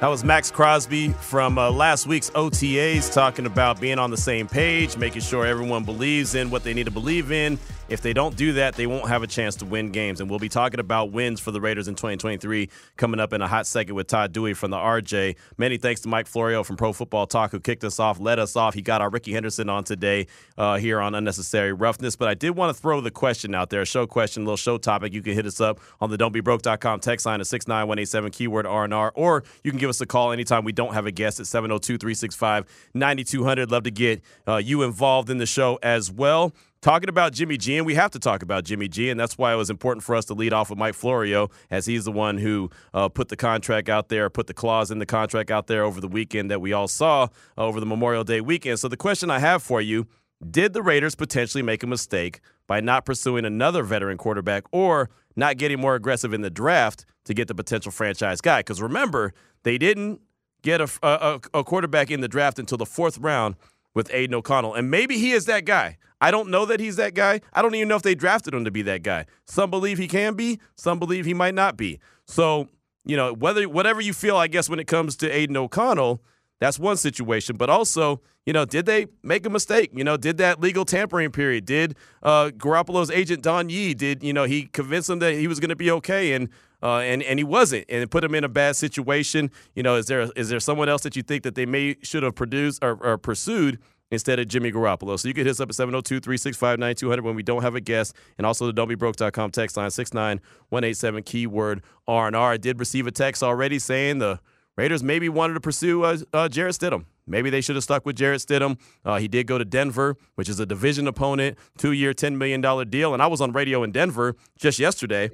That 0.00 0.06
was 0.06 0.22
Maxx 0.22 0.52
Crosby 0.52 1.08
from 1.08 1.58
uh, 1.58 1.72
last 1.72 2.06
week's 2.06 2.30
OTAs 2.30 3.12
talking 3.12 3.46
about 3.46 3.80
being 3.80 3.98
on 3.98 4.12
the 4.12 4.16
same 4.16 4.46
page, 4.46 4.96
making 4.96 5.22
sure 5.22 5.44
everyone 5.44 5.82
believes 5.82 6.36
in 6.36 6.50
what 6.50 6.62
they 6.62 6.72
need 6.72 6.84
to 6.84 6.92
believe 6.92 7.32
in, 7.32 7.58
if 7.88 8.02
they 8.02 8.12
don't 8.12 8.36
do 8.36 8.52
that, 8.54 8.74
they 8.74 8.86
won't 8.86 9.08
have 9.08 9.22
a 9.22 9.26
chance 9.26 9.56
to 9.56 9.64
win 9.64 9.90
games. 9.90 10.20
And 10.20 10.28
we'll 10.28 10.38
be 10.38 10.48
talking 10.48 10.80
about 10.80 11.10
wins 11.10 11.40
for 11.40 11.50
the 11.50 11.60
Raiders 11.60 11.88
in 11.88 11.94
2023 11.94 12.68
coming 12.96 13.20
up 13.20 13.32
in 13.32 13.40
a 13.40 13.48
hot 13.48 13.66
second 13.66 13.94
with 13.94 14.06
Todd 14.06 14.32
Dewey 14.32 14.54
from 14.54 14.70
the 14.70 14.76
RJ. 14.76 15.36
Many 15.56 15.78
thanks 15.78 16.02
to 16.02 16.08
Mike 16.08 16.26
Florio 16.26 16.62
from 16.62 16.76
Pro 16.76 16.92
Football 16.92 17.26
Talk 17.26 17.50
who 17.50 17.60
kicked 17.60 17.84
us 17.84 17.98
off, 17.98 18.20
led 18.20 18.38
us 18.38 18.56
off. 18.56 18.74
He 18.74 18.82
got 18.82 19.00
our 19.00 19.08
Rickey 19.08 19.32
Henderson 19.32 19.70
on 19.70 19.84
today 19.84 20.26
uh, 20.56 20.76
here 20.76 21.00
on 21.00 21.14
Unnecessary 21.14 21.72
Roughness. 21.72 22.16
But 22.16 22.28
I 22.28 22.34
did 22.34 22.50
want 22.50 22.76
to 22.76 22.80
throw 22.80 23.00
the 23.00 23.10
question 23.10 23.54
out 23.54 23.70
there, 23.70 23.82
a 23.82 23.86
show 23.86 24.06
question, 24.06 24.42
a 24.42 24.46
little 24.46 24.56
show 24.56 24.76
topic. 24.76 25.14
You 25.14 25.22
can 25.22 25.34
hit 25.34 25.46
us 25.46 25.60
up 25.60 25.80
on 26.00 26.10
the 26.10 26.18
don'tbebroke.com 26.18 27.00
text 27.00 27.26
line 27.26 27.40
at 27.40 27.46
69187 27.46 28.30
keyword 28.32 28.66
R&R, 28.66 29.12
or 29.14 29.44
you 29.64 29.70
can 29.70 29.80
give 29.80 29.90
us 29.90 30.00
a 30.00 30.06
call 30.06 30.32
anytime 30.32 30.64
we 30.64 30.72
don't 30.72 30.94
have 30.94 31.06
a 31.06 31.12
guest 31.12 31.40
at 31.40 31.46
702-365-9200. 31.46 33.70
Love 33.70 33.84
to 33.84 33.90
get 33.90 34.20
uh, 34.46 34.56
you 34.56 34.82
involved 34.82 35.30
in 35.30 35.38
the 35.38 35.46
show 35.46 35.78
as 35.82 36.12
well 36.12 36.52
talking 36.80 37.08
about 37.08 37.32
Jimmy 37.32 37.56
G, 37.56 37.76
and 37.76 37.86
we 37.86 37.94
have 37.94 38.10
to 38.12 38.18
talk 38.18 38.42
about 38.42 38.64
Jimmy 38.64 38.88
G, 38.88 39.10
and 39.10 39.18
that's 39.18 39.36
why 39.36 39.52
it 39.52 39.56
was 39.56 39.70
important 39.70 40.04
for 40.04 40.14
us 40.14 40.24
to 40.26 40.34
lead 40.34 40.52
off 40.52 40.70
with 40.70 40.78
Mike 40.78 40.94
Florio, 40.94 41.50
as 41.70 41.86
he's 41.86 42.04
the 42.04 42.12
one 42.12 42.38
who 42.38 42.70
uh, 42.94 43.08
put 43.08 43.28
the 43.28 43.36
contract 43.36 43.88
out 43.88 44.08
there, 44.08 44.30
put 44.30 44.46
the 44.46 44.54
clause 44.54 44.90
in 44.90 44.98
the 44.98 45.06
contract 45.06 45.50
out 45.50 45.66
there 45.66 45.82
over 45.82 46.00
the 46.00 46.08
weekend 46.08 46.50
that 46.50 46.60
we 46.60 46.72
all 46.72 46.88
saw 46.88 47.28
over 47.56 47.80
the 47.80 47.86
Memorial 47.86 48.24
Day 48.24 48.40
weekend. 48.40 48.78
So 48.78 48.88
the 48.88 48.96
question 48.96 49.30
I 49.30 49.38
have 49.38 49.62
for 49.62 49.80
you: 49.80 50.06
Did 50.50 50.72
the 50.72 50.82
Raiders 50.82 51.14
potentially 51.14 51.62
make 51.62 51.82
a 51.82 51.86
mistake 51.86 52.40
by 52.66 52.80
not 52.80 53.04
pursuing 53.04 53.44
another 53.44 53.82
veteran 53.82 54.18
quarterback, 54.18 54.64
or 54.72 55.10
not 55.36 55.56
getting 55.56 55.80
more 55.80 55.94
aggressive 55.94 56.32
in 56.32 56.42
the 56.42 56.50
draft 56.50 57.04
to 57.24 57.34
get 57.34 57.48
the 57.48 57.54
potential 57.54 57.90
franchise 57.92 58.40
guy? 58.40 58.60
Because 58.60 58.80
remember, 58.80 59.32
they 59.62 59.78
didn't 59.78 60.20
get 60.62 60.80
a, 60.80 60.88
a, 61.02 61.40
a 61.54 61.64
quarterback 61.64 62.10
in 62.10 62.20
the 62.20 62.28
draft 62.28 62.58
until 62.58 62.78
the 62.78 62.86
fourth 62.86 63.18
round 63.18 63.56
with 63.94 64.12
Aidan 64.12 64.34
O'Connell, 64.34 64.74
and 64.74 64.90
maybe 64.90 65.18
he 65.18 65.32
is 65.32 65.46
that 65.46 65.64
guy. 65.64 65.98
I 66.20 66.30
don't 66.30 66.50
know 66.50 66.66
that 66.66 66.80
he's 66.80 66.96
that 66.96 67.14
guy. 67.14 67.40
I 67.52 67.62
don't 67.62 67.74
even 67.74 67.88
know 67.88 67.96
if 67.96 68.02
they 68.02 68.14
drafted 68.14 68.54
him 68.54 68.64
to 68.64 68.70
be 68.70 68.82
that 68.82 69.02
guy. 69.02 69.26
Some 69.46 69.70
believe 69.70 69.98
he 69.98 70.08
can 70.08 70.34
be, 70.34 70.58
some 70.74 70.98
believe 70.98 71.24
he 71.24 71.34
might 71.34 71.54
not 71.54 71.76
be. 71.76 72.00
So, 72.26 72.68
you 73.04 73.16
know, 73.16 73.32
whether 73.32 73.68
whatever 73.68 74.00
you 74.00 74.12
feel, 74.12 74.36
I 74.36 74.48
guess 74.48 74.68
when 74.68 74.80
it 74.80 74.86
comes 74.86 75.16
to 75.18 75.30
Aidan 75.30 75.56
O'Connell, 75.56 76.20
that's 76.60 76.78
one 76.78 76.96
situation. 76.96 77.56
But 77.56 77.70
also, 77.70 78.20
you 78.46 78.52
know, 78.52 78.64
did 78.64 78.86
they 78.86 79.06
make 79.22 79.46
a 79.46 79.50
mistake? 79.50 79.90
You 79.94 80.04
know, 80.04 80.16
did 80.16 80.38
that 80.38 80.60
legal 80.60 80.84
tampering 80.84 81.30
period? 81.30 81.64
Did 81.64 81.94
uh, 82.22 82.50
Garoppolo's 82.56 83.10
agent 83.10 83.42
Don 83.42 83.68
Yee? 83.68 83.94
Did 83.94 84.22
you 84.22 84.32
know 84.32 84.44
he 84.44 84.64
convinced 84.64 85.08
him 85.08 85.20
that 85.20 85.34
he 85.34 85.46
was 85.46 85.60
going 85.60 85.68
to 85.68 85.76
be 85.76 85.90
okay 85.92 86.32
and 86.32 86.48
uh, 86.82 86.98
and 86.98 87.22
and 87.22 87.38
he 87.38 87.44
wasn't, 87.44 87.84
and 87.88 88.02
it 88.02 88.10
put 88.10 88.24
him 88.24 88.34
in 88.34 88.44
a 88.44 88.48
bad 88.48 88.76
situation? 88.76 89.50
You 89.74 89.82
know, 89.82 89.96
is 89.96 90.06
there 90.06 90.30
is 90.36 90.48
there 90.48 90.60
someone 90.60 90.88
else 90.88 91.02
that 91.02 91.16
you 91.16 91.22
think 91.22 91.42
that 91.44 91.54
they 91.54 91.66
may 91.66 91.96
should 92.02 92.22
have 92.22 92.34
produced 92.34 92.82
or, 92.82 92.98
or 93.02 93.18
pursued? 93.18 93.78
instead 94.10 94.38
of 94.38 94.48
Jimmy 94.48 94.72
Garoppolo. 94.72 95.18
So 95.18 95.28
you 95.28 95.34
can 95.34 95.44
hit 95.44 95.50
us 95.50 95.60
up 95.60 95.68
at 95.68 95.74
702 95.74 96.20
365 96.20 96.78
9200 96.78 97.22
when 97.22 97.34
we 97.34 97.42
don't 97.42 97.62
have 97.62 97.74
a 97.74 97.80
guest. 97.80 98.14
And 98.38 98.46
also 98.46 98.70
the 98.70 98.72
don'tbebroke.com 98.72 99.50
text 99.50 99.76
line 99.76 99.90
69187 99.90 101.22
keyword 101.24 101.82
R&R. 102.06 102.52
I 102.52 102.56
did 102.56 102.80
receive 102.80 103.06
a 103.06 103.10
text 103.10 103.42
already 103.42 103.78
saying 103.78 104.18
the 104.18 104.40
Raiders 104.76 105.02
maybe 105.02 105.28
wanted 105.28 105.54
to 105.54 105.60
pursue 105.60 106.04
uh, 106.04 106.18
uh, 106.32 106.48
Jarrett 106.48 106.76
Stidham. 106.76 107.04
Maybe 107.26 107.50
they 107.50 107.60
should 107.60 107.74
have 107.74 107.82
stuck 107.82 108.06
with 108.06 108.16
Jarrett 108.16 108.40
Stidham. 108.40 108.78
Uh, 109.04 109.18
he 109.18 109.26
did 109.26 109.46
go 109.46 109.58
to 109.58 109.64
Denver, 109.64 110.16
which 110.36 110.48
is 110.48 110.60
a 110.60 110.66
division 110.66 111.06
opponent, 111.08 111.58
two 111.76 111.92
year, 111.92 112.14
$10 112.14 112.36
million 112.36 112.60
deal. 112.88 113.12
And 113.12 113.22
I 113.22 113.26
was 113.26 113.40
on 113.40 113.52
radio 113.52 113.82
in 113.82 113.90
Denver 113.90 114.36
just 114.56 114.78
yesterday, 114.78 115.30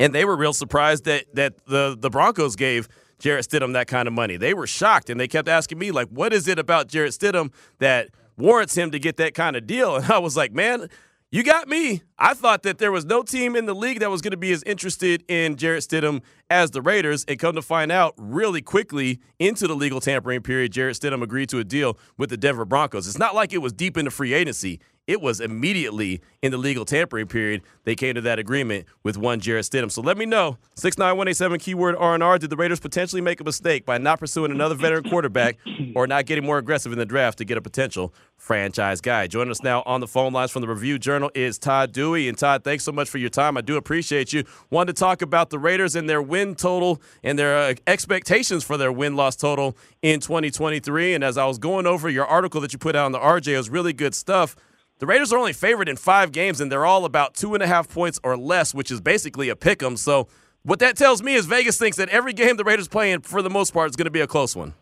and 0.00 0.14
they 0.14 0.24
were 0.24 0.36
real 0.36 0.52
surprised 0.52 1.04
that, 1.04 1.26
that 1.34 1.64
the, 1.66 1.96
the 1.98 2.10
Broncos 2.10 2.56
gave– 2.56 2.88
Jarrett 3.20 3.46
Stidham 3.46 3.74
that 3.74 3.86
kind 3.86 4.08
of 4.08 4.14
money. 4.14 4.36
They 4.36 4.54
were 4.54 4.66
shocked 4.66 5.10
and 5.10 5.20
they 5.20 5.28
kept 5.28 5.48
asking 5.48 5.78
me, 5.78 5.92
like, 5.92 6.08
what 6.08 6.32
is 6.32 6.48
it 6.48 6.58
about 6.58 6.88
Jarrett 6.88 7.12
Stidham 7.12 7.52
that 7.78 8.08
warrants 8.36 8.74
him 8.76 8.90
to 8.90 8.98
get 8.98 9.18
that 9.18 9.34
kind 9.34 9.54
of 9.54 9.66
deal? 9.66 9.96
And 10.00 10.10
I 10.10 10.18
was 10.18 10.36
like, 10.36 10.52
man, 10.52 10.88
you 11.30 11.44
got 11.44 11.68
me. 11.68 12.02
I 12.18 12.34
thought 12.34 12.64
that 12.64 12.78
there 12.78 12.90
was 12.90 13.04
no 13.04 13.22
team 13.22 13.54
in 13.54 13.66
the 13.66 13.74
league 13.74 14.00
that 14.00 14.10
was 14.10 14.20
going 14.20 14.32
to 14.32 14.36
be 14.36 14.50
as 14.50 14.62
interested 14.64 15.22
in 15.28 15.56
Jarrett 15.56 15.84
Stidham 15.84 16.22
as 16.48 16.72
the 16.72 16.82
Raiders. 16.82 17.24
And 17.28 17.38
come 17.38 17.54
to 17.54 17.62
find 17.62 17.92
out, 17.92 18.14
really 18.16 18.62
quickly 18.62 19.20
into 19.38 19.68
the 19.68 19.76
legal 19.76 20.00
tampering 20.00 20.40
period, 20.40 20.72
Jarrett 20.72 20.96
Stidham 20.96 21.22
agreed 21.22 21.50
to 21.50 21.58
a 21.58 21.64
deal 21.64 21.98
with 22.16 22.30
the 22.30 22.36
Denver 22.36 22.64
Broncos. 22.64 23.06
It's 23.06 23.18
not 23.18 23.34
like 23.34 23.52
it 23.52 23.58
was 23.58 23.72
deep 23.72 23.96
into 23.96 24.10
free 24.10 24.32
agency 24.32 24.80
it 25.10 25.20
was 25.20 25.40
immediately 25.40 26.20
in 26.40 26.52
the 26.52 26.56
legal 26.56 26.84
tampering 26.84 27.26
period 27.26 27.62
they 27.82 27.96
came 27.96 28.14
to 28.14 28.20
that 28.20 28.38
agreement 28.38 28.86
with 29.02 29.18
one 29.18 29.40
Jarrett 29.40 29.64
Stidham. 29.64 29.90
So 29.90 30.00
let 30.02 30.16
me 30.16 30.24
know. 30.24 30.56
69187 30.76 31.58
keyword 31.58 31.96
R&R. 31.96 32.38
Did 32.38 32.50
the 32.50 32.56
Raiders 32.56 32.78
potentially 32.78 33.20
make 33.20 33.40
a 33.40 33.44
mistake 33.44 33.84
by 33.84 33.98
not 33.98 34.20
pursuing 34.20 34.52
another 34.52 34.76
veteran 34.76 35.02
quarterback 35.02 35.58
or 35.96 36.06
not 36.06 36.26
getting 36.26 36.44
more 36.44 36.58
aggressive 36.58 36.92
in 36.92 36.98
the 36.98 37.04
draft 37.04 37.38
to 37.38 37.44
get 37.44 37.58
a 37.58 37.60
potential 37.60 38.14
franchise 38.36 39.00
guy? 39.00 39.26
Joining 39.26 39.50
us 39.50 39.64
now 39.64 39.82
on 39.84 40.00
the 40.00 40.06
phone 40.06 40.32
lines 40.32 40.52
from 40.52 40.62
the 40.62 40.68
Review 40.68 40.96
Journal 40.96 41.28
is 41.34 41.58
Todd 41.58 41.90
Dewey. 41.90 42.28
And 42.28 42.38
Todd, 42.38 42.62
thanks 42.62 42.84
so 42.84 42.92
much 42.92 43.10
for 43.10 43.18
your 43.18 43.30
time. 43.30 43.56
I 43.56 43.62
do 43.62 43.76
appreciate 43.76 44.32
you. 44.32 44.44
Wanted 44.70 44.94
to 44.94 45.00
talk 45.00 45.22
about 45.22 45.50
the 45.50 45.58
Raiders 45.58 45.96
and 45.96 46.08
their 46.08 46.22
win 46.22 46.54
total 46.54 47.02
and 47.24 47.36
their 47.36 47.58
uh, 47.58 47.74
expectations 47.88 48.62
for 48.62 48.76
their 48.76 48.92
win-loss 48.92 49.34
total 49.34 49.76
in 50.02 50.20
2023. 50.20 51.14
And 51.14 51.24
as 51.24 51.36
I 51.36 51.46
was 51.46 51.58
going 51.58 51.86
over 51.86 52.08
your 52.08 52.26
article 52.26 52.60
that 52.60 52.72
you 52.72 52.78
put 52.78 52.94
out 52.94 53.06
on 53.06 53.12
the 53.12 53.18
RJ, 53.18 53.48
it 53.48 53.56
was 53.56 53.70
really 53.70 53.92
good 53.92 54.14
stuff. 54.14 54.54
The 55.00 55.06
Raiders 55.06 55.32
are 55.32 55.38
only 55.38 55.54
favored 55.54 55.88
in 55.88 55.96
five 55.96 56.30
games, 56.30 56.60
and 56.60 56.70
they're 56.70 56.84
all 56.84 57.06
about 57.06 57.34
two 57.34 57.54
and 57.54 57.62
a 57.62 57.66
half 57.66 57.88
points 57.88 58.20
or 58.22 58.36
less, 58.36 58.74
which 58.74 58.90
is 58.90 59.00
basically 59.00 59.48
a 59.48 59.56
pick 59.56 59.82
'em. 59.82 59.96
So, 59.96 60.28
what 60.62 60.78
that 60.80 60.94
tells 60.94 61.22
me 61.22 61.34
is 61.34 61.46
Vegas 61.46 61.78
thinks 61.78 61.96
that 61.96 62.10
every 62.10 62.34
game 62.34 62.58
the 62.58 62.64
Raiders 62.64 62.86
play 62.86 63.10
in, 63.10 63.22
for 63.22 63.40
the 63.40 63.48
most 63.48 63.72
part, 63.72 63.88
is 63.88 63.96
going 63.96 64.04
to 64.04 64.10
be 64.10 64.20
a 64.20 64.26
close 64.26 64.54
one. 64.54 64.74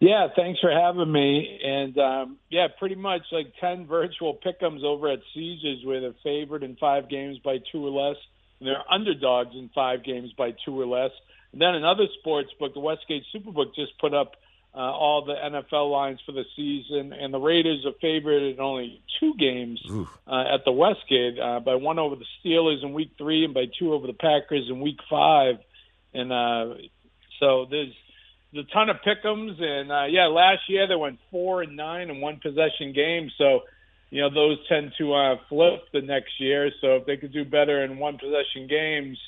Yeah, 0.00 0.28
thanks 0.34 0.60
for 0.60 0.70
having 0.70 1.12
me. 1.12 1.60
And 1.62 1.98
um, 1.98 2.38
yeah, 2.48 2.68
pretty 2.78 2.94
much 2.94 3.20
like 3.30 3.52
10 3.60 3.86
virtual 3.86 4.38
pick'ems 4.42 4.82
over 4.82 5.10
at 5.10 5.18
Caesars 5.34 5.84
where 5.84 6.00
they're 6.00 6.14
favored 6.24 6.62
in 6.62 6.76
five 6.76 7.10
games 7.10 7.38
by 7.44 7.58
two 7.70 7.86
or 7.86 7.90
less. 7.90 8.16
And 8.60 8.68
they're 8.68 8.82
underdogs 8.90 9.54
in 9.54 9.68
five 9.74 10.04
games 10.04 10.32
by 10.38 10.54
two 10.64 10.80
or 10.80 10.86
less. 10.86 11.10
And 11.52 11.60
then 11.60 11.74
another 11.74 12.06
sports 12.18 12.48
book, 12.58 12.72
the 12.72 12.80
Westgate 12.80 13.24
Superbook, 13.32 13.74
just 13.76 13.92
put 14.00 14.14
up 14.14 14.36
uh, 14.74 14.78
all 14.78 15.24
the 15.24 15.34
NFL 15.34 15.90
lines 15.90 16.20
for 16.24 16.32
the 16.32 16.44
season, 16.56 17.12
and 17.12 17.32
the 17.32 17.38
Raiders 17.38 17.84
are 17.84 17.92
favored 18.00 18.42
in 18.42 18.58
only 18.58 19.02
two 19.20 19.34
games 19.38 19.80
uh, 20.26 20.54
at 20.54 20.64
the 20.64 20.72
Westgate 20.72 21.38
uh, 21.38 21.60
by 21.60 21.74
one 21.74 21.98
over 21.98 22.16
the 22.16 22.24
Steelers 22.42 22.82
in 22.82 22.94
Week 22.94 23.10
Three 23.18 23.44
and 23.44 23.52
by 23.52 23.66
two 23.78 23.92
over 23.92 24.06
the 24.06 24.14
Packers 24.14 24.68
in 24.70 24.80
Week 24.80 24.98
Five, 25.10 25.56
and 26.14 26.32
uh, 26.32 26.74
so 27.38 27.66
there's 27.70 27.92
a 28.54 28.62
ton 28.72 28.88
of 28.88 28.96
pick'ems, 29.06 29.62
and 29.62 29.92
uh, 29.92 30.04
yeah, 30.08 30.26
last 30.26 30.62
year 30.68 30.86
they 30.86 30.96
went 30.96 31.18
four 31.30 31.62
and 31.62 31.76
nine 31.76 32.08
in 32.08 32.20
one 32.20 32.40
possession 32.42 32.92
games, 32.94 33.32
so 33.36 33.60
you 34.08 34.22
know 34.22 34.30
those 34.32 34.56
tend 34.68 34.92
to 34.96 35.12
uh, 35.12 35.36
flip 35.50 35.82
the 35.92 36.00
next 36.00 36.40
year. 36.40 36.70
So 36.80 36.96
if 36.96 37.06
they 37.06 37.18
could 37.18 37.32
do 37.32 37.44
better 37.44 37.84
in 37.84 37.98
one 37.98 38.16
possession 38.16 38.68
games 38.68 39.18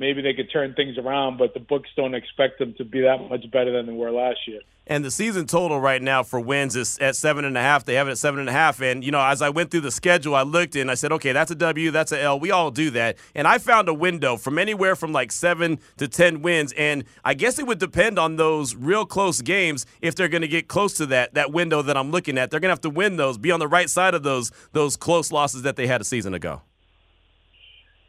maybe 0.00 0.22
they 0.22 0.32
could 0.32 0.50
turn 0.50 0.74
things 0.74 0.98
around, 0.98 1.36
but 1.36 1.54
the 1.54 1.60
books 1.60 1.90
don't 1.94 2.14
expect 2.14 2.58
them 2.58 2.74
to 2.78 2.84
be 2.84 3.02
that 3.02 3.18
much 3.28 3.48
better 3.52 3.70
than 3.70 3.86
they 3.86 3.92
were 3.92 4.10
last 4.10 4.38
year. 4.48 4.60
And 4.86 5.04
the 5.04 5.10
season 5.10 5.46
total 5.46 5.80
right 5.80 6.02
now 6.02 6.24
for 6.24 6.40
wins 6.40 6.74
is 6.74 6.98
at 6.98 7.14
seven 7.14 7.44
and 7.44 7.56
a 7.56 7.60
half. 7.60 7.84
They 7.84 7.94
have 7.94 8.08
it 8.08 8.12
at 8.12 8.18
seven 8.18 8.40
and 8.40 8.48
a 8.48 8.52
half. 8.52 8.80
And, 8.80 9.04
you 9.04 9.12
know, 9.12 9.20
as 9.20 9.40
I 9.40 9.50
went 9.50 9.70
through 9.70 9.82
the 9.82 9.90
schedule, 9.92 10.34
I 10.34 10.42
looked 10.42 10.74
and 10.74 10.90
I 10.90 10.94
said, 10.94 11.12
okay, 11.12 11.30
that's 11.30 11.50
a 11.52 11.54
W, 11.54 11.92
that's 11.92 12.10
a 12.10 12.20
L. 12.20 12.40
We 12.40 12.50
all 12.50 12.72
do 12.72 12.90
that. 12.90 13.16
And 13.36 13.46
I 13.46 13.58
found 13.58 13.88
a 13.88 13.94
window 13.94 14.36
from 14.36 14.58
anywhere 14.58 14.96
from 14.96 15.12
like 15.12 15.30
seven 15.30 15.78
to 15.98 16.08
10 16.08 16.42
wins. 16.42 16.72
And 16.72 17.04
I 17.24 17.34
guess 17.34 17.60
it 17.60 17.68
would 17.68 17.78
depend 17.78 18.18
on 18.18 18.34
those 18.34 18.74
real 18.74 19.06
close 19.06 19.42
games 19.42 19.86
if 20.00 20.16
they're 20.16 20.28
going 20.28 20.42
to 20.42 20.48
get 20.48 20.66
close 20.66 20.94
to 20.94 21.06
that, 21.06 21.34
that 21.34 21.52
window 21.52 21.82
that 21.82 21.96
I'm 21.96 22.10
looking 22.10 22.36
at. 22.36 22.50
They're 22.50 22.58
going 22.58 22.70
to 22.70 22.72
have 22.72 22.80
to 22.80 22.90
win 22.90 23.16
those, 23.16 23.38
be 23.38 23.52
on 23.52 23.60
the 23.60 23.68
right 23.68 23.88
side 23.88 24.14
of 24.14 24.24
those, 24.24 24.50
those 24.72 24.96
close 24.96 25.30
losses 25.30 25.62
that 25.62 25.76
they 25.76 25.86
had 25.86 26.00
a 26.00 26.04
season 26.04 26.34
ago. 26.34 26.62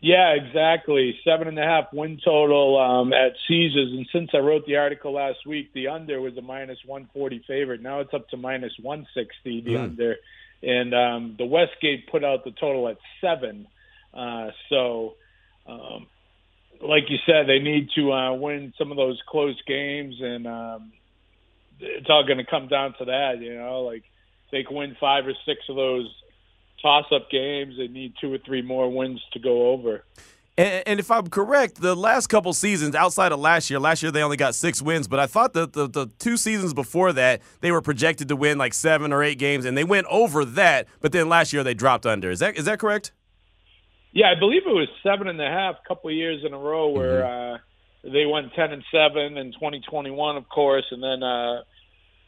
Yeah, 0.02 0.32
exactly. 0.32 1.20
Seven 1.24 1.48
and 1.48 1.60
a 1.60 1.64
half 1.64 1.94
win 1.94 2.20
total 2.24 2.80
um, 2.80 3.14
at 3.14 3.34
Caesars. 3.48 3.92
And 3.94 4.08
since 4.12 4.32
I 4.34 4.40
wrote 4.40 4.66
the 4.66 4.78
article 4.78 5.14
last 5.14 5.46
week, 5.46 5.74
the 5.74 5.90
under 5.90 6.20
was 6.20 6.36
a 6.38 6.42
minus 6.42 6.80
140 6.86 7.44
favorite. 7.48 7.84
Now 7.84 8.00
it's 8.00 8.14
up 8.14 8.28
to 8.30 8.38
minus 8.38 8.74
160, 8.82 9.62
the 9.62 9.72
mm. 9.72 9.84
under. 9.84 10.16
And 10.64 10.94
um, 10.96 11.36
the 11.38 11.46
Westgate 11.46 12.10
put 12.10 12.24
out 12.24 12.44
the 12.44 12.52
total 12.52 12.88
at 12.88 12.98
seven. 13.22 13.68
Uh, 14.12 14.50
so, 14.70 15.14
um, 15.68 16.08
like 16.82 17.04
you 17.10 17.18
said, 17.28 17.48
they 17.48 17.60
need 17.60 17.90
to 17.96 18.12
uh, 18.12 18.34
win 18.34 18.74
some 18.80 18.90
of 18.90 18.98
those 18.98 19.22
close 19.28 19.60
games. 19.68 20.16
And 20.20 20.48
um, 20.48 20.94
it's 21.80 22.08
all 22.10 22.26
going 22.26 22.40
to 22.40 22.46
come 22.46 22.68
down 22.68 22.96
to 22.98 23.06
that, 23.06 23.40
you 23.40 23.56
know, 23.56 23.82
like 23.82 24.04
they 24.52 24.64
can 24.64 24.76
win 24.76 24.98
five 25.00 25.28
or 25.28 25.34
six 25.46 25.62
of 25.70 25.76
those 25.76 26.10
toss-up 26.82 27.30
games. 27.30 27.76
They 27.78 27.88
need 27.88 28.14
two 28.20 28.34
or 28.34 28.38
three 28.38 28.62
more 28.62 28.92
wins 28.92 29.22
to 29.34 29.40
go 29.40 29.70
over. 29.72 30.04
And, 30.58 30.84
and, 30.86 31.00
if 31.00 31.10
I'm 31.10 31.28
correct, 31.28 31.82
the 31.82 31.96
last 31.96 32.28
couple 32.28 32.52
seasons 32.52 32.94
outside 32.94 33.32
of 33.32 33.40
last 33.40 33.70
year, 33.70 33.80
last 33.80 34.04
year 34.04 34.12
they 34.12 34.22
only 34.22 34.36
got 34.36 34.54
six 34.54 34.82
wins, 34.82 35.08
but 35.08 35.18
I 35.18 35.26
thought 35.26 35.54
that 35.54 35.72
the, 35.72 35.88
the 35.88 36.08
two 36.20 36.36
seasons 36.36 36.74
before 36.74 37.14
that 37.14 37.42
they 37.62 37.72
were 37.72 37.82
projected 37.82 38.28
to 38.28 38.36
win 38.36 38.58
like 38.58 38.74
seven 38.74 39.14
or 39.14 39.24
eight 39.24 39.40
games, 39.40 39.64
and 39.64 39.78
they 39.78 39.86
went 39.86 40.08
over 40.08 40.44
that. 40.44 40.88
But 41.00 41.14
then 41.14 41.30
last 41.30 41.54
year 41.54 41.64
they 41.64 41.74
dropped 41.74 42.06
under. 42.06 42.30
Is 42.30 42.40
that 42.40 42.58
is 42.58 42.66
that 42.66 42.80
correct? 42.80 43.14
Yeah, 44.12 44.30
I 44.30 44.38
believe 44.38 44.64
it 44.66 44.70
was 44.70 44.90
seven 45.04 45.30
and 45.30 45.42
a 45.42 45.48
half, 45.48 45.76
a 45.84 45.88
couple 45.88 46.10
of 46.10 46.16
years 46.16 46.44
in 46.46 46.54
a 46.54 46.58
row 46.58 46.90
where 46.90 47.22
mm-hmm. 47.22 48.08
uh, 48.08 48.12
they 48.12 48.26
went 48.26 48.54
ten 48.54 48.74
and 48.74 48.84
seven 48.92 49.38
in 49.38 49.54
2021, 49.54 50.36
of 50.36 50.50
course, 50.50 50.86
and 50.92 51.02
then 51.02 51.24
uh, 51.24 51.62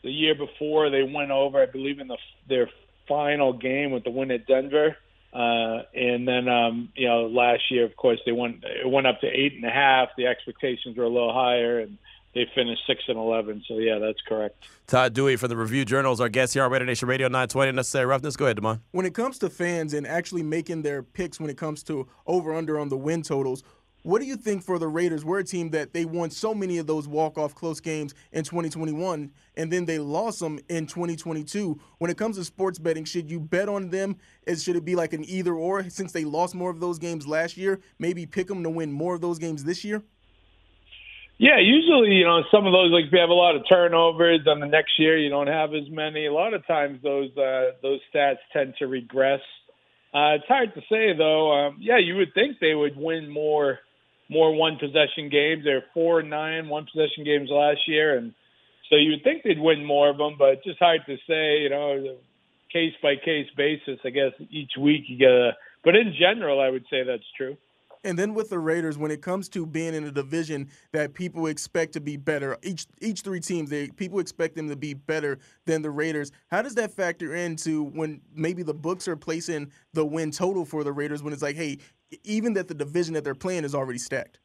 the 0.02 0.12
year 0.12 0.34
before 0.34 0.90
they 0.90 1.04
went 1.04 1.32
over. 1.32 1.62
I 1.62 1.66
believe 1.66 2.00
in 2.00 2.08
the 2.08 2.18
their 2.48 2.70
final 3.08 3.54
game 3.54 3.92
with 3.92 4.04
the 4.04 4.12
win 4.12 4.32
at 4.32 4.48
Denver. 4.48 4.98
Uh, 5.34 5.82
and 5.96 6.28
then, 6.28 6.48
um, 6.48 6.90
you 6.96 7.08
know, 7.08 7.26
last 7.26 7.64
year, 7.72 7.86
of 7.86 7.96
course, 7.96 8.20
they 8.26 8.32
went 8.32 8.64
it 8.64 8.88
went 8.88 9.08
up 9.08 9.20
to 9.22 9.28
eight 9.28 9.54
and 9.56 9.66
a 9.66 9.72
half. 9.72 10.10
The 10.16 10.28
expectations 10.28 10.96
were 10.96 11.06
a 11.06 11.10
little 11.10 11.34
higher, 11.34 11.80
and 11.80 11.98
they 12.36 12.46
finished 12.54 12.82
six 12.86 13.02
and 13.08 13.18
eleven. 13.18 13.64
So 13.68 13.80
yeah, 13.80 13.98
that's 13.98 14.22
correct. 14.28 14.64
Todd 14.86 15.14
Dewey 15.14 15.36
from 15.38 15.50
the 15.50 15.58
Review 15.58 15.86
Journal 15.86 16.14
is 16.14 16.22
our 16.22 16.30
guest 16.30 16.54
here 16.54 16.64
on 16.64 16.72
Raider 16.72 16.86
Nation 16.86 17.08
Radio 17.08 17.28
920. 17.28 17.72
Necessary 17.72 18.06
roughness. 18.06 18.36
Go 18.36 18.46
ahead, 18.46 18.58
Damon. 18.58 18.82
When 18.92 19.08
it 19.08 19.16
comes 19.16 19.40
to 19.40 19.50
fans 19.50 19.96
and 19.96 20.06
actually 20.06 20.44
making 20.44 20.84
their 20.84 21.02
picks, 21.02 21.40
when 21.40 21.50
it 21.50 21.58
comes 21.58 21.82
to 21.84 22.08
over 22.28 22.54
under 22.54 22.78
on 22.78 22.90
the 22.90 22.98
win 22.98 23.24
totals, 23.24 23.64
what 24.04 24.22
do 24.22 24.28
you 24.28 24.36
think 24.36 24.64
for 24.64 24.78
the 24.78 24.88
Raiders? 24.88 25.24
We're 25.24 25.40
a 25.40 25.44
team 25.44 25.70
that 25.70 25.94
they 25.94 26.04
won 26.04 26.30
so 26.30 26.54
many 26.54 26.78
of 26.78 26.88
those 26.88 27.08
walk-off 27.08 27.56
close 27.56 27.80
games 27.80 28.14
in 28.34 28.44
2021, 28.44 29.32
and 29.56 29.72
then 29.72 29.86
they 29.86 29.98
lost 29.98 30.42
them 30.42 30.60
in 30.70 30.86
2022. 30.86 31.80
When 32.00 32.12
it 32.12 32.18
comes 32.18 32.38
to 32.38 32.44
sports 32.44 32.78
betting, 32.78 33.06
should 33.06 33.32
you 33.32 33.40
bet 33.40 33.70
on 33.70 33.90
them? 33.90 34.18
Should 34.58 34.76
it 34.76 34.84
be 34.84 34.96
like 34.96 35.14
an 35.14 35.24
either 35.24 35.54
or? 35.54 35.90
Since 35.90 36.12
they 36.12 36.26
lost 36.26 36.54
more 36.54 36.70
of 36.70 36.82
those 36.82 37.00
games 37.00 37.26
last 37.26 37.56
year, 37.56 37.80
maybe 37.98 38.26
pick 38.26 38.48
them 38.48 38.62
to 38.64 38.70
win 38.70 38.92
more 38.92 39.16
of 39.16 39.22
those 39.22 39.40
games 39.40 39.64
this 39.64 39.86
year. 39.86 40.04
Yeah, 41.38 41.60
usually 41.60 42.12
you 42.12 42.26
know 42.26 42.44
some 42.52 42.68
of 42.68 42.74
those 42.74 42.92
like 42.92 43.06
if 43.06 43.12
you 43.12 43.20
have 43.20 43.30
a 43.30 43.34
lot 43.34 43.56
of 43.56 43.64
turnovers, 43.70 44.42
then 44.46 44.60
the 44.60 44.68
next 44.68 45.00
year 45.00 45.18
you 45.18 45.30
don't 45.30 45.48
have 45.48 45.74
as 45.74 45.90
many. 45.90 46.28
A 46.28 46.34
lot 46.34 46.54
of 46.54 46.66
times 46.68 47.02
those 47.02 47.36
uh, 47.38 47.72
those 47.82 48.00
stats 48.14 48.38
tend 48.52 48.76
to 48.80 48.88
regress. 48.88 49.42
Uh, 50.14 50.36
it's 50.36 50.48
hard 50.48 50.74
to 50.76 50.82
say 50.92 51.18
though. 51.18 51.52
Um, 51.52 51.78
yeah, 51.80 51.98
you 51.98 52.16
would 52.18 52.34
think 52.36 52.58
they 52.60 52.76
would 52.76 52.96
win 52.96 53.30
more 53.30 53.80
more 54.30 54.54
one 54.56 54.78
possession 54.78 55.30
games. 55.30 55.64
They're 55.64 55.86
four 55.94 56.20
and 56.20 56.30
nine 56.30 56.70
one 56.70 56.86
possession 56.92 57.24
games 57.24 57.50
last 57.52 57.82
year, 57.88 58.18
and 58.18 58.34
so 58.90 58.96
you 58.96 59.12
would 59.12 59.24
think 59.24 59.44
they'd 59.44 59.60
win 59.60 59.86
more 59.86 60.10
of 60.10 60.18
them, 60.18 60.36
but 60.38 60.64
just 60.64 60.80
hard 60.80 61.02
to 61.06 61.18
say. 61.28 61.62
You 61.62 61.70
know, 61.70 62.18
case 62.72 62.94
by 63.02 63.16
case 63.16 63.48
basis. 63.56 64.00
I 64.04 64.10
guess 64.10 64.32
each 64.50 64.72
week 64.80 65.04
you 65.08 65.18
get 65.18 65.30
a. 65.30 65.52
But 65.84 65.96
in 65.96 66.14
general, 66.20 66.60
I 66.60 66.70
would 66.70 66.86
say 66.90 67.04
that's 67.04 67.24
true. 67.38 67.58
And 68.06 68.20
then 68.20 68.34
with 68.34 68.50
the 68.50 68.60
Raiders, 68.60 68.98
when 68.98 69.12
it 69.12 69.22
comes 69.22 69.48
to 69.50 69.66
being 69.66 69.94
in 69.94 70.04
a 70.04 70.12
division 70.12 70.70
that 70.92 71.14
people 71.14 71.48
expect 71.48 71.94
to 71.94 72.02
be 72.02 72.18
better, 72.18 72.58
each 72.62 72.86
each 73.00 73.22
three 73.22 73.40
teams, 73.40 73.70
they 73.70 73.88
people 73.90 74.20
expect 74.20 74.56
them 74.56 74.68
to 74.70 74.76
be 74.76 74.94
better 74.94 75.40
than 75.66 75.82
the 75.82 75.90
Raiders. 75.90 76.32
How 76.52 76.62
does 76.62 76.76
that 76.76 76.92
factor 76.92 77.34
into 77.34 77.86
when 77.86 78.20
maybe 78.36 78.62
the 78.62 78.74
books 78.74 79.08
are 79.08 79.16
placing 79.16 79.72
the 79.94 80.06
win 80.06 80.32
total 80.32 80.66
for 80.66 80.84
the 80.84 80.92
Raiders 80.92 81.24
when 81.24 81.32
it's 81.32 81.42
like, 81.42 81.56
hey, 81.56 81.78
even 82.24 82.54
that 82.54 82.68
the 82.68 82.74
division 82.74 83.14
that 83.14 83.24
they're 83.24 83.36
playing 83.36 83.64
is 83.64 83.76
already 83.76 84.00
stacked. 84.00 84.40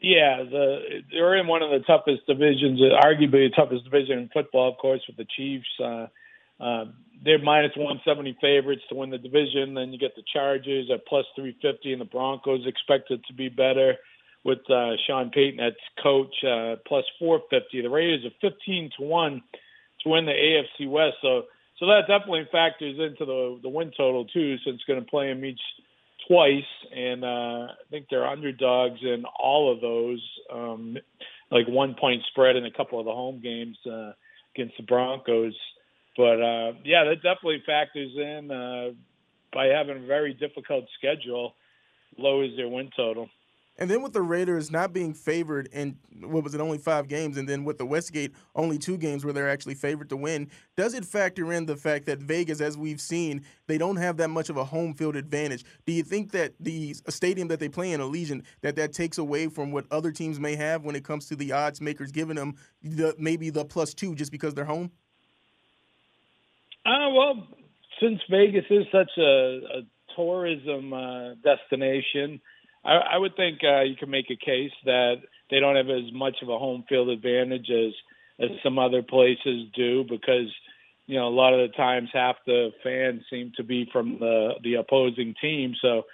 Yeah, 0.00 0.44
the 0.44 1.02
they're 1.10 1.36
in 1.36 1.48
one 1.48 1.62
of 1.62 1.70
the 1.70 1.80
toughest 1.80 2.26
divisions, 2.26 2.80
arguably 2.80 3.50
the 3.50 3.52
toughest 3.56 3.84
division 3.84 4.18
in 4.18 4.28
football, 4.28 4.70
of 4.70 4.78
course, 4.78 5.00
with 5.08 5.16
the 5.16 5.26
Chiefs. 5.36 5.66
Uh, 5.82 6.06
uh, 6.60 6.84
they're 7.24 7.42
minus 7.42 7.72
170 7.76 8.38
favorites 8.40 8.82
to 8.88 8.94
win 8.94 9.10
the 9.10 9.18
division. 9.18 9.74
Then 9.74 9.92
you 9.92 9.98
get 9.98 10.14
the 10.14 10.22
Chargers 10.32 10.88
at 10.92 11.04
plus 11.06 11.26
350, 11.34 11.92
and 11.92 12.00
the 12.00 12.04
Broncos 12.04 12.64
expected 12.66 13.24
to 13.26 13.34
be 13.34 13.48
better 13.48 13.94
with 14.44 14.58
uh, 14.70 14.92
Sean 15.06 15.30
Payton 15.30 15.58
as 15.58 15.72
coach, 16.00 16.32
uh, 16.44 16.76
plus 16.86 17.04
450. 17.18 17.82
The 17.82 17.90
Raiders 17.90 18.24
are 18.24 18.50
15 18.50 18.90
to 18.98 19.04
one 19.04 19.42
to 20.02 20.08
win 20.08 20.26
the 20.26 20.32
AFC 20.32 20.88
West. 20.88 21.16
So 21.22 21.42
so 21.78 21.86
that 21.86 22.02
definitely 22.08 22.48
factors 22.50 22.98
into 22.98 23.24
the 23.24 23.58
the 23.62 23.68
win 23.68 23.92
total 23.96 24.24
too, 24.24 24.56
since 24.64 24.82
going 24.86 25.00
to 25.00 25.10
play 25.10 25.28
them 25.28 25.44
each 25.44 25.60
twice, 26.26 26.62
and 26.94 27.24
uh, 27.24 27.68
I 27.72 27.84
think 27.90 28.06
they're 28.10 28.26
underdogs 28.26 29.00
in 29.02 29.24
all 29.38 29.72
of 29.72 29.80
those, 29.80 30.22
um, 30.52 30.96
like 31.50 31.66
one 31.68 31.94
point 31.94 32.22
spread 32.30 32.56
in 32.56 32.64
a 32.66 32.70
couple 32.70 32.98
of 32.98 33.06
the 33.06 33.12
home 33.12 33.40
games 33.42 33.76
uh, 33.86 34.12
against 34.54 34.76
the 34.76 34.82
Broncos. 34.82 35.54
But 36.16 36.42
uh, 36.42 36.72
yeah, 36.84 37.04
that 37.04 37.22
definitely 37.22 37.62
factors 37.64 38.10
in 38.16 38.50
uh, 38.50 38.90
by 39.52 39.66
having 39.66 40.02
a 40.02 40.06
very 40.06 40.34
difficult 40.34 40.84
schedule, 40.98 41.54
lowers 42.18 42.50
their 42.56 42.68
win 42.68 42.90
total. 42.96 43.28
And 43.78 43.88
then 43.88 44.02
with 44.02 44.12
the 44.12 44.22
Raiders 44.22 44.72
not 44.72 44.92
being 44.92 45.14
favored 45.14 45.68
in 45.72 45.96
what 46.20 46.42
was 46.42 46.52
it 46.52 46.60
only 46.60 46.78
five 46.78 47.06
games, 47.06 47.36
and 47.36 47.48
then 47.48 47.64
with 47.64 47.78
the 47.78 47.86
Westgate 47.86 48.32
only 48.56 48.76
two 48.76 48.98
games 48.98 49.24
where 49.24 49.32
they're 49.32 49.48
actually 49.48 49.76
favored 49.76 50.08
to 50.08 50.16
win, 50.16 50.50
does 50.76 50.94
it 50.94 51.04
factor 51.04 51.52
in 51.52 51.64
the 51.64 51.76
fact 51.76 52.06
that 52.06 52.18
Vegas, 52.18 52.60
as 52.60 52.76
we've 52.76 53.00
seen, 53.00 53.44
they 53.68 53.78
don't 53.78 53.96
have 53.96 54.16
that 54.16 54.28
much 54.28 54.50
of 54.50 54.56
a 54.56 54.64
home 54.64 54.94
field 54.94 55.14
advantage? 55.14 55.64
Do 55.86 55.92
you 55.92 56.02
think 56.02 56.32
that 56.32 56.54
the 56.58 56.94
stadium 57.08 57.46
that 57.48 57.60
they 57.60 57.68
play 57.68 57.92
in, 57.92 58.00
Allegiant, 58.00 58.42
that 58.62 58.74
that 58.76 58.92
takes 58.92 59.18
away 59.18 59.46
from 59.46 59.70
what 59.70 59.86
other 59.92 60.10
teams 60.10 60.40
may 60.40 60.56
have 60.56 60.84
when 60.84 60.96
it 60.96 61.04
comes 61.04 61.26
to 61.28 61.36
the 61.36 61.52
odds 61.52 61.80
makers 61.80 62.10
giving 62.10 62.36
them 62.36 62.56
the 62.82 63.14
maybe 63.16 63.48
the 63.50 63.64
plus 63.64 63.94
two 63.94 64.16
just 64.16 64.32
because 64.32 64.54
they're 64.54 64.64
home? 64.64 64.90
Uh, 66.84 67.10
well, 67.10 67.46
since 68.00 68.20
Vegas 68.28 68.64
is 68.70 68.86
such 68.90 69.10
a, 69.18 69.22
a 69.22 69.82
tourism 70.16 70.92
uh, 70.92 71.34
destination 71.44 72.40
I, 72.84 73.14
I 73.14 73.18
would 73.18 73.36
think 73.36 73.60
uh, 73.62 73.82
you 73.82 73.96
can 73.96 74.10
make 74.10 74.30
a 74.30 74.36
case 74.36 74.72
that 74.84 75.16
they 75.50 75.60
don't 75.60 75.76
have 75.76 75.88
as 75.88 76.12
much 76.12 76.36
of 76.42 76.48
a 76.48 76.58
home 76.58 76.84
field 76.88 77.08
advantage 77.08 77.70
as 77.70 77.92
as 78.40 78.50
some 78.62 78.78
other 78.78 79.02
places 79.02 79.66
do 79.74 80.04
because 80.08 80.46
you 81.06 81.16
know 81.16 81.26
a 81.26 81.34
lot 81.34 81.54
of 81.54 81.68
the 81.68 81.76
times 81.76 82.08
half 82.12 82.36
the 82.46 82.70
fans 82.84 83.22
seem 83.30 83.52
to 83.56 83.64
be 83.64 83.88
from 83.92 84.18
the 84.18 84.54
the 84.62 84.74
opposing 84.74 85.34
team. 85.40 85.74
So 85.80 86.04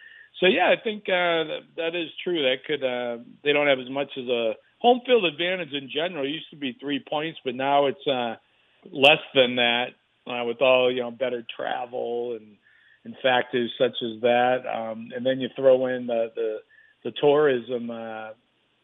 so 0.41 0.47
yeah, 0.47 0.73
I 0.77 0.83
think 0.83 1.05
uh, 1.05 1.63
that, 1.77 1.95
is 1.95 2.11
true. 2.23 2.43
That 2.43 2.65
could 2.67 2.83
uh, 2.83 3.23
they 3.43 3.53
don't 3.53 3.69
have 3.69 3.79
as 3.79 3.91
much 3.91 4.11
as 4.17 4.27
a 4.29 4.55
home 4.79 5.01
field 5.07 5.25
advantage 5.25 5.73
in 5.73 5.89
general. 5.95 6.25
It 6.25 6.31
used 6.31 6.51
to 6.51 6.57
be 6.57 6.77
three 6.81 7.03
points, 7.09 7.39
but 7.45 7.55
now 7.55 7.87
it's 7.87 8.07
uh, 8.07 8.37
less 8.91 9.23
than 9.35 9.57
that 9.57 9.89
uh, 10.27 10.45
with 10.45 10.61
all 10.61 10.93
you 10.93 11.01
know 11.01 11.11
better 11.11 11.45
travel 11.55 12.37
and 12.39 12.57
and 13.05 13.15
factors 13.23 13.71
such 13.79 13.97
as 14.03 14.21
that. 14.23 14.63
Um, 14.67 15.11
and 15.15 15.25
then 15.25 15.41
you 15.41 15.49
throw 15.57 15.87
in 15.87 16.07
the 16.07 16.33
the, 16.35 16.57
the 17.05 17.13
tourism, 17.21 17.91
uh, 17.91 18.31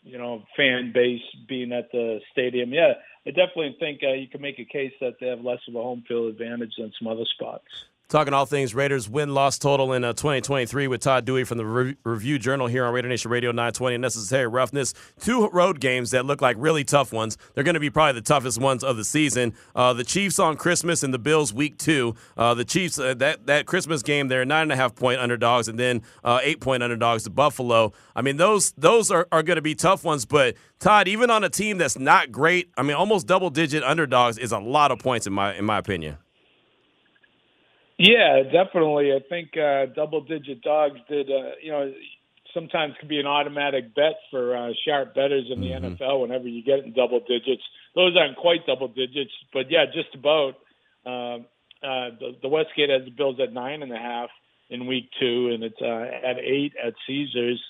you 0.02 0.18
know, 0.18 0.44
fan 0.56 0.92
base 0.92 1.22
being 1.48 1.72
at 1.72 1.90
the 1.92 2.20
stadium. 2.32 2.72
Yeah, 2.72 2.94
I 3.26 3.30
definitely 3.30 3.76
think 3.78 4.00
uh, 4.02 4.12
you 4.12 4.28
can 4.28 4.40
make 4.40 4.58
a 4.58 4.64
case 4.64 4.92
that 5.00 5.16
they 5.20 5.26
have 5.28 5.40
less 5.40 5.60
of 5.68 5.74
a 5.74 5.82
home 5.82 6.04
field 6.06 6.30
advantage 6.30 6.72
than 6.78 6.92
some 6.98 7.08
other 7.08 7.24
spots. 7.34 7.68
Talking 8.10 8.34
all 8.34 8.44
things 8.44 8.74
Raiders 8.74 9.08
win 9.08 9.34
loss 9.34 9.56
total 9.56 9.92
in 9.92 10.02
uh, 10.02 10.12
2023 10.14 10.88
with 10.88 11.00
Todd 11.00 11.24
Dewey 11.24 11.44
from 11.44 11.58
the 11.58 11.64
Re- 11.64 11.96
Review 12.02 12.40
Journal 12.40 12.66
here 12.66 12.84
on 12.84 12.92
Raider 12.92 13.06
Nation 13.08 13.30
Radio 13.30 13.52
920. 13.52 13.98
Necessary 13.98 14.48
roughness. 14.48 14.94
Two 15.20 15.48
road 15.50 15.78
games 15.78 16.10
that 16.10 16.26
look 16.26 16.42
like 16.42 16.56
really 16.58 16.82
tough 16.82 17.12
ones. 17.12 17.38
They're 17.54 17.62
going 17.62 17.74
to 17.74 17.80
be 17.80 17.88
probably 17.88 18.20
the 18.20 18.26
toughest 18.26 18.60
ones 18.60 18.82
of 18.82 18.96
the 18.96 19.04
season. 19.04 19.54
Uh, 19.76 19.92
the 19.92 20.02
Chiefs 20.02 20.40
on 20.40 20.56
Christmas 20.56 21.04
and 21.04 21.14
the 21.14 21.20
Bills 21.20 21.54
week 21.54 21.78
two. 21.78 22.16
Uh, 22.36 22.52
the 22.52 22.64
Chiefs 22.64 22.98
uh, 22.98 23.14
that 23.14 23.46
that 23.46 23.66
Christmas 23.66 24.02
game 24.02 24.26
they're 24.26 24.44
nine 24.44 24.62
and 24.62 24.72
a 24.72 24.76
half 24.76 24.96
point 24.96 25.20
underdogs 25.20 25.68
and 25.68 25.78
then 25.78 26.02
uh, 26.24 26.40
eight 26.42 26.58
point 26.60 26.82
underdogs 26.82 27.22
to 27.22 27.30
Buffalo. 27.30 27.92
I 28.16 28.22
mean 28.22 28.38
those 28.38 28.72
those 28.72 29.12
are, 29.12 29.28
are 29.30 29.44
going 29.44 29.54
to 29.54 29.62
be 29.62 29.76
tough 29.76 30.02
ones. 30.02 30.26
But 30.26 30.56
Todd, 30.80 31.06
even 31.06 31.30
on 31.30 31.44
a 31.44 31.48
team 31.48 31.78
that's 31.78 31.96
not 31.96 32.32
great, 32.32 32.70
I 32.76 32.82
mean 32.82 32.96
almost 32.96 33.28
double 33.28 33.50
digit 33.50 33.84
underdogs 33.84 34.36
is 34.36 34.50
a 34.50 34.58
lot 34.58 34.90
of 34.90 34.98
points 34.98 35.28
in 35.28 35.32
my 35.32 35.54
in 35.54 35.64
my 35.64 35.78
opinion. 35.78 36.18
Yeah, 38.00 38.44
definitely. 38.44 39.12
I 39.12 39.20
think 39.28 39.50
uh, 39.58 39.84
double 39.94 40.22
digit 40.22 40.62
dogs 40.62 40.98
did, 41.06 41.30
uh, 41.30 41.50
you 41.62 41.70
know, 41.70 41.92
sometimes 42.54 42.94
can 42.98 43.08
be 43.08 43.20
an 43.20 43.26
automatic 43.26 43.94
bet 43.94 44.14
for 44.30 44.56
uh, 44.56 44.72
sharp 44.86 45.14
bettors 45.14 45.50
in 45.52 45.60
the 45.60 45.72
mm-hmm. 45.72 46.02
NFL 46.02 46.22
whenever 46.22 46.48
you 46.48 46.64
get 46.64 46.78
in 46.78 46.94
double 46.94 47.20
digits. 47.20 47.62
Those 47.94 48.16
aren't 48.16 48.38
quite 48.38 48.66
double 48.66 48.88
digits, 48.88 49.32
but 49.52 49.70
yeah, 49.70 49.84
just 49.84 50.14
about. 50.14 50.54
Uh, 51.04 51.40
uh, 51.82 52.12
the, 52.20 52.36
the 52.42 52.48
Westgate 52.48 52.90
has 52.90 53.04
the 53.04 53.10
Bills 53.10 53.38
at 53.42 53.52
nine 53.52 53.82
and 53.82 53.92
a 53.92 53.98
half 53.98 54.28
in 54.68 54.86
week 54.86 55.10
two, 55.18 55.50
and 55.52 55.62
it's 55.62 55.80
uh, 55.80 56.26
at 56.26 56.38
eight 56.38 56.74
at 56.82 56.94
Caesars 57.06 57.60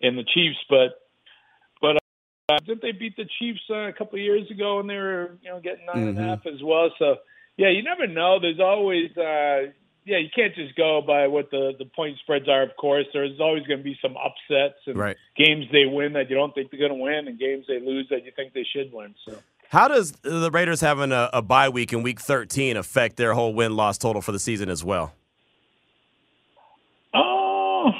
in 0.00 0.16
the 0.16 0.24
Chiefs. 0.24 0.58
But 0.70 1.00
but 1.82 1.96
uh, 2.48 2.58
didn't 2.64 2.82
they 2.82 2.92
beat 2.92 3.16
the 3.16 3.28
Chiefs 3.38 3.60
uh, 3.68 3.88
a 3.88 3.92
couple 3.92 4.18
of 4.18 4.24
years 4.24 4.50
ago, 4.50 4.80
and 4.80 4.88
they 4.88 4.96
were 4.96 5.38
you 5.42 5.50
know 5.50 5.60
getting 5.60 5.86
9 5.86 5.94
mm-hmm. 5.94 6.08
and 6.08 6.18
a 6.18 6.20
mm-hmm. 6.20 6.28
half 6.30 6.46
as 6.46 6.62
well? 6.62 6.90
So 6.98 7.16
yeah, 7.56 7.68
you 7.68 7.82
never 7.82 8.06
know. 8.06 8.38
There's 8.40 8.60
always, 8.60 9.10
uh, 9.16 9.72
yeah, 10.04 10.18
you 10.18 10.28
can't 10.34 10.54
just 10.54 10.74
go 10.74 11.02
by 11.06 11.26
what 11.26 11.50
the 11.50 11.72
the 11.78 11.84
point 11.84 12.18
spreads 12.18 12.48
are. 12.48 12.62
Of 12.62 12.76
course, 12.76 13.06
there's 13.12 13.40
always 13.40 13.66
going 13.66 13.78
to 13.78 13.84
be 13.84 13.98
some 14.00 14.16
upsets 14.16 14.80
and 14.86 14.96
right. 14.96 15.16
games 15.36 15.66
they 15.70 15.86
win 15.86 16.14
that 16.14 16.30
you 16.30 16.36
don't 16.36 16.54
think 16.54 16.70
they're 16.70 16.80
going 16.80 16.98
to 16.98 17.02
win, 17.02 17.28
and 17.28 17.38
games 17.38 17.66
they 17.68 17.80
lose 17.80 18.06
that 18.10 18.24
you 18.24 18.32
think 18.34 18.52
they 18.52 18.66
should 18.74 18.92
win. 18.92 19.14
So. 19.26 19.38
How 19.68 19.88
does 19.88 20.12
the 20.20 20.50
Raiders 20.50 20.82
having 20.82 21.12
a, 21.12 21.30
a 21.32 21.40
bye 21.40 21.70
week 21.70 21.94
in 21.94 22.02
Week 22.02 22.20
13 22.20 22.76
affect 22.76 23.16
their 23.16 23.32
whole 23.32 23.54
win 23.54 23.74
loss 23.74 23.96
total 23.96 24.20
for 24.20 24.30
the 24.30 24.38
season 24.38 24.68
as 24.68 24.84
well? 24.84 25.14
Oh, 27.14 27.90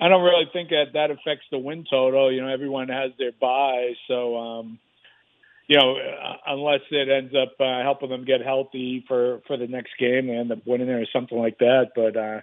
I 0.00 0.08
don't 0.08 0.24
really 0.24 0.50
think 0.52 0.70
that 0.70 0.86
that 0.94 1.12
affects 1.12 1.44
the 1.52 1.58
win 1.58 1.84
total. 1.88 2.32
You 2.32 2.40
know, 2.40 2.48
everyone 2.48 2.88
has 2.88 3.12
their 3.16 3.30
bye, 3.30 3.92
so 4.08 4.36
um, 4.36 4.80
you 5.68 5.78
know, 5.78 5.96
uh, 5.96 6.36
unless 6.46 6.80
it 6.90 7.08
ends 7.08 7.34
up 7.34 7.54
uh, 7.60 7.82
helping 7.82 8.10
them 8.10 8.24
get 8.24 8.42
healthy 8.42 9.04
for 9.06 9.40
for 9.46 9.56
the 9.56 9.66
next 9.66 9.92
game, 9.98 10.26
they 10.26 10.34
end 10.34 10.52
up 10.52 10.66
winning 10.66 10.86
there 10.86 11.00
or 11.00 11.06
something 11.12 11.38
like 11.38 11.58
that. 11.58 11.92
But 11.94 12.16
uh, 12.16 12.40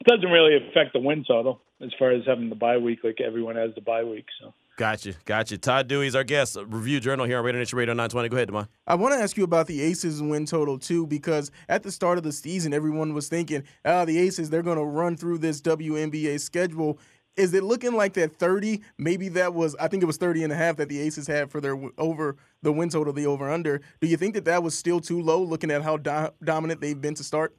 it 0.00 0.06
doesn't 0.06 0.30
really 0.30 0.56
affect 0.56 0.92
the 0.92 1.00
win 1.00 1.24
total 1.26 1.60
as 1.80 1.90
far 1.98 2.10
as 2.10 2.22
having 2.26 2.50
the 2.50 2.54
bye 2.54 2.78
week, 2.78 3.00
like 3.02 3.20
everyone 3.20 3.56
has 3.56 3.74
the 3.74 3.80
bye 3.80 4.04
week. 4.04 4.26
So. 4.40 4.52
Gotcha, 4.76 5.14
gotcha. 5.24 5.56
Todd 5.56 5.86
Dewey's 5.86 6.16
our 6.16 6.24
guest, 6.24 6.56
Review 6.66 6.98
Journal 6.98 7.26
here 7.26 7.38
on 7.38 7.44
Raider 7.44 7.58
Nation 7.58 7.78
Radio 7.78 7.94
920. 7.94 8.28
Go 8.28 8.36
ahead, 8.36 8.48
Demond. 8.48 8.68
I 8.88 8.96
want 8.96 9.14
to 9.14 9.20
ask 9.20 9.36
you 9.36 9.44
about 9.44 9.68
the 9.68 9.80
Aces 9.80 10.20
win 10.20 10.46
total 10.46 10.80
too, 10.80 11.06
because 11.06 11.52
at 11.68 11.84
the 11.84 11.92
start 11.92 12.18
of 12.18 12.24
the 12.24 12.32
season, 12.32 12.74
everyone 12.74 13.14
was 13.14 13.28
thinking, 13.28 13.62
"Ah, 13.84 14.04
the 14.04 14.18
Aces 14.18 14.50
they're 14.50 14.64
going 14.64 14.78
to 14.78 14.84
run 14.84 15.16
through 15.16 15.38
this 15.38 15.60
WNBA 15.60 16.40
schedule." 16.40 16.98
Is 17.36 17.52
it 17.54 17.64
looking 17.64 17.94
like 17.94 18.14
that 18.14 18.36
30 18.36 18.82
maybe 18.98 19.28
that 19.28 19.54
was 19.54 19.74
i 19.80 19.88
think 19.88 20.02
it 20.02 20.06
was 20.06 20.16
30 20.16 20.44
and 20.44 20.52
a 20.52 20.56
half 20.56 20.76
that 20.76 20.88
the 20.88 21.00
aces 21.00 21.26
had 21.26 21.50
for 21.50 21.60
their 21.60 21.78
over 21.98 22.36
the 22.62 22.72
win 22.72 22.88
total 22.88 23.12
the 23.12 23.26
over 23.26 23.50
under 23.50 23.80
do 24.00 24.06
you 24.06 24.16
think 24.16 24.34
that 24.34 24.44
that 24.44 24.62
was 24.62 24.76
still 24.76 25.00
too 25.00 25.20
low 25.20 25.42
looking 25.42 25.70
at 25.70 25.82
how 25.82 25.96
do- 25.96 26.30
dominant 26.42 26.80
they've 26.80 27.00
been 27.00 27.14
to 27.14 27.24
start 27.24 27.56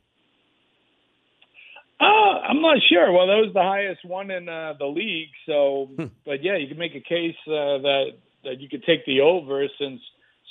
uh, 1.97 2.03
I'm 2.03 2.61
not 2.61 2.77
sure. 2.89 3.09
Well, 3.11 3.27
that 3.27 3.37
was 3.37 3.53
the 3.53 3.61
highest 3.61 4.03
one 4.03 4.29
in 4.29 4.49
uh, 4.49 4.73
the 4.77 4.85
league. 4.85 5.29
So, 5.45 5.89
hmm. 5.95 6.05
but 6.25 6.43
yeah, 6.43 6.57
you 6.57 6.67
can 6.67 6.77
make 6.77 6.93
a 6.93 6.99
case 6.99 7.37
uh, 7.47 7.79
that 7.79 8.05
that 8.43 8.59
you 8.59 8.67
could 8.67 8.83
take 8.83 9.05
the 9.05 9.21
over 9.21 9.65
since 9.79 10.01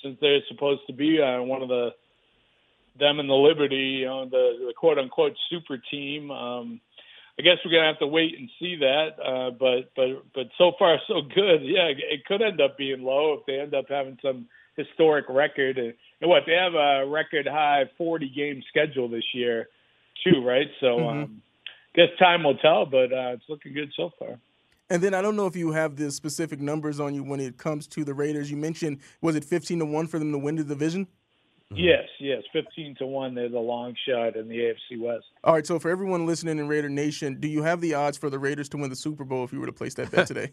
since 0.02 0.16
they're 0.20 0.40
supposed 0.48 0.80
to 0.86 0.94
be 0.94 1.20
uh, 1.20 1.42
one 1.42 1.62
of 1.62 1.68
the 1.68 1.90
them 2.98 3.18
and 3.18 3.28
the 3.28 3.34
Liberty, 3.34 3.98
you 4.00 4.06
know, 4.06 4.24
the, 4.24 4.66
the 4.66 4.74
quote 4.76 4.98
unquote 4.98 5.34
super 5.50 5.78
team. 5.90 6.30
Um, 6.30 6.80
I 7.38 7.42
guess 7.42 7.58
we're 7.64 7.72
gonna 7.72 7.88
have 7.88 7.98
to 7.98 8.06
wait 8.06 8.38
and 8.38 8.48
see 8.60 8.76
that. 8.76 9.18
Uh, 9.20 9.50
but 9.50 9.90
but 9.96 10.24
but 10.34 10.46
so 10.56 10.72
far 10.78 10.98
so 11.08 11.22
good. 11.34 11.62
Yeah, 11.64 11.88
it 11.88 12.24
could 12.26 12.42
end 12.42 12.60
up 12.60 12.78
being 12.78 13.02
low 13.02 13.34
if 13.34 13.46
they 13.46 13.58
end 13.58 13.74
up 13.74 13.86
having 13.88 14.18
some 14.22 14.46
historic 14.76 15.26
record. 15.28 15.78
And, 15.78 15.94
and 16.20 16.30
what 16.30 16.44
they 16.46 16.52
have 16.52 16.74
a 16.74 17.06
record 17.06 17.46
high 17.46 17.84
40 17.98 18.28
game 18.30 18.62
schedule 18.68 19.08
this 19.08 19.24
year, 19.34 19.68
too, 20.24 20.44
right? 20.44 20.68
So 20.80 20.86
mm-hmm. 20.86 21.22
um, 21.24 21.42
guess 21.94 22.08
time 22.18 22.44
will 22.44 22.56
tell. 22.58 22.86
But 22.86 23.12
uh, 23.12 23.34
it's 23.34 23.44
looking 23.48 23.74
good 23.74 23.92
so 23.96 24.10
far. 24.18 24.38
And 24.90 25.02
then 25.02 25.14
I 25.14 25.22
don't 25.22 25.34
know 25.34 25.46
if 25.46 25.56
you 25.56 25.72
have 25.72 25.96
the 25.96 26.10
specific 26.10 26.60
numbers 26.60 27.00
on 27.00 27.14
you 27.14 27.24
when 27.24 27.40
it 27.40 27.56
comes 27.56 27.86
to 27.88 28.04
the 28.04 28.14
Raiders. 28.14 28.50
You 28.50 28.56
mentioned 28.56 29.00
was 29.20 29.34
it 29.34 29.44
15 29.44 29.80
to 29.80 29.84
one 29.84 30.06
for 30.06 30.18
them 30.18 30.30
to 30.32 30.38
win 30.38 30.56
the 30.56 30.64
division? 30.64 31.08
Mm-hmm. 31.74 31.84
Yes, 31.84 32.08
yes, 32.20 32.42
fifteen 32.52 32.94
to 32.96 33.06
one. 33.06 33.34
They're 33.34 33.48
the 33.48 33.58
long 33.58 33.96
shot 34.08 34.36
in 34.36 34.48
the 34.48 34.58
AFC 34.58 35.00
West. 35.00 35.26
All 35.42 35.52
right. 35.52 35.66
So 35.66 35.78
for 35.78 35.90
everyone 35.90 36.26
listening 36.26 36.58
in 36.58 36.68
Raider 36.68 36.88
Nation, 36.88 37.40
do 37.40 37.48
you 37.48 37.62
have 37.62 37.80
the 37.80 37.94
odds 37.94 38.16
for 38.16 38.30
the 38.30 38.38
Raiders 38.38 38.68
to 38.70 38.76
win 38.76 38.90
the 38.90 38.96
Super 38.96 39.24
Bowl 39.24 39.44
if 39.44 39.52
you 39.52 39.60
were 39.60 39.66
to 39.66 39.72
place 39.72 39.94
that 39.94 40.10
bet 40.10 40.28
today? 40.28 40.52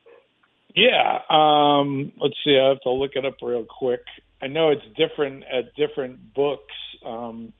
yeah. 0.74 1.20
Um, 1.30 2.12
let's 2.20 2.34
see. 2.44 2.58
I 2.58 2.68
have 2.68 2.80
to 2.80 2.90
look 2.90 3.12
it 3.14 3.24
up 3.24 3.36
real 3.40 3.64
quick. 3.64 4.02
I 4.42 4.48
know 4.48 4.70
it's 4.70 4.82
different 4.96 5.44
at 5.44 5.74
different 5.76 6.34
books, 6.34 6.74
um, 7.04 7.52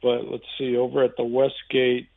but 0.00 0.30
let's 0.30 0.44
see. 0.56 0.76
Over 0.76 1.02
at 1.02 1.16
the 1.16 1.24
Westgate, 1.24 2.08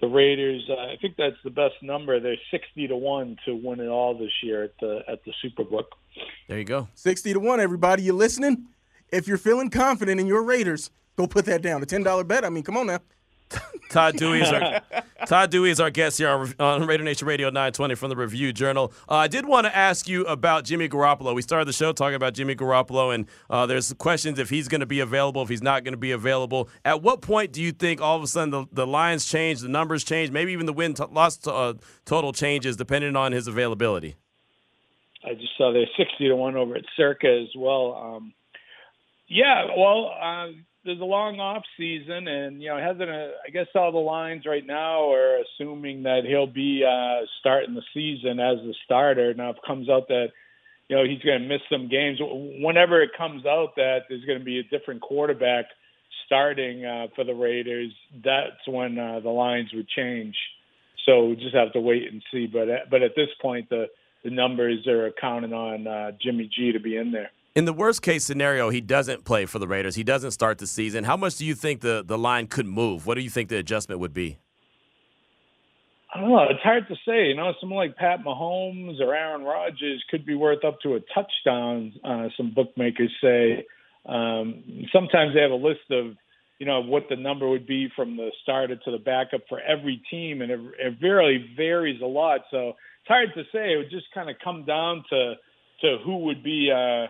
the 0.00 0.08
Raiders. 0.08 0.68
Uh, 0.68 0.74
I 0.74 0.96
think 1.00 1.16
that's 1.16 1.36
the 1.42 1.50
best 1.50 1.74
number. 1.80 2.20
They're 2.20 2.36
sixty 2.50 2.86
to 2.88 2.96
one 2.96 3.38
to 3.46 3.54
win 3.54 3.80
it 3.80 3.88
all 3.88 4.18
this 4.18 4.32
year 4.42 4.64
at 4.64 4.78
the 4.80 5.00
at 5.08 5.24
the 5.24 5.32
Superbook. 5.42 5.86
There 6.48 6.58
you 6.58 6.64
go. 6.64 6.88
60 6.94 7.32
to 7.32 7.40
1, 7.40 7.60
everybody. 7.60 8.02
You 8.02 8.12
listening? 8.12 8.66
If 9.14 9.28
you're 9.28 9.38
feeling 9.38 9.70
confident 9.70 10.20
in 10.20 10.26
your 10.26 10.42
Raiders, 10.42 10.90
go 11.16 11.28
put 11.28 11.44
that 11.46 11.62
down. 11.62 11.82
A 11.82 11.86
$10 11.86 12.26
bet. 12.26 12.44
I 12.44 12.50
mean, 12.50 12.64
come 12.64 12.76
on 12.76 12.88
now. 12.88 12.98
Todd 13.90 14.16
Dewey 14.16 14.40
is 14.40 14.50
our 14.50 14.80
Todd 15.26 15.50
Dewey 15.50 15.70
is 15.70 15.78
our 15.78 15.90
guest 15.90 16.18
here 16.18 16.28
on, 16.28 16.52
on 16.58 16.86
Raider 16.86 17.04
Nation 17.04 17.28
Radio 17.28 17.48
920 17.48 17.94
from 17.94 18.08
the 18.08 18.16
Review 18.16 18.52
Journal. 18.52 18.92
Uh, 19.08 19.16
I 19.16 19.28
did 19.28 19.46
want 19.46 19.66
to 19.66 19.76
ask 19.76 20.08
you 20.08 20.24
about 20.24 20.64
Jimmy 20.64 20.88
Garoppolo. 20.88 21.32
We 21.34 21.42
started 21.42 21.68
the 21.68 21.72
show 21.72 21.92
talking 21.92 22.16
about 22.16 22.34
Jimmy 22.34 22.56
Garoppolo, 22.56 23.14
and 23.14 23.26
uh, 23.48 23.66
there's 23.66 23.92
questions 23.92 24.40
if 24.40 24.50
he's 24.50 24.66
going 24.66 24.80
to 24.80 24.86
be 24.86 24.98
available, 24.98 25.42
if 25.42 25.48
he's 25.48 25.62
not 25.62 25.84
going 25.84 25.92
to 25.92 25.98
be 25.98 26.10
available. 26.10 26.68
At 26.84 27.02
what 27.02 27.20
point 27.20 27.52
do 27.52 27.62
you 27.62 27.70
think 27.70 28.00
all 28.00 28.16
of 28.16 28.24
a 28.24 28.26
sudden 28.26 28.50
the, 28.50 28.64
the 28.72 28.86
lines 28.86 29.26
change, 29.26 29.60
the 29.60 29.68
numbers 29.68 30.02
change, 30.02 30.32
maybe 30.32 30.52
even 30.52 30.66
the 30.66 30.72
win 30.72 30.94
t- 30.94 31.04
loss 31.12 31.36
t- 31.36 31.50
uh, 31.52 31.74
total 32.04 32.32
changes 32.32 32.76
depending 32.76 33.14
on 33.14 33.30
his 33.30 33.46
availability? 33.46 34.16
I 35.24 35.34
just 35.34 35.56
saw 35.56 35.72
they're 35.72 35.86
sixty 35.96 36.28
to 36.28 36.34
one 36.34 36.56
over 36.56 36.74
at 36.74 36.84
Circa 36.96 37.28
as 37.28 37.54
well. 37.56 37.94
Um, 37.94 38.34
yeah, 39.28 39.66
well, 39.76 40.10
uh, 40.20 40.52
there's 40.84 41.00
a 41.00 41.04
long 41.04 41.40
off 41.40 41.62
season, 41.78 42.28
and 42.28 42.60
you 42.62 42.68
know, 42.68 42.78
hasn't 42.78 43.08
a, 43.08 43.32
I 43.46 43.50
guess 43.50 43.66
all 43.74 43.92
the 43.92 43.98
lines 43.98 44.44
right 44.46 44.66
now 44.66 45.12
are 45.12 45.38
assuming 45.38 46.02
that 46.02 46.22
he'll 46.28 46.46
be 46.46 46.84
uh, 46.84 47.24
starting 47.40 47.74
the 47.74 47.82
season 47.94 48.38
as 48.38 48.58
the 48.58 48.74
starter. 48.84 49.32
Now, 49.34 49.50
if 49.50 49.56
it 49.56 49.62
comes 49.66 49.88
out 49.88 50.08
that 50.08 50.28
you 50.88 50.96
know 50.96 51.04
he's 51.04 51.22
going 51.22 51.40
to 51.40 51.48
miss 51.48 51.62
some 51.70 51.88
games, 51.88 52.18
whenever 52.20 53.02
it 53.02 53.10
comes 53.16 53.46
out 53.46 53.76
that 53.76 54.00
there's 54.08 54.24
going 54.24 54.38
to 54.38 54.44
be 54.44 54.58
a 54.58 54.62
different 54.64 55.00
quarterback 55.00 55.66
starting 56.26 56.84
uh, 56.84 57.06
for 57.14 57.24
the 57.24 57.34
Raiders, 57.34 57.92
that's 58.22 58.66
when 58.66 58.98
uh, 58.98 59.20
the 59.20 59.30
lines 59.30 59.70
would 59.72 59.88
change. 59.88 60.36
So 61.06 61.26
we 61.26 61.36
just 61.36 61.54
have 61.54 61.72
to 61.72 61.80
wait 61.80 62.10
and 62.12 62.22
see. 62.30 62.46
But 62.46 62.68
but 62.90 63.02
at 63.02 63.16
this 63.16 63.28
point, 63.40 63.70
the 63.70 63.86
the 64.22 64.30
numbers 64.30 64.86
are 64.86 65.10
counting 65.18 65.54
on 65.54 65.86
uh, 65.86 66.12
Jimmy 66.20 66.50
G 66.54 66.72
to 66.72 66.80
be 66.80 66.96
in 66.96 67.10
there. 67.10 67.30
In 67.54 67.66
the 67.66 67.72
worst 67.72 68.02
case 68.02 68.24
scenario, 68.24 68.70
he 68.70 68.80
doesn't 68.80 69.24
play 69.24 69.46
for 69.46 69.60
the 69.60 69.68
Raiders. 69.68 69.94
He 69.94 70.02
doesn't 70.02 70.32
start 70.32 70.58
the 70.58 70.66
season. 70.66 71.04
How 71.04 71.16
much 71.16 71.36
do 71.36 71.46
you 71.46 71.54
think 71.54 71.82
the, 71.82 72.02
the 72.04 72.18
line 72.18 72.48
could 72.48 72.66
move? 72.66 73.06
What 73.06 73.14
do 73.14 73.20
you 73.20 73.30
think 73.30 73.48
the 73.48 73.58
adjustment 73.58 74.00
would 74.00 74.12
be? 74.12 74.38
I 76.12 76.20
don't 76.20 76.30
know. 76.30 76.46
It's 76.50 76.62
hard 76.62 76.88
to 76.88 76.96
say. 77.06 77.26
You 77.26 77.36
know, 77.36 77.52
someone 77.60 77.78
like 77.78 77.96
Pat 77.96 78.24
Mahomes 78.24 79.00
or 79.00 79.14
Aaron 79.14 79.42
Rodgers 79.42 80.02
could 80.10 80.26
be 80.26 80.34
worth 80.34 80.64
up 80.64 80.80
to 80.80 80.94
a 80.94 81.00
touchdown. 81.14 81.92
Uh, 82.02 82.28
some 82.36 82.52
bookmakers 82.52 83.12
say. 83.22 83.64
Um, 84.04 84.86
sometimes 84.92 85.34
they 85.34 85.40
have 85.40 85.52
a 85.52 85.54
list 85.54 85.90
of, 85.92 86.16
you 86.58 86.66
know, 86.66 86.80
what 86.82 87.04
the 87.08 87.16
number 87.16 87.48
would 87.48 87.68
be 87.68 87.88
from 87.94 88.16
the 88.16 88.30
starter 88.42 88.76
to 88.76 88.90
the 88.90 88.98
backup 88.98 89.42
for 89.48 89.60
every 89.60 90.02
team, 90.10 90.42
and 90.42 90.50
it, 90.50 90.60
it 90.78 90.94
really 91.00 91.52
varies 91.56 92.00
a 92.02 92.06
lot. 92.06 92.40
So 92.50 92.70
it's 92.70 93.08
hard 93.08 93.28
to 93.34 93.44
say. 93.52 93.74
It 93.74 93.76
would 93.76 93.90
just 93.90 94.06
kind 94.12 94.28
of 94.28 94.36
come 94.42 94.64
down 94.64 95.04
to 95.10 95.34
to 95.80 95.98
who 96.04 96.18
would 96.18 96.42
be, 96.42 96.70
uh, 96.70 97.08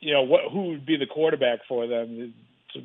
you 0.00 0.12
know, 0.12 0.22
what 0.22 0.42
who 0.52 0.68
would 0.68 0.86
be 0.86 0.96
the 0.96 1.06
quarterback 1.06 1.60
for 1.68 1.86
them 1.86 2.34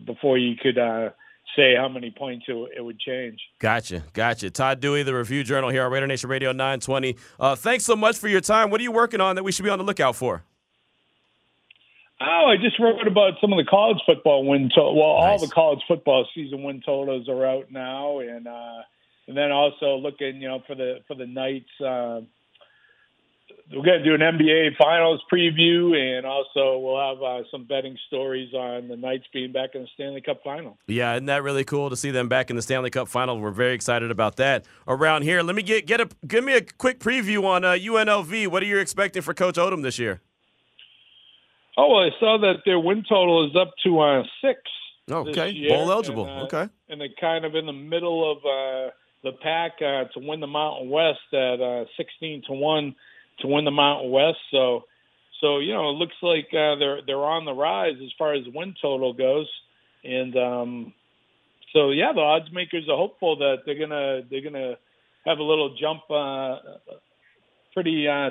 before 0.05 0.37
you 0.37 0.55
could 0.55 0.77
uh, 0.77 1.09
say 1.55 1.75
how 1.75 1.87
many 1.87 2.11
points 2.11 2.45
it, 2.47 2.69
it, 2.77 2.81
would 2.81 2.99
change. 2.99 3.39
Gotcha, 3.59 4.03
gotcha. 4.13 4.49
Todd 4.49 4.79
Dewey, 4.79 5.03
the 5.03 5.13
Review 5.13 5.43
Journal 5.43 5.69
here 5.69 5.83
on 5.83 5.91
Raider 5.91 6.07
Nation 6.07 6.29
Radio 6.29 6.51
920. 6.51 7.17
Uh, 7.39 7.55
thanks 7.55 7.85
so 7.85 7.95
much 7.95 8.17
for 8.17 8.27
your 8.27 8.41
time. 8.41 8.69
What 8.69 8.79
are 8.79 8.83
you 8.83 8.91
working 8.91 9.21
on 9.21 9.35
that 9.35 9.43
we 9.43 9.51
should 9.51 9.63
be 9.63 9.69
on 9.69 9.79
the 9.79 9.85
lookout 9.85 10.15
for? 10.15 10.43
Oh, 12.21 12.45
I 12.47 12.55
just 12.57 12.79
wrote 12.79 13.07
about 13.07 13.33
some 13.41 13.51
of 13.51 13.57
the 13.57 13.67
college 13.67 13.97
football 14.05 14.45
win. 14.45 14.69
Well, 14.75 15.01
all 15.01 15.39
the 15.39 15.47
college 15.47 15.81
football 15.87 16.27
season 16.35 16.61
win 16.61 16.81
totals 16.85 17.27
are 17.27 17.45
out 17.45 17.71
now, 17.71 18.19
and 18.19 18.47
uh, 18.47 18.81
and 19.27 19.35
then 19.35 19.51
also 19.51 19.95
looking, 19.95 20.39
you 20.39 20.47
know, 20.47 20.61
for 20.67 20.75
the 20.75 20.99
for 21.07 21.15
the 21.15 21.25
Knights. 21.25 21.71
We're 23.73 23.83
going 23.83 24.03
to 24.03 24.03
do 24.03 24.13
an 24.13 24.19
NBA 24.19 24.75
Finals 24.77 25.21
preview, 25.31 25.95
and 25.95 26.25
also 26.25 26.77
we'll 26.77 26.99
have 26.99 27.23
uh, 27.23 27.47
some 27.49 27.63
betting 27.63 27.97
stories 28.07 28.53
on 28.53 28.89
the 28.89 28.97
Knights 28.97 29.23
being 29.31 29.53
back 29.53 29.75
in 29.75 29.83
the 29.83 29.87
Stanley 29.93 30.19
Cup 30.19 30.41
Final. 30.43 30.77
Yeah, 30.87 31.13
isn't 31.13 31.27
that 31.27 31.41
really 31.41 31.63
cool 31.63 31.89
to 31.89 31.95
see 31.95 32.11
them 32.11 32.27
back 32.27 32.49
in 32.49 32.57
the 32.57 32.61
Stanley 32.61 32.89
Cup 32.89 33.07
final? 33.07 33.39
We're 33.39 33.51
very 33.51 33.73
excited 33.73 34.11
about 34.11 34.35
that. 34.37 34.65
Around 34.89 35.21
here, 35.21 35.41
let 35.41 35.55
me 35.55 35.63
get 35.63 35.85
get 35.85 36.01
a 36.01 36.09
give 36.27 36.43
me 36.43 36.53
a 36.55 36.61
quick 36.61 36.99
preview 36.99 37.45
on 37.45 37.63
uh, 37.63 37.69
UNLV. 37.71 38.47
What 38.47 38.61
are 38.61 38.65
you 38.65 38.77
expecting 38.77 39.21
for 39.21 39.33
Coach 39.33 39.55
Odom 39.55 39.83
this 39.83 39.97
year? 39.97 40.19
Oh, 41.77 41.87
well, 41.87 42.03
I 42.03 42.09
saw 42.19 42.37
that 42.39 42.63
their 42.65 42.79
win 42.79 43.05
total 43.07 43.49
is 43.49 43.55
up 43.55 43.71
to 43.85 43.99
uh, 44.01 44.23
six. 44.43 44.59
Oh, 45.09 45.27
okay, 45.29 45.49
year, 45.49 45.69
bowl 45.69 45.91
eligible. 45.91 46.25
and, 46.25 46.41
uh, 46.41 46.43
okay, 46.43 46.69
and 46.89 46.99
they're 46.99 47.07
kind 47.19 47.45
of 47.45 47.55
in 47.55 47.65
the 47.65 47.73
middle 47.73 48.29
of 48.29 48.37
uh, 48.39 48.91
the 49.23 49.31
pack 49.41 49.73
uh, 49.77 50.11
to 50.13 50.27
win 50.27 50.41
the 50.41 50.47
Mountain 50.47 50.89
West 50.89 51.19
at 51.31 51.61
uh, 51.61 51.85
sixteen 51.95 52.43
to 52.47 52.53
one 52.53 52.95
to 53.41 53.47
win 53.47 53.65
the 53.65 53.71
Mountain 53.71 54.11
West. 54.11 54.39
So, 54.51 54.83
so 55.39 55.59
you 55.59 55.73
know, 55.73 55.89
it 55.89 55.93
looks 55.93 56.15
like 56.21 56.47
uh, 56.53 56.75
they're 56.75 56.99
they're 57.05 57.17
on 57.17 57.45
the 57.45 57.53
rise 57.53 57.95
as 58.03 58.11
far 58.17 58.33
as 58.33 58.43
win 58.53 58.75
total 58.81 59.13
goes, 59.13 59.49
and 60.03 60.35
um, 60.37 60.93
so 61.73 61.91
yeah, 61.91 62.11
the 62.13 62.21
odds 62.21 62.51
makers 62.51 62.87
are 62.89 62.97
hopeful 62.97 63.37
that 63.37 63.57
they're 63.65 63.79
gonna 63.79 64.21
they're 64.29 64.41
gonna 64.41 64.75
have 65.25 65.37
a 65.37 65.43
little 65.43 65.75
jump, 65.79 66.01
uh, 66.09 66.57
pretty 67.73 68.07
uh, 68.07 68.29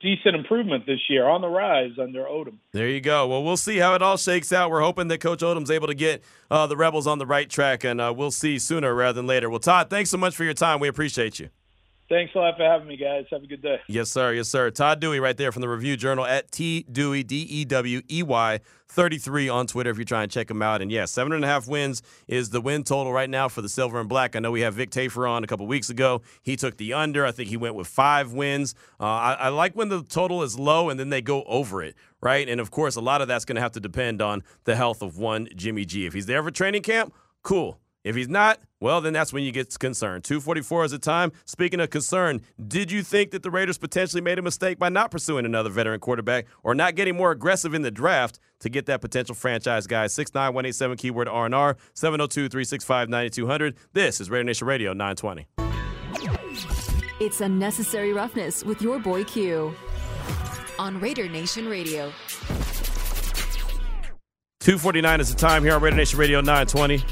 decent 0.00 0.34
improvement 0.34 0.86
this 0.86 1.00
year 1.08 1.26
on 1.26 1.40
the 1.40 1.48
rise 1.48 1.92
under 2.00 2.24
Odom. 2.24 2.58
there 2.72 2.88
you 2.88 3.00
go. 3.00 3.26
Well, 3.26 3.42
we'll 3.42 3.56
see 3.56 3.78
how 3.78 3.94
it 3.94 4.02
all 4.02 4.16
shakes 4.16 4.52
out. 4.52 4.70
We're 4.70 4.80
hoping 4.80 5.08
that 5.08 5.18
Coach 5.20 5.40
Odom's 5.40 5.70
able 5.70 5.86
to 5.88 5.94
get 5.94 6.22
uh, 6.50 6.66
the 6.66 6.76
Rebels 6.76 7.06
on 7.06 7.18
the 7.18 7.26
right 7.26 7.48
track, 7.48 7.84
and 7.84 8.00
uh, 8.00 8.12
we'll 8.16 8.30
see 8.30 8.58
sooner 8.58 8.94
rather 8.94 9.16
than 9.16 9.26
later. 9.26 9.50
Well, 9.50 9.60
Todd, 9.60 9.90
thanks 9.90 10.10
so 10.10 10.18
much 10.18 10.34
for 10.34 10.44
your 10.44 10.54
time. 10.54 10.80
We 10.80 10.88
appreciate 10.88 11.38
you. 11.38 11.50
Thanks 12.10 12.34
a 12.34 12.38
lot 12.38 12.56
for 12.56 12.64
having 12.64 12.88
me, 12.88 12.96
guys. 12.96 13.26
Have 13.30 13.44
a 13.44 13.46
good 13.46 13.62
day. 13.62 13.78
Yes, 13.86 14.10
sir. 14.10 14.32
Yes, 14.32 14.48
sir. 14.48 14.68
Todd 14.72 14.98
Dewey 14.98 15.20
right 15.20 15.36
there 15.36 15.52
from 15.52 15.62
the 15.62 15.68
Review 15.68 15.96
Journal 15.96 16.26
at 16.26 16.50
T 16.50 16.84
Dewey, 16.90 17.22
D 17.22 17.42
E 17.42 17.64
W 17.64 18.02
E 18.10 18.24
Y 18.24 18.58
33 18.88 19.48
on 19.48 19.68
Twitter 19.68 19.90
if 19.90 19.96
you're 19.96 20.04
trying 20.04 20.28
to 20.28 20.34
check 20.34 20.50
him 20.50 20.60
out. 20.60 20.82
And 20.82 20.90
yeah, 20.90 21.04
seven 21.04 21.32
and 21.32 21.44
a 21.44 21.46
half 21.46 21.68
wins 21.68 22.02
is 22.26 22.50
the 22.50 22.60
win 22.60 22.82
total 22.82 23.12
right 23.12 23.30
now 23.30 23.48
for 23.48 23.62
the 23.62 23.68
Silver 23.68 24.00
and 24.00 24.08
Black. 24.08 24.34
I 24.34 24.40
know 24.40 24.50
we 24.50 24.62
have 24.62 24.74
Vic 24.74 24.90
Tafur 24.90 25.30
on 25.30 25.44
a 25.44 25.46
couple 25.46 25.68
weeks 25.68 25.88
ago. 25.88 26.22
He 26.42 26.56
took 26.56 26.78
the 26.78 26.94
under. 26.94 27.24
I 27.24 27.30
think 27.30 27.48
he 27.48 27.56
went 27.56 27.76
with 27.76 27.86
five 27.86 28.32
wins. 28.32 28.74
Uh, 28.98 29.04
I, 29.04 29.32
I 29.34 29.48
like 29.50 29.76
when 29.76 29.88
the 29.88 30.02
total 30.02 30.42
is 30.42 30.58
low 30.58 30.90
and 30.90 30.98
then 30.98 31.10
they 31.10 31.22
go 31.22 31.44
over 31.44 31.80
it, 31.80 31.94
right? 32.20 32.48
And 32.48 32.60
of 32.60 32.72
course, 32.72 32.96
a 32.96 33.00
lot 33.00 33.22
of 33.22 33.28
that's 33.28 33.44
going 33.44 33.54
to 33.54 33.62
have 33.62 33.72
to 33.72 33.80
depend 33.80 34.20
on 34.20 34.42
the 34.64 34.74
health 34.74 35.00
of 35.00 35.16
one 35.16 35.46
Jimmy 35.54 35.84
G. 35.84 36.06
If 36.06 36.14
he's 36.14 36.26
there 36.26 36.42
for 36.42 36.50
training 36.50 36.82
camp, 36.82 37.14
cool. 37.44 37.78
If 38.02 38.16
he's 38.16 38.28
not, 38.28 38.60
well, 38.80 39.02
then 39.02 39.12
that's 39.12 39.30
when 39.30 39.42
you 39.42 39.52
get 39.52 39.78
concerned. 39.78 40.24
244 40.24 40.86
is 40.86 40.90
the 40.92 40.98
time. 40.98 41.32
Speaking 41.44 41.80
of 41.80 41.90
concern, 41.90 42.40
did 42.66 42.90
you 42.90 43.02
think 43.02 43.30
that 43.32 43.42
the 43.42 43.50
Raiders 43.50 43.76
potentially 43.76 44.22
made 44.22 44.38
a 44.38 44.42
mistake 44.42 44.78
by 44.78 44.88
not 44.88 45.10
pursuing 45.10 45.44
another 45.44 45.68
veteran 45.68 46.00
quarterback 46.00 46.46
or 46.62 46.74
not 46.74 46.94
getting 46.94 47.14
more 47.14 47.30
aggressive 47.30 47.74
in 47.74 47.82
the 47.82 47.90
draft 47.90 48.40
to 48.60 48.70
get 48.70 48.86
that 48.86 49.02
potential 49.02 49.34
franchise 49.34 49.86
guy? 49.86 50.06
69187 50.06 50.96
keyword 50.96 51.28
R&R, 51.28 51.76
702-365-9200. 51.94 53.74
This 53.92 54.18
is 54.20 54.30
Raider 54.30 54.44
Nation 54.44 54.66
Radio 54.66 54.94
920. 54.94 55.46
It's 57.20 57.42
Unnecessary 57.42 58.14
Roughness 58.14 58.64
with 58.64 58.80
your 58.80 58.98
boy 58.98 59.24
Q 59.24 59.74
on 60.78 60.98
Raider 61.00 61.28
Nation 61.28 61.68
Radio. 61.68 62.10
249 64.60 65.20
is 65.20 65.34
the 65.34 65.38
time 65.38 65.62
here 65.62 65.74
on 65.74 65.82
Raider 65.82 65.96
Nation 65.96 66.18
Radio 66.18 66.40
920. 66.40 67.04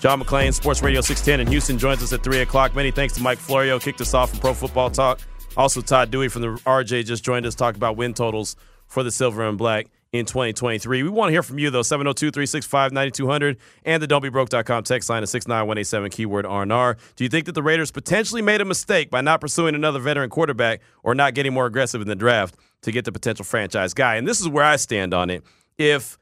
John 0.00 0.20
McClain, 0.20 0.52
Sports 0.52 0.82
Radio 0.82 1.00
610 1.00 1.40
in 1.40 1.50
Houston, 1.50 1.78
joins 1.78 2.02
us 2.02 2.12
at 2.12 2.22
3 2.22 2.40
o'clock. 2.40 2.74
Many 2.74 2.90
thanks 2.90 3.14
to 3.14 3.22
Mike 3.22 3.38
Florio, 3.38 3.78
kicked 3.78 4.00
us 4.00 4.14
off 4.14 4.30
from 4.30 4.40
Pro 4.40 4.54
Football 4.54 4.90
Talk. 4.90 5.20
Also, 5.56 5.80
Todd 5.80 6.10
Dewey 6.10 6.28
from 6.28 6.42
the 6.42 6.48
RJ 6.48 7.06
just 7.06 7.24
joined 7.24 7.46
us, 7.46 7.54
talk 7.54 7.76
about 7.76 7.96
win 7.96 8.12
totals 8.12 8.56
for 8.86 9.02
the 9.02 9.10
Silver 9.10 9.48
and 9.48 9.56
Black 9.56 9.86
in 10.12 10.26
2023. 10.26 11.02
We 11.02 11.08
want 11.08 11.28
to 11.28 11.32
hear 11.32 11.42
from 11.42 11.58
you, 11.58 11.70
though, 11.70 11.82
702 11.82 12.30
365 12.30 12.92
9200 12.92 13.56
and 13.84 14.02
the 14.02 14.06
don'tbebroke.com 14.06 14.84
text 14.84 15.08
line 15.08 15.22
is 15.22 15.30
69187, 15.30 16.10
keyword 16.10 16.44
RNR. 16.44 16.96
Do 17.16 17.24
you 17.24 17.30
think 17.30 17.46
that 17.46 17.52
the 17.52 17.62
Raiders 17.62 17.90
potentially 17.90 18.42
made 18.42 18.60
a 18.60 18.64
mistake 18.64 19.10
by 19.10 19.22
not 19.22 19.40
pursuing 19.40 19.74
another 19.74 19.98
veteran 19.98 20.30
quarterback 20.30 20.80
or 21.02 21.14
not 21.14 21.34
getting 21.34 21.54
more 21.54 21.66
aggressive 21.66 22.00
in 22.00 22.08
the 22.08 22.14
draft 22.14 22.54
to 22.82 22.92
get 22.92 23.04
the 23.04 23.12
potential 23.12 23.44
franchise 23.44 23.94
guy? 23.94 24.16
And 24.16 24.28
this 24.28 24.40
is 24.40 24.48
where 24.48 24.64
I 24.64 24.76
stand 24.76 25.14
on 25.14 25.30
it. 25.30 25.42
If 25.78 26.18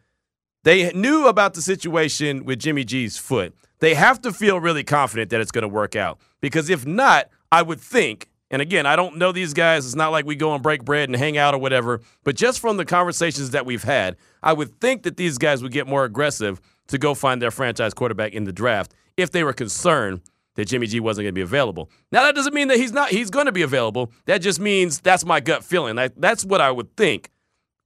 they 0.65 0.91
knew 0.93 1.27
about 1.29 1.55
the 1.55 1.63
situation 1.63 2.45
with 2.45 2.59
Jimmy 2.59 2.85
G's 2.85 3.17
foot. 3.17 3.55
They 3.79 3.95
have 3.95 4.21
to 4.23 4.33
feel 4.33 4.59
really 4.59 4.83
confident 4.83 5.31
that 5.31 5.41
it's 5.41 5.51
going 5.51 5.63
to 5.63 5.69
work 5.69 5.95
out. 5.95 6.19
Because 6.41 6.71
if 6.71 6.87
not, 6.87 7.29
I 7.53 7.63
would 7.63 7.81
think, 7.81 8.29
and 8.51 8.63
again, 8.63 8.87
I 8.87 8.97
don't 8.97 9.19
know 9.19 9.31
these 9.31 9.53
guys. 9.53 9.85
It's 9.85 9.95
not 9.95 10.11
like 10.11 10.25
we 10.25 10.37
go 10.37 10.55
and 10.55 10.63
break 10.63 10.85
bread 10.85 11.09
and 11.09 11.17
hang 11.17 11.37
out 11.37 11.55
or 11.55 11.59
whatever. 11.59 12.01
But 12.25 12.35
just 12.37 12.61
from 12.61 12.79
the 12.79 12.85
conversations 12.85 13.51
that 13.51 13.67
we've 13.67 13.85
had, 13.85 14.17
I 14.43 14.55
would 14.55 14.81
think 14.81 15.03
that 15.03 15.17
these 15.17 15.39
guys 15.39 15.63
would 15.63 15.73
get 15.73 15.87
more 15.87 16.05
aggressive 16.05 16.61
to 16.89 16.99
go 16.99 17.15
find 17.15 17.43
their 17.43 17.51
franchise 17.51 17.93
quarterback 17.93 18.33
in 18.33 18.45
the 18.45 18.53
draft 18.53 18.95
if 19.17 19.31
they 19.31 19.45
were 19.45 19.53
concerned 19.53 20.23
that 20.55 20.67
Jimmy 20.67 20.87
G 20.87 21.01
wasn't 21.01 21.25
going 21.25 21.33
to 21.33 21.39
be 21.39 21.43
available. 21.43 21.91
Now 22.11 22.23
that 22.23 22.35
doesn't 22.35 22.55
mean 22.55 22.69
that 22.69 22.79
he's 22.79 22.93
not. 22.93 23.11
He's 23.11 23.29
going 23.29 23.47
to 23.47 23.53
be 23.53 23.63
available. 23.63 24.13
That 24.27 24.39
just 24.39 24.61
means 24.61 25.01
that's 25.01 25.25
my 25.25 25.41
gut 25.41 25.65
feeling. 25.65 25.97
Like, 25.97 26.13
that's 26.17 26.45
what 26.45 26.61
I 26.61 26.71
would 26.71 26.97
think 26.97 27.31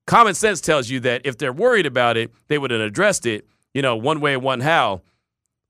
common 0.08 0.34
sense 0.34 0.60
tells 0.60 0.90
you 0.90 0.98
that 1.00 1.22
if 1.24 1.38
they're 1.38 1.52
worried 1.52 1.86
about 1.86 2.16
it, 2.16 2.32
they 2.48 2.58
would 2.58 2.72
have 2.72 2.80
addressed 2.80 3.26
it, 3.26 3.46
you 3.74 3.82
know, 3.82 3.94
one 3.94 4.20
way, 4.20 4.36
one 4.36 4.60
how. 4.60 5.02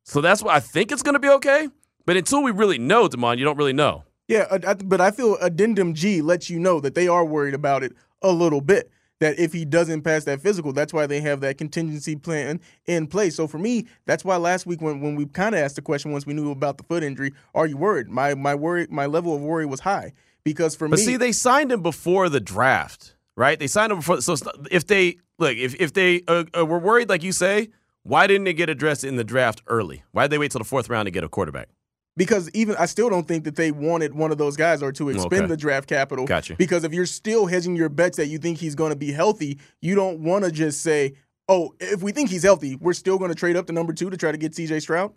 So 0.04 0.22
that's 0.22 0.42
why 0.42 0.54
I 0.54 0.60
think 0.60 0.90
it's 0.90 1.02
going 1.02 1.14
to 1.14 1.20
be 1.20 1.28
okay. 1.28 1.68
But 2.06 2.16
until 2.16 2.42
we 2.42 2.52
really 2.52 2.78
know, 2.78 3.08
Damon, 3.08 3.38
you 3.38 3.44
don't 3.44 3.58
really 3.58 3.74
know. 3.74 4.04
Yeah, 4.28 4.58
but 4.84 5.00
I 5.00 5.10
feel 5.10 5.36
Addendum 5.40 5.94
G 5.94 6.22
lets 6.22 6.48
you 6.48 6.58
know 6.58 6.80
that 6.80 6.94
they 6.94 7.08
are 7.08 7.24
worried 7.24 7.54
about 7.54 7.82
it 7.82 7.92
a 8.22 8.30
little 8.30 8.60
bit. 8.60 8.90
That 9.20 9.36
if 9.38 9.52
he 9.52 9.64
doesn't 9.64 10.02
pass 10.02 10.24
that 10.24 10.40
physical, 10.40 10.72
that's 10.72 10.92
why 10.92 11.06
they 11.06 11.20
have 11.22 11.40
that 11.40 11.58
contingency 11.58 12.14
plan 12.14 12.60
in 12.86 13.08
place. 13.08 13.34
So 13.34 13.48
for 13.48 13.58
me, 13.58 13.88
that's 14.06 14.24
why 14.24 14.36
last 14.36 14.64
week 14.64 14.80
when, 14.80 15.00
when 15.00 15.16
we 15.16 15.26
kind 15.26 15.56
of 15.56 15.60
asked 15.60 15.74
the 15.74 15.82
question 15.82 16.12
once 16.12 16.24
we 16.24 16.34
knew 16.34 16.52
about 16.52 16.78
the 16.78 16.84
foot 16.84 17.02
injury, 17.02 17.32
are 17.52 17.66
you 17.66 17.76
worried? 17.76 18.08
My 18.08 18.34
my 18.34 18.54
worry 18.54 18.86
my 18.88 19.06
level 19.06 19.34
of 19.34 19.42
worry 19.42 19.66
was 19.66 19.80
high 19.80 20.12
because 20.44 20.76
for 20.76 20.86
me 20.86 20.90
But 20.92 21.00
me, 21.00 21.04
see, 21.04 21.16
they 21.16 21.32
signed 21.32 21.72
him 21.72 21.82
before 21.82 22.28
the 22.28 22.38
draft, 22.38 23.16
right? 23.38 23.58
They 23.58 23.66
signed 23.68 23.92
him 23.92 23.98
before. 23.98 24.20
So 24.20 24.34
if 24.70 24.86
they 24.86 25.16
look, 25.38 25.56
if 25.56 25.74
if 25.80 25.92
they 25.94 26.22
uh, 26.28 26.44
uh, 26.58 26.66
were 26.66 26.78
worried, 26.78 27.08
like 27.08 27.22
you 27.22 27.32
say, 27.32 27.68
why 28.02 28.26
didn't 28.26 28.44
they 28.44 28.52
get 28.52 28.68
addressed 28.68 29.04
in 29.04 29.16
the 29.16 29.24
draft 29.24 29.62
early? 29.66 30.02
Why 30.12 30.24
did 30.24 30.32
they 30.32 30.38
wait 30.38 30.50
till 30.52 30.58
the 30.58 30.64
fourth 30.64 30.90
round 30.90 31.06
to 31.06 31.10
get 31.10 31.24
a 31.24 31.28
quarterback? 31.28 31.68
because 32.16 32.50
even 32.52 32.74
I 32.76 32.86
still 32.86 33.08
don't 33.08 33.28
think 33.28 33.44
that 33.44 33.54
they 33.54 33.70
wanted 33.70 34.12
one 34.12 34.32
of 34.32 34.38
those 34.38 34.56
guys 34.56 34.82
or 34.82 34.90
to 34.90 35.08
expend 35.08 35.42
Okay. 35.44 35.46
the 35.46 35.56
draft 35.56 35.88
capital. 35.88 36.24
Gotcha. 36.26 36.56
Because 36.56 36.82
if 36.82 36.92
you're 36.92 37.06
still 37.06 37.46
hedging 37.46 37.76
your 37.76 37.88
bets 37.88 38.16
that 38.16 38.26
you 38.26 38.38
think 38.38 38.58
he's 38.58 38.74
going 38.74 38.90
to 38.90 38.96
be 38.96 39.12
healthy, 39.12 39.60
you 39.80 39.94
don't 39.94 40.18
want 40.18 40.44
to 40.44 40.50
just 40.50 40.82
say, 40.82 41.12
"Oh, 41.48 41.74
if 41.78 42.02
we 42.02 42.10
think 42.10 42.28
he's 42.28 42.42
healthy, 42.42 42.74
we're 42.74 42.92
still 42.94 43.18
going 43.18 43.28
to 43.28 43.36
trade 43.36 43.56
up 43.56 43.68
to 43.68 43.72
number 43.72 43.92
two 43.92 44.10
to 44.10 44.16
try 44.16 44.32
to 44.32 44.38
get 44.38 44.52
C.J. 44.56 44.80
Stroud." 44.80 45.12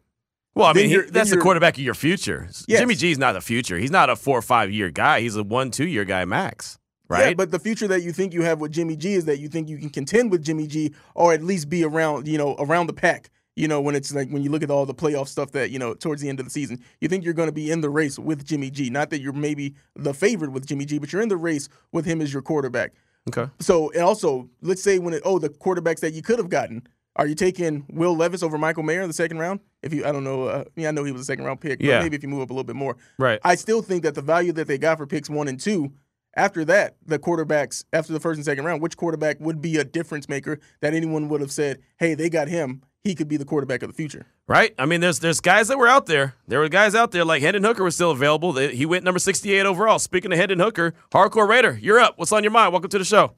Well, 0.54 0.68
I 0.68 0.74
mean, 0.74 0.90
he- 0.90 1.02
that's 1.10 1.32
the 1.32 1.38
quarterback 1.38 1.76
of 1.76 1.84
your 1.84 1.96
future. 1.96 2.46
Yes. 2.68 2.80
Jimmy 2.82 2.94
G's 2.94 3.18
not 3.18 3.32
the 3.34 3.42
future. 3.42 3.80
He's 3.80 3.90
not 3.90 4.12
a 4.12 4.16
four 4.16 4.38
or 4.38 4.44
five 4.44 4.70
year 4.70 4.92
guy. 4.92 5.22
He's 5.22 5.36
a 5.36 5.44
one, 5.44 5.72
two 5.72 5.88
year 5.88 6.06
guy 6.06 6.26
max, 6.26 6.78
Yeah, 7.20 7.34
but 7.34 7.52
the 7.52 7.60
future 7.60 7.88
that 7.88 8.02
you 8.04 8.12
think 8.12 8.34
you 8.34 8.42
have 8.44 8.60
with 8.60 8.72
Jimmy 8.72 8.96
G 8.96 9.14
is 9.14 9.26
that 9.26 9.40
you 9.40 9.48
think 9.50 9.68
you 9.70 9.78
can 9.78 9.90
contend 9.90 10.32
with 10.32 10.44
Jimmy 10.44 10.68
G 10.68 10.94
or 11.16 11.34
at 11.34 11.44
least 11.44 11.70
be 11.70 11.84
around, 11.84 12.28
you 12.28 12.38
know, 12.38 12.56
around 12.60 12.88
the 12.88 12.94
pack. 12.94 13.30
You 13.58 13.68
know, 13.68 13.82
when 13.82 13.96
it's 13.96 14.14
like 14.14 14.30
when 14.30 14.44
you 14.44 14.50
look 14.50 14.64
at 14.64 14.72
all 14.72 14.86
the 14.86 14.94
playoff 14.94 15.28
stuff 15.28 15.52
that, 15.52 15.72
you 15.72 15.78
know, 15.78 15.94
towards 15.94 16.22
the 16.22 16.30
end 16.30 16.40
of 16.40 16.46
the 16.46 16.50
season, 16.52 16.80
you 17.02 17.10
think 17.10 17.26
you're 17.26 17.34
going 17.34 17.50
to 17.50 17.54
be 17.54 17.70
in 17.70 17.82
the 17.82 17.90
race 17.90 18.18
with 18.18 18.46
Jimmy 18.46 18.72
G. 18.72 18.90
Not 18.90 19.10
that 19.10 19.20
you're 19.20 19.34
maybe 19.34 19.76
the 19.96 20.14
favorite 20.14 20.52
with 20.54 20.66
Jimmy 20.66 20.86
G, 20.86 21.00
but 21.00 21.12
you're 21.12 21.22
in 21.22 21.28
the 21.30 21.36
race 21.38 21.68
with 21.92 22.06
him 22.06 22.22
as 22.22 22.32
your 22.32 22.42
quarterback. 22.42 22.94
okay. 23.28 23.52
So, 23.60 23.92
and 23.92 24.04
also, 24.04 24.50
let's 24.62 24.82
say 24.82 25.00
when 25.00 25.14
it, 25.14 25.22
oh, 25.26 25.38
the 25.38 25.50
quarterbacks 25.50 26.00
that 26.00 26.14
you 26.14 26.22
could 26.22 26.40
have 26.40 26.48
gotten, 26.50 26.88
are 27.18 27.28
you 27.28 27.36
taking 27.36 27.86
Will 27.92 28.16
Levis 28.16 28.42
over 28.42 28.58
Michael 28.58 28.84
Mayer 28.84 29.02
in 29.02 29.10
the 29.10 29.14
second 29.14 29.38
round? 29.38 29.60
If 29.84 29.94
you, 29.94 30.06
I 30.06 30.14
don't 30.14 30.24
know, 30.24 30.44
uh, 30.46 30.64
yeah, 30.78 30.88
I 30.88 30.92
know 30.92 31.04
he 31.04 31.12
was 31.12 31.22
a 31.24 31.26
second 31.26 31.44
round 31.44 31.60
pick, 31.60 31.80
but 31.80 31.86
Yeah. 31.86 32.00
maybe 32.02 32.16
if 32.16 32.24
you 32.24 32.30
move 32.30 32.42
up 32.42 32.52
a 32.52 32.54
little 32.54 32.64
bit 32.64 32.78
more. 32.78 32.96
Right. 33.20 33.40
I 33.44 33.56
still 33.56 33.82
think 33.82 34.04
that 34.04 34.16
the 34.16 34.22
value 34.22 34.54
that 34.54 34.68
they 34.68 34.78
got 34.78 34.98
for 34.98 35.06
picks 35.06 35.30
one 35.30 35.50
and 35.50 35.60
two, 35.60 35.92
after 36.36 36.64
that, 36.66 36.96
the 37.06 37.20
quarterbacks, 37.20 37.84
after 37.92 38.14
the 38.14 38.20
first 38.20 38.38
and 38.38 38.46
second 38.46 38.66
round, 38.66 38.82
which 38.82 38.98
quarterback 38.98 39.40
would 39.40 39.62
be 39.62 39.78
a 39.78 39.84
difference 39.84 40.30
maker 40.30 40.60
that 40.80 40.94
anyone 40.94 41.30
would 41.30 41.42
have 41.42 41.52
said, 41.52 41.80
hey, 41.98 42.14
they 42.14 42.30
got 42.30 42.48
him. 42.48 42.84
He 43.04 43.16
could 43.16 43.28
be 43.28 43.38
the 43.38 43.46
quarterback 43.46 43.82
of 43.82 43.90
the 43.90 43.96
future. 43.96 44.28
Right? 44.48 44.76
I 44.78 44.86
mean, 44.86 45.02
there's 45.02 45.20
there's 45.20 45.40
guys 45.40 45.70
that 45.70 45.80
were 45.80 45.88
out 45.88 46.06
there. 46.06 46.36
There 46.48 46.60
were 46.60 46.70
guys 46.70 46.94
out 46.94 47.12
there 47.12 47.26
like 47.26 47.42
Hendon 47.42 47.64
Hooker 47.64 47.84
was 47.84 47.96
still 47.96 48.12
available. 48.12 48.56
He 48.56 48.86
went 48.86 49.04
number 49.04 49.18
68 49.18 49.66
overall. 49.66 49.98
Speaking 49.98 50.32
of 50.32 50.38
Hendon 50.38 50.60
Hooker, 50.60 50.94
Hardcore 51.12 51.48
Raider, 51.48 51.80
you're 51.82 52.00
up. 52.00 52.20
What's 52.20 52.32
on 52.32 52.44
your 52.44 52.52
mind? 52.52 52.72
Welcome 52.72 52.92
to 52.92 53.00
the 53.00 53.06
show. 53.06 53.34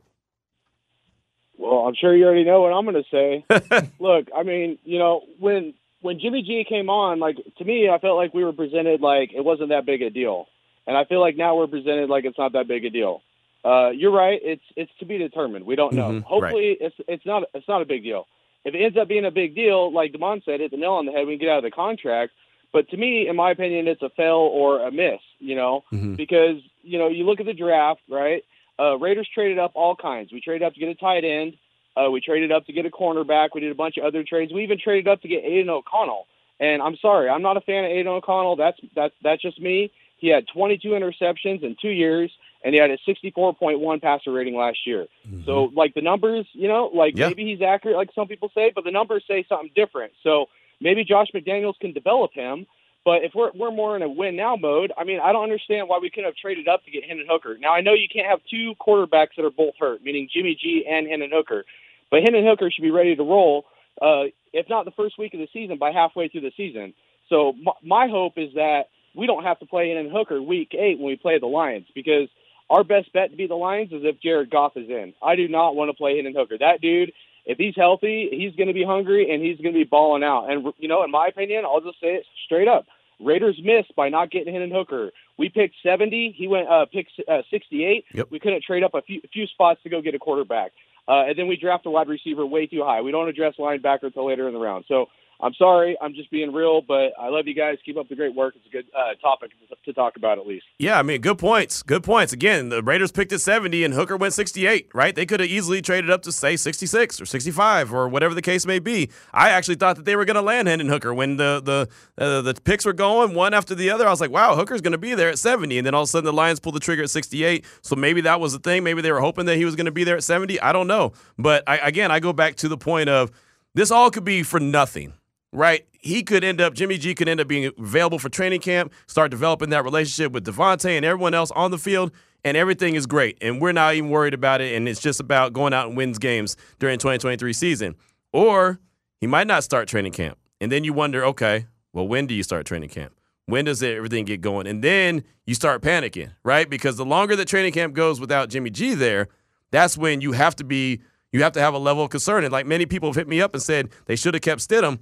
Well, 1.57 1.87
I'm 1.87 1.95
sure 1.95 2.13
you 2.15 2.25
already 2.25 2.43
know 2.43 2.61
what 2.61 2.73
I'm 2.73 2.83
going 2.85 3.01
to 3.01 3.09
say. 3.09 3.89
Look, 3.99 4.27
I 4.35 4.43
mean, 4.43 4.79
you 4.83 4.99
know, 4.99 5.21
when 5.39 5.73
when 6.01 6.19
Jimmy 6.19 6.41
G 6.41 6.65
came 6.67 6.89
on, 6.89 7.19
like 7.19 7.37
to 7.57 7.63
me, 7.63 7.89
I 7.89 7.99
felt 7.99 8.17
like 8.17 8.33
we 8.33 8.43
were 8.43 8.51
presented 8.51 8.99
like 8.99 9.31
it 9.33 9.45
wasn't 9.45 9.69
that 9.69 9.85
big 9.85 10.01
a 10.01 10.09
deal, 10.09 10.47
and 10.87 10.97
I 10.97 11.05
feel 11.05 11.19
like 11.21 11.37
now 11.37 11.55
we're 11.55 11.67
presented 11.67 12.09
like 12.09 12.25
it's 12.25 12.37
not 12.37 12.53
that 12.53 12.67
big 12.67 12.85
a 12.85 12.89
deal. 12.89 13.21
Uh, 13.65 13.89
you're 13.89 14.11
right. 14.11 14.39
It's 14.43 14.63
it's 14.75 14.91
to 14.99 15.05
be 15.05 15.17
determined. 15.17 15.65
We 15.65 15.75
don't 15.75 15.93
know. 15.93 16.09
Mhm, 16.11 16.23
Hopefully, 16.23 16.77
it's 16.79 16.95
it's 17.07 17.25
not 17.25 17.43
it's 17.53 17.67
not 17.67 17.81
a 17.81 17.85
big 17.85 18.03
deal. 18.03 18.27
If 18.65 18.73
it 18.75 18.81
ends 18.83 18.97
up 18.97 19.07
being 19.07 19.25
a 19.25 19.31
big 19.31 19.55
deal, 19.55 19.91
like 19.91 20.11
Demond 20.13 20.43
said, 20.45 20.59
hit 20.59 20.71
the 20.71 20.77
nail 20.77 20.93
on 20.93 21.05
the 21.05 21.11
head. 21.11 21.27
We 21.27 21.33
can 21.33 21.39
get 21.47 21.49
out 21.49 21.57
of 21.59 21.63
the 21.63 21.71
contract. 21.71 22.31
But 22.71 22.89
to 22.89 22.97
me, 22.97 23.27
in 23.27 23.35
my 23.35 23.51
opinion, 23.51 23.87
it's 23.87 24.01
a 24.01 24.09
fail 24.09 24.49
or 24.51 24.85
a 24.85 24.91
miss. 24.91 25.19
You 25.39 25.55
know, 25.55 25.83
Mhm. 25.93 26.17
because 26.17 26.57
you 26.83 26.97
know 26.99 27.07
you 27.07 27.23
look 27.25 27.39
at 27.39 27.45
the 27.45 27.53
draft, 27.53 28.01
right? 28.09 28.43
Uh, 28.79 28.97
Raiders 28.97 29.29
traded 29.33 29.59
up 29.59 29.71
all 29.75 29.95
kinds. 29.95 30.31
We 30.33 30.41
traded 30.41 30.63
up 30.63 30.73
to 30.73 30.79
get 30.79 30.89
a 30.89 30.95
tight 30.95 31.23
end. 31.23 31.53
Uh, 31.95 32.09
we 32.09 32.19
traded 32.19 32.51
up 32.51 32.65
to 32.65 32.73
get 32.73 32.85
a 32.87 32.89
cornerback. 32.89 33.49
We 33.53 33.61
did 33.61 33.71
a 33.71 33.75
bunch 33.75 33.97
of 33.97 34.03
other 34.03 34.23
trades. 34.23 34.51
We 34.51 34.63
even 34.63 34.79
traded 34.79 35.07
up 35.07 35.21
to 35.21 35.27
get 35.27 35.43
Aidan 35.45 35.69
O'Connell. 35.69 36.25
And 36.59 36.81
I'm 36.81 36.95
sorry, 36.97 37.29
I'm 37.29 37.43
not 37.43 37.55
a 37.57 37.61
fan 37.61 37.85
of 37.85 37.91
Aidan 37.91 38.07
O'Connell. 38.07 38.55
That's 38.55 38.79
that's 38.95 39.13
that's 39.21 39.41
just 39.41 39.61
me. 39.61 39.91
He 40.23 40.29
had 40.29 40.47
22 40.47 40.87
interceptions 40.91 41.63
in 41.63 41.75
two 41.81 41.89
years, 41.89 42.31
and 42.63 42.73
he 42.73 42.79
had 42.79 42.89
a 42.89 42.97
64.1 43.05 44.01
passer 44.01 44.31
rating 44.31 44.55
last 44.55 44.87
year. 44.87 45.05
So, 45.45 45.65
like 45.75 45.93
the 45.95 46.01
numbers, 46.01 46.45
you 46.53 46.69
know, 46.69 46.89
like 46.93 47.17
Yeah. 47.17 47.27
maybe 47.27 47.43
he's 47.43 47.61
accurate, 47.61 47.97
like 47.97 48.09
some 48.15 48.29
people 48.29 48.49
say, 48.55 48.71
but 48.73 48.85
the 48.85 48.91
numbers 48.91 49.25
say 49.27 49.43
something 49.49 49.71
different. 49.75 50.13
So 50.23 50.47
maybe 50.79 51.03
Josh 51.03 51.27
McDaniels 51.35 51.77
can 51.77 51.91
develop 51.91 52.31
him. 52.33 52.65
But 53.03 53.25
if 53.25 53.35
we're 53.35 53.51
we're 53.53 53.71
more 53.71 53.97
in 53.97 54.01
a 54.01 54.07
win 54.07 54.37
now 54.37 54.55
mode, 54.55 54.93
I 54.97 55.03
mean, 55.03 55.19
I 55.19 55.33
don't 55.33 55.43
understand 55.43 55.89
why 55.89 55.99
we 56.01 56.09
couldn't 56.09 56.23
have 56.31 56.37
traded 56.37 56.69
up 56.69 56.85
to 56.85 56.91
get 56.91 57.03
Hendon 57.03 57.27
Hooker. 57.29 57.57
Now 57.59 57.73
I 57.73 57.81
know 57.81 57.91
you 57.91 58.07
can't 58.07 58.27
have 58.27 58.39
two 58.49 58.75
quarterbacks 58.79 59.35
that 59.35 59.43
are 59.43 59.51
both 59.51 59.73
hurt, 59.77 60.01
meaning 60.01 60.29
Jimmy 60.33 60.55
G 60.55 60.85
and 60.89 61.05
Hendon 61.05 61.31
Hooker, 61.33 61.65
but 62.09 62.23
Hendon 62.23 62.45
Hooker 62.45 62.71
should 62.71 62.81
be 62.81 62.91
ready 62.91 63.13
to 63.13 63.23
roll. 63.23 63.65
Uh, 64.01 64.31
if 64.53 64.69
not 64.69 64.85
the 64.85 64.91
first 64.91 65.19
week 65.19 65.33
of 65.33 65.41
the 65.41 65.49
season, 65.51 65.77
by 65.77 65.91
halfway 65.91 66.29
through 66.29 66.41
the 66.47 66.53
season. 66.55 66.93
So 67.27 67.51
my, 67.61 67.73
my 67.83 68.07
hope 68.07 68.37
is 68.37 68.53
that 68.53 68.83
we 69.15 69.27
don't 69.27 69.43
have 69.43 69.59
to 69.59 69.65
play 69.65 69.89
Hendon 69.89 70.11
Hooker 70.11 70.41
week 70.41 70.73
eight 70.73 70.97
when 70.97 71.07
we 71.07 71.15
play 71.15 71.39
the 71.39 71.47
Lions 71.47 71.87
because 71.93 72.29
our 72.69 72.83
best 72.83 73.11
bet 73.13 73.31
to 73.31 73.37
beat 73.37 73.49
the 73.49 73.55
Lions 73.55 73.91
is 73.91 74.01
if 74.03 74.19
Jared 74.21 74.49
Goff 74.49 74.75
is 74.75 74.89
in. 74.89 75.13
I 75.21 75.35
do 75.35 75.47
not 75.47 75.75
want 75.75 75.89
to 75.89 75.93
play 75.93 76.15
Hendon 76.15 76.33
Hooker. 76.35 76.57
That 76.57 76.81
dude, 76.81 77.11
if 77.45 77.57
he's 77.57 77.75
healthy, 77.75 78.29
he's 78.31 78.55
going 78.55 78.67
to 78.67 78.73
be 78.73 78.83
hungry 78.83 79.31
and 79.31 79.43
he's 79.43 79.57
going 79.57 79.73
to 79.73 79.79
be 79.79 79.83
balling 79.83 80.23
out. 80.23 80.49
And 80.49 80.73
you 80.77 80.87
know, 80.87 81.03
in 81.03 81.11
my 81.11 81.27
opinion, 81.27 81.65
I'll 81.65 81.81
just 81.81 81.99
say 81.99 82.15
it 82.15 82.25
straight 82.45 82.67
up. 82.67 82.85
Raiders 83.19 83.59
missed 83.63 83.95
by 83.95 84.09
not 84.09 84.31
getting 84.31 84.53
Hendon 84.53 84.71
Hooker. 84.71 85.11
We 85.37 85.49
picked 85.49 85.75
70. 85.83 86.35
He 86.37 86.47
went 86.47 86.67
uh, 86.67 86.85
picked 86.91 87.11
uh, 87.27 87.41
68. 87.51 88.05
Yep. 88.13 88.27
We 88.31 88.39
couldn't 88.39 88.63
trade 88.63 88.83
up 88.83 88.93
a 88.93 89.01
few, 89.01 89.21
a 89.23 89.27
few 89.27 89.47
spots 89.47 89.81
to 89.83 89.89
go 89.89 90.01
get 90.01 90.15
a 90.15 90.19
quarterback. 90.19 90.71
Uh, 91.07 91.25
and 91.27 91.37
then 91.37 91.47
we 91.47 91.57
draft 91.57 91.85
a 91.85 91.89
wide 91.89 92.07
receiver 92.07 92.45
way 92.45 92.65
too 92.65 92.83
high. 92.83 93.01
We 93.01 93.11
don't 93.11 93.27
address 93.27 93.55
linebacker 93.59 94.03
until 94.03 94.27
later 94.27 94.47
in 94.47 94.53
the 94.53 94.59
round. 94.59 94.85
So 94.87 95.07
I'm 95.43 95.53
sorry. 95.55 95.97
I'm 96.01 96.13
just 96.13 96.31
being 96.31 96.53
real, 96.53 96.81
but 96.81 97.11
I 97.19 97.27
love 97.27 97.47
you 97.47 97.53
guys. 97.53 97.77
Keep 97.85 97.97
up 97.97 98.07
the 98.07 98.15
great 98.15 98.33
work. 98.33 98.55
It's 98.55 98.65
a 98.65 98.69
good 98.69 98.85
uh, 98.97 99.15
topic 99.21 99.51
to, 99.83 99.93
talk 99.93 100.15
about 100.15 100.39
at 100.39 100.47
least. 100.47 100.63
Yeah, 100.79 100.97
I 100.97 101.03
mean, 101.03 101.19
good 101.19 101.37
points. 101.37 101.83
Good 101.83 102.01
points. 102.01 102.31
Again, 102.31 102.69
the 102.69 102.81
Raiders 102.81 103.11
picked 103.11 103.33
at 103.33 103.41
70 103.41 103.83
and 103.83 103.93
Hooker 103.93 104.15
went 104.15 104.33
68, 104.33 104.89
right? 104.93 105.13
They 105.13 105.25
could 105.25 105.41
have 105.41 105.49
easily 105.49 105.81
traded 105.81 106.09
up 106.09 106.21
to, 106.21 106.31
say, 106.31 106.55
66 106.55 107.19
or 107.19 107.25
65 107.25 107.93
or 107.93 108.07
whatever 108.07 108.33
the 108.33 108.41
case 108.41 108.65
may 108.65 108.79
be. 108.79 109.09
I 109.33 109.49
actually 109.49 109.75
thought 109.75 109.97
that 109.97 110.05
they 110.05 110.15
were 110.15 110.23
going 110.23 110.35
to 110.35 110.41
land 110.41 110.69
Hendon 110.69 110.87
Hooker 110.87 111.13
when 111.13 111.35
the 111.35 111.61
the 111.63 112.23
uh, 112.23 112.41
the 112.41 112.53
picks 112.53 112.85
were 112.85 112.93
going 112.93 113.35
one 113.35 113.53
after 113.53 113.75
the 113.75 113.89
other. 113.89 114.07
I 114.07 114.11
was 114.11 114.21
like, 114.21 114.31
wow, 114.31 114.55
Hooker's 114.55 114.79
going 114.79 114.93
to 114.93 114.97
be 114.97 115.13
there 115.13 115.29
at 115.29 115.37
70. 115.37 115.77
And 115.77 115.85
then 115.85 115.93
all 115.93 116.03
of 116.03 116.05
a 116.05 116.09
sudden 116.09 116.25
the 116.25 116.33
Lions 116.33 116.61
pulled 116.61 116.75
the 116.75 116.79
trigger 116.79 117.03
at 117.03 117.09
68. 117.09 117.65
So 117.81 117.97
maybe 117.97 118.21
that 118.21 118.39
was 118.39 118.53
the 118.53 118.59
thing. 118.59 118.83
Maybe 118.83 119.01
they 119.01 119.11
were 119.11 119.19
hoping 119.19 119.45
that 119.47 119.57
he 119.57 119.65
was 119.65 119.75
going 119.75 119.87
to 119.87 119.91
be 119.91 120.05
there 120.05 120.15
at 120.15 120.23
70. 120.23 120.61
I 120.61 120.71
don't 120.71 120.87
know. 120.87 121.11
But 121.37 121.63
I, 121.67 121.77
again, 121.77 122.09
I 122.11 122.21
go 122.21 122.31
back 122.31 122.55
to 122.57 122.69
the 122.69 122.77
point 122.77 123.09
of 123.09 123.31
this 123.75 123.91
all 123.91 124.09
could 124.09 124.23
be 124.23 124.43
for 124.43 124.61
nothing 124.61 125.13
right? 125.53 125.85
He 125.91 126.23
could 126.23 126.43
end 126.43 126.59
up, 126.59 126.73
Jimmy 126.73 126.97
G 126.97 127.15
could 127.15 127.29
end 127.29 127.39
up 127.39 127.47
being 127.47 127.71
available 127.77 128.19
for 128.19 128.27
training 128.29 128.59
camp, 128.59 128.91
start 129.07 129.31
developing 129.31 129.69
that 129.69 129.83
relationship 129.83 130.33
with 130.33 130.45
Davante 130.45 130.89
and 130.89 131.05
everyone 131.05 131.33
else 131.33 131.51
on 131.51 131.71
the 131.71 131.77
field, 131.77 132.11
and 132.43 132.57
everything 132.57 132.95
is 132.95 133.05
great. 133.05 133.37
And 133.39 133.61
we're 133.61 133.71
not 133.71 133.95
even 133.95 134.09
worried 134.09 134.33
about 134.33 134.59
it, 134.59 134.75
and 134.75 134.89
it's 134.89 134.99
just 134.99 135.19
about 135.19 135.53
going 135.53 135.73
out 135.73 135.87
and 135.87 135.95
wins 135.95 136.19
games 136.19 136.57
during 136.79 136.99
2023 136.99 137.53
season. 137.53 137.95
Or 138.33 138.79
he 139.21 139.27
might 139.27 139.47
not 139.47 139.63
start 139.63 139.87
training 139.87 140.11
camp. 140.11 140.37
And 140.59 140.71
then 140.71 140.83
you 140.83 140.91
wonder, 140.91 141.23
okay, 141.25 141.67
well, 141.93 142.07
when 142.07 142.27
do 142.27 142.33
you 142.33 142.43
start 142.43 142.65
training 142.65 142.89
camp? 142.89 143.13
When 143.45 143.65
does 143.65 143.83
everything 143.83 144.25
get 144.25 144.41
going? 144.41 144.67
And 144.67 144.83
then 144.83 145.23
you 145.45 145.53
start 145.53 145.81
panicking, 145.81 146.31
right? 146.43 146.69
Because 146.69 146.97
the 146.97 147.05
longer 147.05 147.35
the 147.35 147.45
training 147.45 147.73
camp 147.73 147.93
goes 147.93 148.19
without 148.19 148.49
Jimmy 148.49 148.69
G 148.69 148.93
there, 148.93 149.27
that's 149.71 149.97
when 149.97 150.21
you 150.21 150.31
have 150.31 150.55
to 150.57 150.63
be, 150.63 151.01
you 151.31 151.43
have 151.43 151.51
to 151.53 151.59
have 151.59 151.73
a 151.73 151.77
level 151.77 152.03
of 152.03 152.09
concern. 152.09 152.43
And 152.43 152.51
like 152.51 152.65
many 152.65 152.85
people 152.85 153.09
have 153.09 153.15
hit 153.15 153.27
me 153.27 153.41
up 153.41 153.53
and 153.53 153.61
said 153.61 153.89
they 154.05 154.15
should 154.15 154.33
have 154.33 154.41
kept 154.41 154.61
Stidham. 154.61 154.99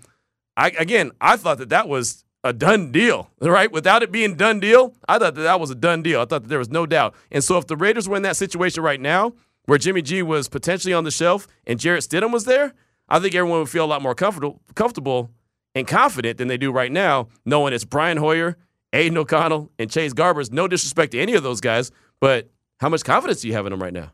I 0.57 0.69
again, 0.69 1.11
I 1.19 1.37
thought 1.37 1.57
that 1.59 1.69
that 1.69 1.87
was 1.87 2.23
a 2.43 2.53
done 2.53 2.91
deal, 2.91 3.29
right? 3.41 3.71
Without 3.71 4.03
it 4.03 4.11
being 4.11 4.35
done 4.35 4.59
deal, 4.59 4.93
I 5.07 5.19
thought 5.19 5.35
that 5.35 5.41
that 5.41 5.59
was 5.59 5.69
a 5.69 5.75
done 5.75 6.01
deal. 6.01 6.21
I 6.21 6.25
thought 6.25 6.43
that 6.43 6.49
there 6.49 6.59
was 6.59 6.69
no 6.69 6.85
doubt. 6.85 7.15
And 7.31 7.43
so 7.43 7.57
if 7.57 7.67
the 7.67 7.77
Raiders 7.77 8.07
were 8.07 8.17
in 8.17 8.23
that 8.23 8.37
situation 8.37 8.83
right 8.83 8.99
now, 8.99 9.33
where 9.65 9.77
Jimmy 9.77 10.01
G 10.01 10.23
was 10.23 10.49
potentially 10.49 10.93
on 10.93 11.03
the 11.03 11.11
shelf 11.11 11.47
and 11.67 11.79
Jarrett 11.79 12.03
Stidham 12.03 12.31
was 12.31 12.45
there, 12.45 12.73
I 13.07 13.19
think 13.19 13.35
everyone 13.35 13.59
would 13.59 13.69
feel 13.69 13.85
a 13.85 13.87
lot 13.87 14.01
more 14.01 14.15
comfortable, 14.15 14.61
comfortable 14.75 15.31
and 15.75 15.87
confident 15.87 16.37
than 16.37 16.47
they 16.47 16.57
do 16.57 16.71
right 16.71 16.91
now, 16.91 17.27
knowing 17.45 17.73
it's 17.73 17.85
Brian 17.85 18.17
Hoyer, 18.17 18.57
Aidan 18.93 19.17
O'Connell, 19.17 19.69
and 19.79 19.89
Chase 19.89 20.13
Garbers. 20.13 20.51
No 20.51 20.67
disrespect 20.67 21.11
to 21.13 21.19
any 21.19 21.33
of 21.33 21.43
those 21.43 21.61
guys, 21.61 21.91
but 22.19 22.49
how 22.79 22.89
much 22.89 23.03
confidence 23.03 23.41
do 23.41 23.47
you 23.47 23.53
have 23.53 23.65
in 23.65 23.71
them 23.71 23.81
right 23.81 23.93
now? 23.93 24.11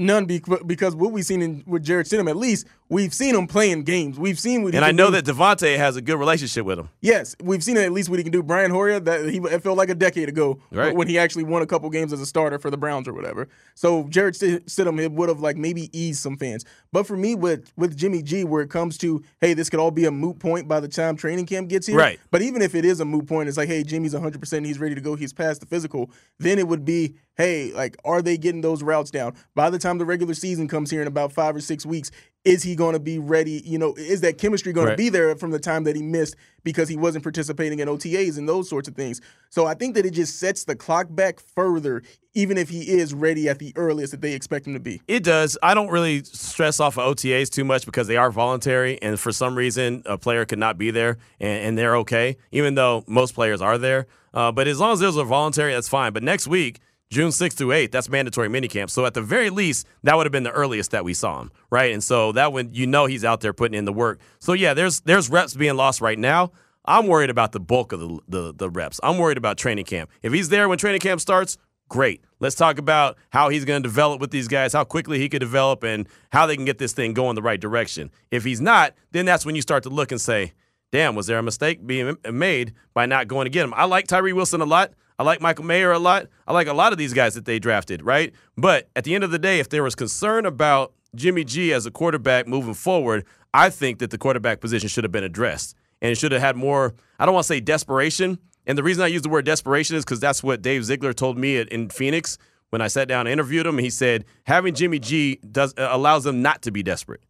None 0.00 0.24
because 0.24 0.96
what 0.96 1.12
we've 1.12 1.26
seen 1.26 1.42
in, 1.42 1.62
with 1.66 1.84
Jarrett 1.84 2.06
Stidham, 2.06 2.28
at 2.30 2.36
least 2.36 2.66
we've 2.88 3.12
seen 3.12 3.34
him 3.34 3.46
playing 3.46 3.82
games. 3.84 4.18
We've 4.18 4.38
seen 4.40 4.62
what 4.62 4.72
he 4.72 4.76
And 4.78 4.84
I 4.84 4.92
know 4.92 5.10
do. 5.10 5.20
that 5.20 5.26
Davante 5.26 5.76
has 5.76 5.94
a 5.96 6.00
good 6.00 6.16
relationship 6.18 6.64
with 6.64 6.78
him. 6.78 6.88
Yes, 7.02 7.36
we've 7.42 7.62
seen 7.62 7.76
at 7.76 7.92
least 7.92 8.08
what 8.08 8.18
he 8.18 8.22
can 8.22 8.32
do. 8.32 8.42
Brian 8.42 8.70
Hoyer, 8.70 8.98
that 8.98 9.28
he 9.28 9.36
it 9.36 9.62
felt 9.62 9.76
like 9.76 9.90
a 9.90 9.94
decade 9.94 10.30
ago 10.30 10.58
uh, 10.72 10.76
Right. 10.78 10.96
when 10.96 11.06
he 11.06 11.18
actually 11.18 11.44
won 11.44 11.60
a 11.60 11.66
couple 11.66 11.90
games 11.90 12.14
as 12.14 12.20
a 12.22 12.24
starter 12.26 12.58
for 12.58 12.70
the 12.70 12.78
Browns 12.78 13.06
or 13.08 13.12
whatever. 13.12 13.46
So 13.74 14.04
Jarrett 14.08 14.36
Sti- 14.36 14.60
Stidham 14.60 14.98
it 14.98 15.12
would 15.12 15.28
have 15.28 15.40
like 15.40 15.58
maybe 15.58 15.90
eased 15.92 16.22
some 16.22 16.38
fans. 16.38 16.64
But 16.92 17.06
for 17.06 17.16
me, 17.18 17.34
with 17.34 17.70
with 17.76 17.94
Jimmy 17.94 18.22
G, 18.22 18.44
where 18.44 18.62
it 18.62 18.70
comes 18.70 18.96
to 18.98 19.22
hey, 19.42 19.52
this 19.52 19.68
could 19.68 19.80
all 19.80 19.90
be 19.90 20.06
a 20.06 20.10
moot 20.10 20.38
point 20.38 20.66
by 20.66 20.80
the 20.80 20.88
time 20.88 21.14
training 21.14 21.44
camp 21.44 21.68
gets 21.68 21.86
here. 21.86 21.98
Right. 21.98 22.18
But 22.30 22.40
even 22.40 22.62
if 22.62 22.74
it 22.74 22.86
is 22.86 23.00
a 23.00 23.04
moot 23.04 23.26
point, 23.26 23.50
it's 23.50 23.58
like 23.58 23.68
hey, 23.68 23.82
Jimmy's 23.82 24.14
100, 24.14 24.40
percent 24.40 24.64
he's 24.64 24.78
ready 24.78 24.94
to 24.94 25.00
go, 25.02 25.14
he's 25.14 25.34
past 25.34 25.60
the 25.60 25.66
physical. 25.66 26.10
Then 26.38 26.58
it 26.58 26.66
would 26.66 26.86
be 26.86 27.16
hey, 27.40 27.72
like 27.72 27.96
are 28.04 28.22
they 28.22 28.36
getting 28.36 28.60
those 28.60 28.82
routes 28.82 29.10
down 29.10 29.34
by 29.54 29.70
the 29.70 29.78
time 29.78 29.98
the 29.98 30.04
regular 30.04 30.34
season 30.34 30.68
comes 30.68 30.90
here 30.90 31.00
in 31.02 31.08
about 31.08 31.32
five 31.32 31.56
or 31.56 31.60
six 31.60 31.86
weeks? 31.86 32.10
Is 32.44 32.62
he 32.62 32.74
going 32.74 32.94
to 32.94 32.98
be 33.00 33.18
ready? 33.18 33.62
You 33.66 33.78
know, 33.78 33.92
is 33.94 34.22
that 34.22 34.38
chemistry 34.38 34.72
going 34.72 34.86
Right. 34.86 34.92
to 34.92 34.96
be 34.96 35.10
there 35.10 35.34
from 35.36 35.50
the 35.50 35.58
time 35.58 35.84
that 35.84 35.94
he 35.94 36.02
missed 36.02 36.36
because 36.64 36.88
he 36.88 36.96
wasn't 36.96 37.22
participating 37.22 37.80
in 37.80 37.88
OTAs 37.88 38.38
and 38.38 38.48
those 38.48 38.66
sorts 38.68 38.88
of 38.88 38.94
things. 38.94 39.20
So 39.50 39.66
I 39.66 39.74
think 39.74 39.94
that 39.94 40.06
it 40.06 40.12
just 40.12 40.38
sets 40.38 40.64
the 40.64 40.74
clock 40.74 41.08
back 41.10 41.38
further, 41.38 42.02
even 42.34 42.56
if 42.56 42.70
he 42.70 42.80
is 42.88 43.12
ready 43.12 43.48
at 43.48 43.58
the 43.58 43.74
earliest 43.76 44.12
that 44.12 44.22
they 44.22 44.32
expect 44.32 44.66
him 44.66 44.72
to 44.72 44.80
be. 44.80 45.02
It 45.06 45.22
does. 45.22 45.58
I 45.62 45.74
don't 45.74 45.90
really 45.90 46.22
stress 46.24 46.80
off 46.80 46.98
of 46.98 47.14
OTAs 47.14 47.50
too 47.50 47.64
much 47.64 47.84
because 47.84 48.06
they 48.06 48.16
are 48.16 48.30
voluntary, 48.30 49.00
and 49.02 49.20
for 49.20 49.32
some 49.32 49.54
reason, 49.54 50.02
a 50.06 50.16
player 50.16 50.46
could 50.46 50.58
not 50.58 50.78
be 50.78 50.90
there, 50.90 51.18
and, 51.40 51.64
and 51.64 51.78
they're 51.78 51.96
okay, 51.96 52.36
even 52.52 52.74
though 52.74 53.04
most 53.06 53.34
players 53.34 53.60
are 53.60 53.76
there. 53.76 54.06
Uh, 54.32 54.52
but 54.52 54.66
as 54.68 54.78
long 54.80 54.92
as 54.92 55.00
those 55.00 55.18
are 55.18 55.24
voluntary, 55.24 55.74
that's 55.74 55.88
fine. 55.88 56.12
But 56.12 56.22
next 56.22 56.46
week, 56.46 56.80
June 57.10 57.30
6th 57.30 57.54
through 57.54 57.70
8th, 57.70 57.90
that's 57.90 58.08
mandatory 58.08 58.48
minicamp. 58.48 58.88
So 58.88 59.04
at 59.04 59.14
the 59.14 59.20
very 59.20 59.50
least, 59.50 59.84
that 60.04 60.16
would 60.16 60.26
have 60.26 60.32
been 60.32 60.44
the 60.44 60.52
earliest 60.52 60.92
that 60.92 61.04
we 61.04 61.12
saw 61.12 61.40
him, 61.40 61.50
right? 61.68 61.92
And 61.92 62.04
so 62.04 62.30
that 62.32 62.52
when 62.52 62.72
you 62.72 62.86
know 62.86 63.06
he's 63.06 63.24
out 63.24 63.40
there 63.40 63.52
putting 63.52 63.76
in 63.76 63.84
the 63.84 63.92
work. 63.92 64.20
So 64.38 64.52
yeah, 64.52 64.74
there's 64.74 65.00
there's 65.00 65.28
reps 65.28 65.54
being 65.54 65.76
lost 65.76 66.00
right 66.00 66.18
now. 66.18 66.52
I'm 66.84 67.08
worried 67.08 67.28
about 67.28 67.50
the 67.50 67.58
bulk 67.58 67.92
of 67.92 67.98
the, 67.98 68.20
the 68.28 68.54
the 68.54 68.70
reps. 68.70 69.00
I'm 69.02 69.18
worried 69.18 69.38
about 69.38 69.58
training 69.58 69.86
camp. 69.86 70.08
If 70.22 70.32
he's 70.32 70.50
there 70.50 70.68
when 70.68 70.78
training 70.78 71.00
camp 71.00 71.20
starts, 71.20 71.58
great. 71.88 72.22
Let's 72.38 72.54
talk 72.54 72.78
about 72.78 73.18
how 73.30 73.48
he's 73.48 73.64
going 73.64 73.82
to 73.82 73.88
develop 73.88 74.20
with 74.20 74.30
these 74.30 74.46
guys, 74.46 74.72
how 74.72 74.84
quickly 74.84 75.18
he 75.18 75.28
could 75.28 75.40
develop, 75.40 75.82
and 75.82 76.08
how 76.30 76.46
they 76.46 76.54
can 76.54 76.64
get 76.64 76.78
this 76.78 76.92
thing 76.92 77.12
going 77.12 77.34
the 77.34 77.42
right 77.42 77.60
direction. 77.60 78.12
If 78.30 78.44
he's 78.44 78.60
not, 78.60 78.94
then 79.10 79.26
that's 79.26 79.44
when 79.44 79.56
you 79.56 79.62
start 79.62 79.82
to 79.82 79.90
look 79.90 80.12
and 80.12 80.20
say, 80.20 80.52
damn, 80.92 81.16
was 81.16 81.26
there 81.26 81.38
a 81.38 81.42
mistake 81.42 81.84
being 81.84 82.16
made 82.30 82.72
by 82.94 83.06
not 83.06 83.26
going 83.26 83.46
to 83.46 83.50
get 83.50 83.64
him? 83.64 83.74
I 83.74 83.84
like 83.84 84.06
Tyree 84.06 84.32
Wilson 84.32 84.60
a 84.60 84.64
lot. 84.64 84.92
I 85.20 85.22
like 85.22 85.42
Michael 85.42 85.66
Mayer 85.66 85.92
a 85.92 85.98
lot. 85.98 86.28
I 86.48 86.54
like 86.54 86.66
a 86.66 86.72
lot 86.72 86.92
of 86.92 86.98
these 86.98 87.12
guys 87.12 87.34
that 87.34 87.44
they 87.44 87.58
drafted, 87.58 88.02
right? 88.02 88.32
But 88.56 88.88
at 88.96 89.04
the 89.04 89.14
end 89.14 89.22
of 89.22 89.30
the 89.30 89.38
day, 89.38 89.60
if 89.60 89.68
there 89.68 89.82
was 89.82 89.94
concern 89.94 90.46
about 90.46 90.94
Jimmy 91.14 91.44
G 91.44 91.74
as 91.74 91.84
a 91.84 91.90
quarterback 91.90 92.48
moving 92.48 92.72
forward, 92.72 93.26
I 93.52 93.68
think 93.68 93.98
that 93.98 94.10
the 94.10 94.16
quarterback 94.16 94.62
position 94.62 94.88
should 94.88 95.04
have 95.04 95.12
been 95.12 95.22
addressed. 95.22 95.76
And 96.00 96.16
should 96.16 96.32
have 96.32 96.40
had 96.40 96.56
more, 96.56 96.94
I 97.18 97.26
don't 97.26 97.34
want 97.34 97.44
to 97.44 97.48
say 97.48 97.60
desperation. 97.60 98.38
And 98.66 98.78
the 98.78 98.82
reason 98.82 99.04
I 99.04 99.08
use 99.08 99.20
the 99.20 99.28
word 99.28 99.44
desperation 99.44 99.94
is 99.94 100.06
because 100.06 100.20
that's 100.20 100.42
what 100.42 100.62
Dave 100.62 100.86
Ziegler 100.86 101.12
told 101.12 101.36
me 101.36 101.58
in 101.60 101.90
Phoenix 101.90 102.38
when 102.70 102.80
I 102.80 102.88
sat 102.88 103.06
down 103.06 103.26
and 103.26 103.28
interviewed 103.28 103.66
him. 103.66 103.76
He 103.76 103.90
said 103.90 104.24
having 104.44 104.72
Jimmy 104.72 105.00
G 105.00 105.38
does 105.52 105.74
allows 105.76 106.24
them 106.24 106.40
not 106.40 106.62
to 106.62 106.70
be 106.70 106.82
desperate. 106.82 107.20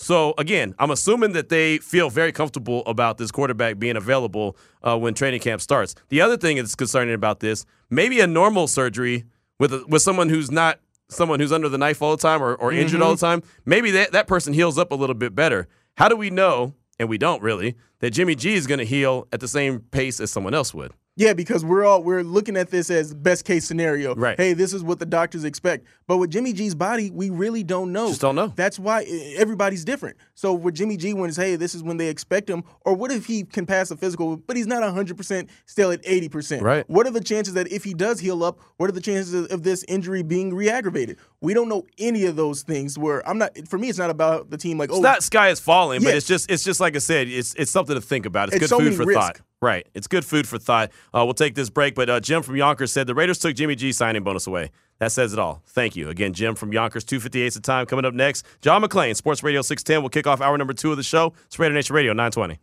So 0.00 0.32
again, 0.38 0.74
I'm 0.78 0.92
assuming 0.92 1.32
that 1.32 1.48
they 1.48 1.78
feel 1.78 2.08
very 2.08 2.30
comfortable 2.30 2.84
about 2.86 3.18
this 3.18 3.32
quarterback 3.32 3.80
being 3.80 3.96
available 3.96 4.56
uh, 4.82 4.96
when 4.96 5.12
training 5.12 5.40
camp 5.40 5.60
starts. 5.60 5.96
The 6.08 6.20
other 6.20 6.36
thing 6.36 6.56
that's 6.56 6.76
concerning 6.76 7.14
about 7.14 7.40
this, 7.40 7.66
maybe 7.90 8.20
a 8.20 8.26
normal 8.26 8.68
surgery 8.68 9.24
with 9.58 9.74
a, 9.74 9.84
with 9.88 10.02
someone 10.02 10.28
who's 10.28 10.52
not 10.52 10.78
someone 11.10 11.40
who's 11.40 11.52
under 11.52 11.68
the 11.68 11.78
knife 11.78 12.00
all 12.00 12.12
the 12.12 12.22
time 12.22 12.42
or, 12.42 12.54
or 12.54 12.70
injured 12.70 13.00
all 13.00 13.14
the 13.14 13.20
time, 13.20 13.42
maybe 13.64 13.90
that, 13.90 14.12
that 14.12 14.26
person 14.26 14.52
heals 14.52 14.78
up 14.78 14.92
a 14.92 14.94
little 14.94 15.14
bit 15.14 15.34
better. 15.34 15.66
How 15.96 16.08
do 16.08 16.16
we 16.16 16.30
know, 16.30 16.74
and 16.98 17.08
we 17.08 17.18
don't 17.18 17.42
really, 17.42 17.76
that 18.00 18.10
Jimmy 18.10 18.34
G 18.34 18.54
is 18.54 18.66
going 18.66 18.78
to 18.78 18.84
heal 18.84 19.26
at 19.32 19.40
the 19.40 19.48
same 19.48 19.80
pace 19.80 20.20
as 20.20 20.30
someone 20.30 20.54
else 20.54 20.74
would? 20.74 20.92
Yeah, 21.18 21.32
because 21.32 21.64
we're 21.64 21.84
all 21.84 22.04
we're 22.04 22.22
looking 22.22 22.56
at 22.56 22.70
this 22.70 22.90
as 22.90 23.12
best 23.12 23.44
case 23.44 23.64
scenario. 23.64 24.14
Right. 24.14 24.38
Hey, 24.38 24.52
this 24.52 24.72
is 24.72 24.84
what 24.84 25.00
the 25.00 25.06
doctors 25.06 25.42
expect. 25.42 25.84
But 26.06 26.18
with 26.18 26.30
Jimmy 26.30 26.52
G's 26.52 26.76
body, 26.76 27.10
we 27.10 27.28
really 27.28 27.64
don't 27.64 27.90
know. 27.92 28.08
Just 28.08 28.20
don't 28.20 28.36
know. 28.36 28.52
That's 28.54 28.78
why 28.78 29.02
e- 29.02 29.34
everybody's 29.36 29.84
different. 29.84 30.16
So 30.36 30.54
with 30.54 30.76
Jimmy 30.76 30.96
G, 30.96 31.14
when 31.14 31.28
it's 31.28 31.36
hey, 31.36 31.56
this 31.56 31.74
is 31.74 31.82
when 31.82 31.96
they 31.96 32.06
expect 32.06 32.48
him, 32.48 32.62
or 32.84 32.94
what 32.94 33.10
if 33.10 33.26
he 33.26 33.42
can 33.42 33.66
pass 33.66 33.90
a 33.90 33.96
physical, 33.96 34.36
but 34.36 34.56
he's 34.56 34.68
not 34.68 34.88
hundred 34.94 35.16
percent, 35.16 35.50
still 35.66 35.90
at 35.90 36.00
eighty 36.04 36.28
percent? 36.28 36.62
Right. 36.62 36.88
What 36.88 37.04
are 37.08 37.10
the 37.10 37.20
chances 37.20 37.54
that 37.54 37.66
if 37.72 37.82
he 37.82 37.94
does 37.94 38.20
heal 38.20 38.44
up, 38.44 38.60
what 38.76 38.88
are 38.88 38.92
the 38.92 39.00
chances 39.00 39.34
of, 39.50 39.64
this 39.64 39.84
injury 39.88 40.22
being 40.22 40.54
re-aggravated? 40.54 41.18
We 41.40 41.52
don't 41.52 41.68
know 41.68 41.84
any 41.98 42.26
of 42.26 42.36
those 42.36 42.62
things. 42.62 42.96
Where 42.96 43.28
I'm 43.28 43.38
not. 43.38 43.58
For 43.66 43.76
me, 43.76 43.88
it's 43.88 43.98
not 43.98 44.10
about 44.10 44.50
the 44.50 44.56
team. 44.56 44.78
Like 44.78 44.90
It's 44.90 44.98
oh, 44.98 45.02
not 45.02 45.24
sky 45.24 45.48
is 45.48 45.58
falling, 45.58 46.04
but 46.04 46.14
it's 46.14 46.28
just 46.28 46.48
it's 46.48 46.62
just 46.62 46.78
like 46.78 46.94
I 46.94 47.00
said, 47.00 47.26
it's 47.26 47.56
it's 47.56 47.72
something 47.72 47.96
to 47.96 48.00
think 48.00 48.24
about. 48.24 48.50
It's, 48.50 48.58
It's 48.58 48.62
good 48.62 48.68
so 48.68 48.78
food 48.78 48.94
for 48.94 49.04
risks. 49.04 49.20
thought. 49.20 49.40
Right. 49.60 49.86
It's 49.92 50.06
good 50.06 50.24
food 50.24 50.46
for 50.46 50.58
thought. 50.58 50.90
Uh, 51.12 51.24
we'll 51.24 51.34
take 51.34 51.54
this 51.56 51.68
break, 51.68 51.94
but 51.94 52.08
uh, 52.08 52.20
Jim 52.20 52.42
from 52.42 52.56
Yonkers 52.56 52.92
said 52.92 53.06
the 53.08 53.14
Raiders 53.14 53.38
took 53.38 53.56
Jimmy 53.56 53.74
G 53.74 53.90
signing 53.92 54.22
bonus 54.22 54.46
away. 54.46 54.70
That 55.00 55.12
says 55.12 55.32
it 55.32 55.38
all. 55.38 55.62
Thank 55.66 55.96
you. 55.96 56.08
Again, 56.08 56.32
Jim 56.32 56.54
from 56.54 56.72
Yonkers, 56.72 57.04
258 57.04 57.54
the 57.54 57.60
time. 57.60 57.86
Coming 57.86 58.04
up 58.04 58.14
next, 58.14 58.44
John 58.60 58.82
McClain, 58.82 59.14
Sports 59.16 59.42
Radio 59.42 59.62
610. 59.62 60.02
We'll 60.02 60.10
kick 60.10 60.26
off 60.26 60.40
hour 60.40 60.56
number 60.58 60.74
two 60.74 60.90
of 60.90 60.96
the 60.96 61.02
show. 61.02 61.32
It's 61.46 61.58
Raider 61.58 61.74
Nation 61.74 61.94
Radio 61.94 62.12
920. 62.12 62.58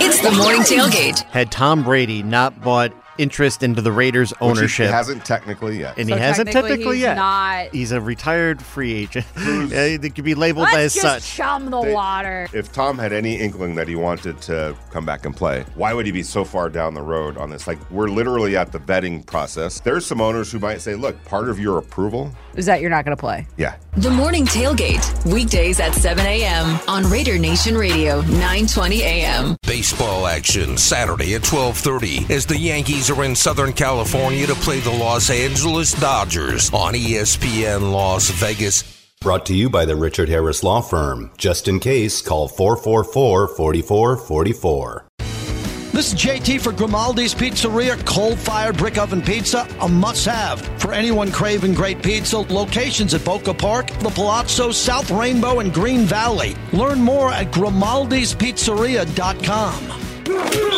It's 0.00 0.20
the 0.20 0.32
morning 0.32 0.62
tailgate. 0.62 1.20
Had 1.30 1.50
Tom 1.52 1.84
Brady 1.84 2.22
not 2.22 2.60
bought 2.60 2.92
interest 3.18 3.62
into 3.62 3.80
the 3.82 3.92
Raiders 3.92 4.30
Which 4.32 4.38
he 4.40 4.44
ownership, 4.46 4.90
hasn't 4.90 5.24
technically 5.24 5.78
yet. 5.80 5.96
and 5.98 6.08
So 6.08 6.14
he 6.16 6.20
hasn't 6.20 6.46
technically 6.48 6.70
technically 6.70 6.96
he's 6.96 7.02
yet. 7.02 7.14
not- 7.16 7.66
He's 7.72 7.92
a 7.92 8.00
retired 8.00 8.60
free 8.62 8.92
agent. 8.94 9.26
Yeah, 9.74 9.86
he 9.88 10.10
could 10.10 10.24
be 10.24 10.34
labeled 10.34 10.64
Let's 10.72 10.76
as 10.76 11.02
just 11.02 11.26
such. 11.26 11.36
chum 11.36 11.70
the 11.70 11.80
They- 11.82 11.92
water. 11.92 12.48
If 12.52 12.72
Tom 12.72 12.98
had 12.98 13.12
any 13.12 13.36
inkling 13.36 13.74
that 13.76 13.88
he 13.88 13.96
wanted 13.96 14.40
to 14.42 14.76
come 14.90 15.04
back 15.06 15.24
and 15.24 15.34
play, 15.36 15.64
why 15.74 15.92
would 15.92 16.06
he 16.06 16.12
be 16.12 16.22
so 16.22 16.44
far 16.44 16.68
down 16.68 16.94
the 16.94 17.02
road 17.02 17.36
on 17.38 17.50
this? 17.50 17.66
Like, 17.66 17.78
we're 17.90 18.08
literally 18.08 18.56
at 18.56 18.72
the 18.72 18.78
vetting 18.78 19.24
process. 19.26 19.80
There's 19.80 20.04
some 20.06 20.20
owners 20.20 20.50
who 20.52 20.58
might 20.58 20.80
say, 20.80 20.94
look, 20.94 21.22
part 21.24 21.48
of 21.48 21.58
your 21.58 21.78
approval, 21.78 22.30
Is 22.54 22.66
that 22.66 22.80
you're 22.80 22.90
not 22.90 23.04
going 23.04 23.16
to 23.16 23.20
play? 23.20 23.46
yeah, 23.56 23.76
The 23.96 24.10
morning 24.10 24.44
tailgate. 24.44 25.24
Weekdays 25.32 25.78
at 25.78 25.94
7 25.94 26.26
a.m. 26.26 26.80
on 26.88 27.08
Raider 27.08 27.38
Nation 27.38 27.78
Radio, 27.78 28.22
920 28.22 29.02
a.m. 29.02 29.56
Baseball 29.62 30.26
action 30.26 30.76
Saturday 30.76 31.36
at 31.36 31.42
12:30 31.42 32.28
as 32.28 32.44
the 32.44 32.58
Yankees 32.58 33.08
are 33.08 33.22
in 33.22 33.36
Southern 33.36 33.72
California 33.72 34.48
to 34.48 34.54
play 34.56 34.80
the 34.80 34.90
Los 34.90 35.30
Angeles 35.30 35.92
Dodgers 35.92 36.72
on 36.72 36.94
ESPN 36.94 37.92
Las 37.92 38.30
Vegas. 38.30 38.82
Brought 39.20 39.46
to 39.46 39.54
you 39.54 39.70
by 39.70 39.84
the 39.84 39.94
Richard 39.94 40.28
Harris 40.28 40.64
Law 40.64 40.80
Firm. 40.80 41.30
Just 41.38 41.68
in 41.68 41.78
case, 41.78 42.20
call 42.20 42.48
444 42.48 43.46
4444. 43.46 45.03
This 45.94 46.12
is 46.12 46.18
JT 46.18 46.60
for 46.60 46.72
Grimaldi's 46.72 47.34
Pizzeria, 47.36 48.04
coal 48.04 48.34
fired 48.34 48.76
brick 48.76 48.98
oven 48.98 49.22
pizza, 49.22 49.64
a 49.80 49.88
must 49.88 50.26
have 50.26 50.60
for 50.80 50.92
anyone 50.92 51.30
craving 51.30 51.74
great 51.74 52.02
pizza. 52.02 52.38
Locations 52.38 53.14
at 53.14 53.24
Boca 53.24 53.54
Park, 53.54 53.86
The 54.00 54.10
Palazzo, 54.10 54.72
South 54.72 55.12
Rainbow, 55.12 55.60
and 55.60 55.72
Green 55.72 56.00
Valley. 56.00 56.56
Learn 56.72 56.98
more 56.98 57.30
at 57.30 57.52
grimaldispizzeria.com. 57.52 60.03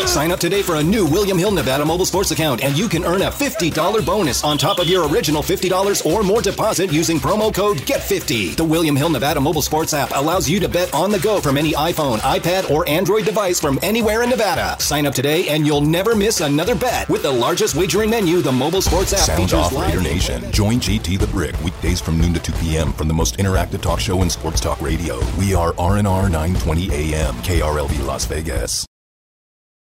Sign 0.06 0.30
up 0.32 0.40
today 0.40 0.62
for 0.62 0.76
a 0.76 0.82
new 0.82 1.04
William 1.04 1.36
Hill 1.36 1.50
Nevada 1.50 1.84
mobile 1.84 2.06
sports 2.06 2.30
account 2.30 2.62
and 2.64 2.76
you 2.76 2.88
can 2.88 3.04
earn 3.04 3.22
a 3.22 3.30
$50 3.30 4.06
bonus 4.06 4.42
on 4.44 4.56
top 4.56 4.78
of 4.78 4.86
your 4.86 5.08
original 5.08 5.42
$50 5.42 6.06
or 6.06 6.22
more 6.22 6.40
deposit 6.40 6.92
using 6.92 7.18
promo 7.18 7.52
code 7.52 7.78
GET50. 7.78 8.56
The 8.56 8.64
William 8.64 8.96
Hill 8.96 9.10
Nevada 9.10 9.40
mobile 9.40 9.62
sports 9.62 9.92
app 9.94 10.12
allows 10.14 10.48
you 10.48 10.58
to 10.60 10.68
bet 10.68 10.92
on 10.94 11.10
the 11.10 11.18
go 11.18 11.40
from 11.40 11.58
any 11.58 11.72
iPhone, 11.72 12.18
iPad, 12.18 12.70
or 12.70 12.88
Android 12.88 13.24
device 13.24 13.60
from 13.60 13.78
anywhere 13.82 14.22
in 14.22 14.30
Nevada. 14.30 14.76
Sign 14.80 15.06
up 15.06 15.14
today 15.14 15.48
and 15.48 15.66
you'll 15.66 15.80
never 15.80 16.16
miss 16.16 16.40
another 16.40 16.74
bet 16.74 17.08
with 17.08 17.22
the 17.22 17.32
largest 17.32 17.74
wagering 17.74 18.10
menu 18.10 18.40
the 18.40 18.52
mobile 18.52 18.82
sports 18.82 19.12
app 19.12 19.20
Sound 19.20 19.42
features 19.42 19.58
off, 19.66 19.72
live 19.72 19.88
Raider 19.88 20.02
Nation. 20.02 20.50
Join 20.52 20.80
JT 20.80 21.18
the 21.18 21.26
Brick 21.26 21.60
weekdays 21.62 22.00
from 22.00 22.18
noon 22.18 22.32
to 22.32 22.40
2 22.40 22.52
p.m. 22.54 22.92
from 22.92 23.08
the 23.08 23.14
most 23.14 23.36
interactive 23.36 23.82
talk 23.82 24.00
show 24.00 24.22
in 24.22 24.30
sports 24.30 24.60
talk 24.60 24.80
radio. 24.80 25.18
We 25.38 25.54
are 25.54 25.72
RNR 25.74 26.30
920 26.30 26.90
AM, 26.92 27.34
KRLV 27.36 28.06
Las 28.06 28.24
Vegas. 28.24 28.86